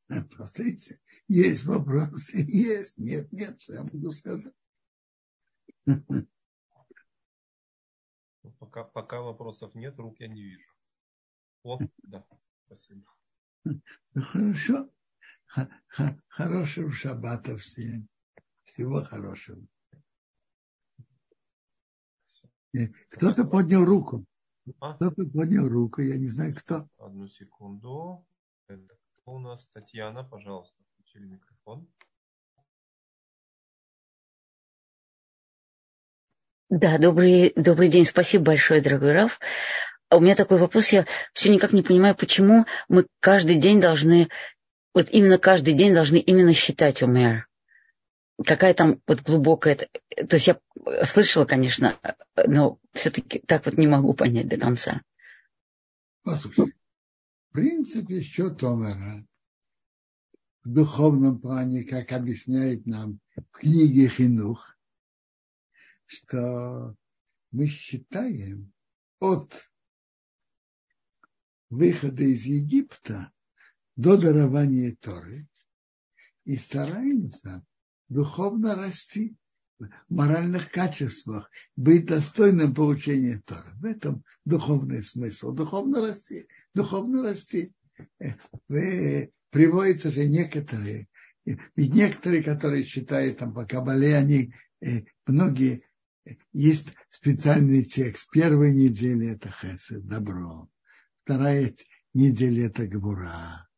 Посмотрите, 0.07 1.01
есть 1.28 1.64
вопросы, 1.64 2.37
есть, 2.49 2.99
нет, 2.99 3.32
нет, 3.32 3.61
что 3.61 3.74
я 3.74 3.85
могу 3.85 4.11
сказать. 4.12 4.55
Пока, 8.59 8.85
пока 8.85 9.20
вопросов 9.20 9.74
нет, 9.74 9.99
рук 9.99 10.20
я 10.20 10.28
не 10.28 10.43
вижу. 10.43 10.70
О, 11.62 11.78
да, 12.03 12.26
спасибо. 12.66 13.05
Ну, 13.64 13.80
хорошо. 14.14 14.91
Хорошего 16.28 16.91
шаббата 16.91 17.57
всем. 17.57 18.09
Всего 18.64 19.03
хорошего. 19.05 19.64
Кто-то 23.11 23.45
поднял 23.45 23.85
руку. 23.85 24.26
А? 24.80 24.94
Кто-то 24.94 25.24
поднял 25.26 25.68
руку, 25.68 26.00
я 26.00 26.16
не 26.16 26.26
знаю 26.26 26.54
кто. 26.54 26.88
Одну 26.98 27.28
секунду. 27.28 28.26
Это 28.68 28.96
кто 29.16 29.32
у 29.32 29.38
нас? 29.38 29.66
Татьяна, 29.72 30.24
пожалуйста, 30.24 30.76
включили 30.92 31.26
микрофон. 31.26 31.86
Да, 36.70 36.98
добрый, 36.98 37.52
добрый 37.56 37.88
день. 37.88 38.04
Спасибо 38.04 38.46
большое, 38.46 38.80
дорогой 38.80 39.12
Раф. 39.12 39.38
А 40.08 40.16
у 40.16 40.20
меня 40.20 40.34
такой 40.34 40.58
вопрос, 40.58 40.88
я 40.88 41.06
все 41.32 41.52
никак 41.52 41.72
не 41.72 41.82
понимаю, 41.82 42.14
почему 42.16 42.66
мы 42.88 43.06
каждый 43.20 43.56
день 43.56 43.80
должны, 43.80 44.28
вот 44.94 45.08
именно 45.10 45.38
каждый 45.38 45.74
день 45.74 45.92
должны 45.92 46.16
именно 46.16 46.52
считать 46.52 47.02
умер. 47.02 47.48
Какая 48.43 48.74
там 48.74 49.01
вот 49.07 49.22
глубокая... 49.22 49.76
То 49.76 50.37
есть 50.37 50.47
я 50.49 50.61
слышала, 51.05 51.45
конечно, 51.45 51.99
но 52.47 52.78
все-таки 52.93 53.41
так 53.41 53.64
вот 53.66 53.76
не 53.76 53.87
могу 53.87 54.14
понять 54.14 54.49
до 54.49 54.57
конца. 54.57 55.03
Послушай, 56.22 56.74
в 57.51 57.53
принципе, 57.53 58.20
счет 58.20 58.62
Омера 58.62 59.24
в 60.64 60.72
духовном 60.72 61.39
плане, 61.39 61.85
как 61.85 62.12
объясняет 62.12 62.87
нам 62.87 63.20
в 63.37 63.43
книге 63.53 64.09
Хинух, 64.09 64.76
что 66.07 66.97
мы 67.51 67.66
считаем 67.66 68.72
от 69.20 69.70
выхода 71.70 72.22
из 72.22 72.45
Египта 72.45 73.30
до 73.97 74.16
дарования 74.16 74.97
Торы 75.01 75.47
и 76.45 76.57
стараемся 76.57 77.64
духовно 78.14 78.76
расти 78.76 79.36
в 79.80 79.88
моральных 80.08 80.70
качествах, 80.70 81.50
быть 81.74 82.06
достойным 82.06 82.72
получения 82.72 83.42
Торы. 83.44 83.72
В 83.80 83.84
этом 83.84 84.24
духовный 84.44 85.02
смысл. 85.02 85.52
Духовно 85.52 86.00
расти. 86.00 86.46
Духовно 86.74 87.24
расти. 87.24 87.72
Вы, 88.68 89.32
приводятся 89.50 90.12
же 90.12 90.26
некоторые, 90.26 91.08
ведь 91.44 91.92
некоторые, 91.92 92.44
которые 92.44 92.84
считают 92.84 93.38
там 93.38 93.52
по 93.52 93.66
Кабале, 93.66 94.16
они 94.16 94.54
многие, 95.26 95.82
есть 96.52 96.94
специальный 97.10 97.82
текст. 97.82 98.30
Первой 98.30 98.72
недели 98.72 99.28
это 99.28 99.50
хесед, 99.50 100.06
добро 100.06 100.68
Вторая 101.24 101.74
неделя– 102.14 102.66
это 102.68 102.86
Гвура. 102.86 103.68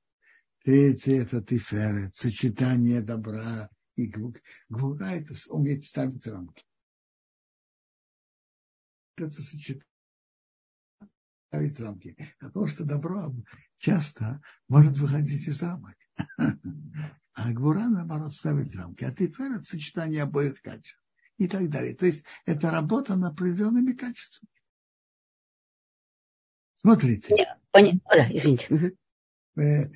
Третья– 0.62 1.22
это 1.22 1.42
Тиферет, 1.42 2.14
сочетание 2.14 3.00
добра 3.00 3.70
и 3.96 4.06
Гвура– 4.68 5.06
это 5.10 5.34
уметь 5.48 5.86
ставить 5.86 6.26
рамки. 6.26 6.64
Это 9.16 9.30
сочетание 9.30 9.86
ставить 11.48 11.80
рамки. 11.80 12.16
Потому 12.38 12.66
что 12.66 12.84
добро 12.84 13.32
часто 13.78 14.40
может 14.68 14.96
выходить 14.98 15.46
из 15.48 15.62
рамок. 15.62 15.96
А 17.38 17.52
Гвура, 17.52 17.86
наоборот, 17.88 18.32
ставить 18.32 18.74
рамки. 18.74 19.04
А 19.04 19.12
Тиферет– 19.12 19.62
сочетание 19.64 20.22
обоих 20.22 20.62
качеств. 20.62 20.98
И 21.36 21.48
так 21.48 21.68
далее. 21.68 21.94
То 21.94 22.06
есть 22.06 22.24
это 22.46 22.70
работа 22.70 23.14
над 23.14 23.32
определенными 23.32 23.92
качествами. 23.92 24.50
Смотрите. 26.76 27.36
Понятно. 27.72 28.00
Да, 28.08 28.32
извините. 28.32 28.96
Э, 29.58 29.90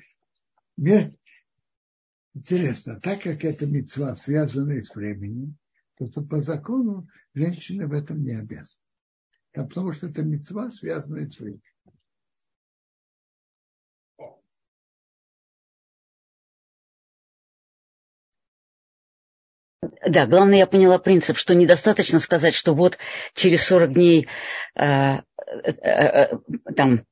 интересно, 2.33 2.99
так 2.99 3.21
как 3.21 3.43
это 3.43 3.65
мецва 3.65 4.15
связана 4.15 4.83
с 4.83 4.93
временем, 4.95 5.57
то, 5.97 6.07
то 6.07 6.21
по 6.21 6.39
закону 6.39 7.07
женщины 7.33 7.87
в 7.87 7.93
этом 7.93 8.23
не 8.23 8.33
обязаны. 8.33 8.83
А 9.53 9.63
потому 9.63 9.91
что 9.91 10.07
это 10.07 10.23
мецва 10.23 10.71
связана 10.71 11.29
с 11.29 11.39
временем. 11.39 11.61
Да, 20.07 20.27
главное, 20.27 20.59
я 20.59 20.67
поняла 20.67 20.99
принцип, 20.99 21.37
что 21.37 21.55
недостаточно 21.55 22.19
сказать, 22.19 22.53
что 22.53 22.73
вот 22.75 22.97
через 23.33 23.63
40 23.63 23.93
дней 23.93 24.27
э, 24.75 25.17
Э, 25.51 25.71
э, 25.83 26.37
там, 26.77 27.05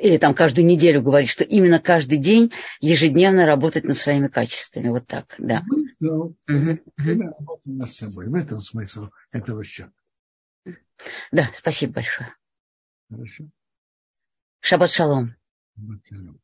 или 0.00 0.18
там 0.18 0.34
каждую 0.34 0.66
неделю 0.66 1.02
говорить, 1.02 1.30
что 1.30 1.44
именно 1.44 1.80
каждый 1.80 2.18
день 2.18 2.52
ежедневно 2.80 3.46
работать 3.46 3.84
над 3.84 3.96
своими 3.96 4.28
качествами. 4.28 4.88
Вот 4.88 5.06
так, 5.06 5.34
да. 5.38 5.62
Ну, 6.00 6.36
угу. 6.48 6.78
работаем 6.98 7.78
над 7.78 7.90
собой. 7.90 8.28
В 8.28 8.34
этом 8.34 8.60
смысл 8.60 9.08
этого 9.30 9.64
счета. 9.64 9.92
Да, 11.30 11.50
спасибо 11.54 11.94
большое. 11.94 12.34
Хорошо. 13.10 13.44
Шаббат 14.60 14.90
шалом. 14.90 15.34
Шаббат 15.74 16.00
шалом. 16.06 16.40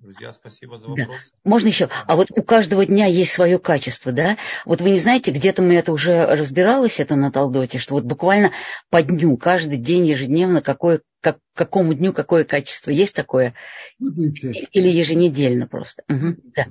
Друзья, 0.00 0.32
спасибо 0.32 0.78
за 0.78 0.88
вопрос. 0.88 1.06
Да. 1.06 1.38
Можно 1.44 1.68
еще? 1.68 1.90
А 2.06 2.16
вот 2.16 2.28
у 2.30 2.42
каждого 2.42 2.86
дня 2.86 3.04
есть 3.04 3.32
свое 3.32 3.58
качество, 3.58 4.12
да? 4.12 4.38
Вот 4.64 4.80
вы 4.80 4.90
не 4.90 4.98
знаете, 4.98 5.30
где-то 5.30 5.60
мы 5.60 5.74
это 5.74 5.92
уже 5.92 6.24
разбиралось, 6.24 7.00
это 7.00 7.16
на 7.16 7.30
Талдоте, 7.30 7.78
что 7.78 7.94
вот 7.94 8.04
буквально 8.04 8.50
по 8.88 9.02
дню, 9.02 9.36
каждый 9.36 9.76
день, 9.76 10.06
ежедневно, 10.06 10.62
какое, 10.62 11.02
как, 11.20 11.38
какому 11.54 11.92
дню 11.92 12.14
какое 12.14 12.44
качество. 12.44 12.90
Есть 12.90 13.14
такое? 13.14 13.54
Или 13.98 14.88
еженедельно 14.88 15.66
просто? 15.66 16.02
Угу. 16.08 16.34
Да. 16.56 16.66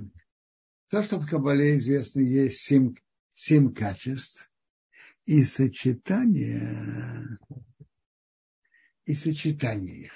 То, 0.90 1.04
что 1.04 1.20
в 1.20 1.30
Кабале 1.30 1.78
известно, 1.78 2.22
есть 2.22 2.62
семь, 2.62 2.96
семь 3.34 3.72
качеств. 3.72 4.50
И 5.26 5.44
сочетание, 5.44 7.38
и 9.06 9.14
сочетание 9.14 10.06
их. 10.06 10.14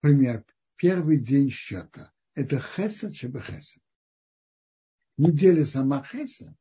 Пример 0.00 0.42
первый 0.84 1.16
день 1.16 1.48
счета. 1.48 2.12
Это 2.34 2.60
хесед 2.60 3.16
шеба 3.16 3.40
хесед. 3.40 3.82
Неделя 5.16 5.64
сама 5.64 6.04
хесед, 6.04 6.54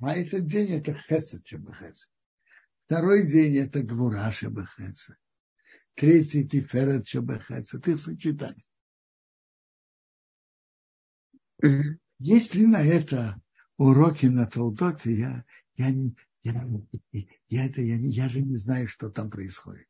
а 0.00 0.14
этот 0.14 0.46
день 0.46 0.70
это 0.70 0.94
хесед 0.94 1.44
шеба 1.44 1.74
хесед. 1.74 2.12
Второй 2.86 3.28
день 3.28 3.56
это 3.56 3.82
гвура 3.82 4.30
шеба 4.30 4.68
хесед. 4.76 5.16
Третий 5.96 6.48
тиферет 6.48 7.08
шеба 7.08 7.40
хесед. 7.40 7.88
Их 7.88 7.98
сочетание. 7.98 8.64
Mm-hmm. 11.60 11.98
Есть 12.20 12.54
ли 12.54 12.66
на 12.68 12.84
это 12.84 13.42
уроки 13.78 14.26
на 14.26 14.46
Толдоте, 14.46 15.12
я, 15.12 15.44
я 15.74 15.90
не, 15.90 16.14
Я, 16.44 16.64
я, 17.48 17.66
это, 17.66 17.82
я, 17.82 17.96
я 17.96 18.28
же 18.28 18.42
не 18.42 18.58
знаю, 18.58 18.86
что 18.86 19.10
там 19.10 19.28
происходит. 19.28 19.89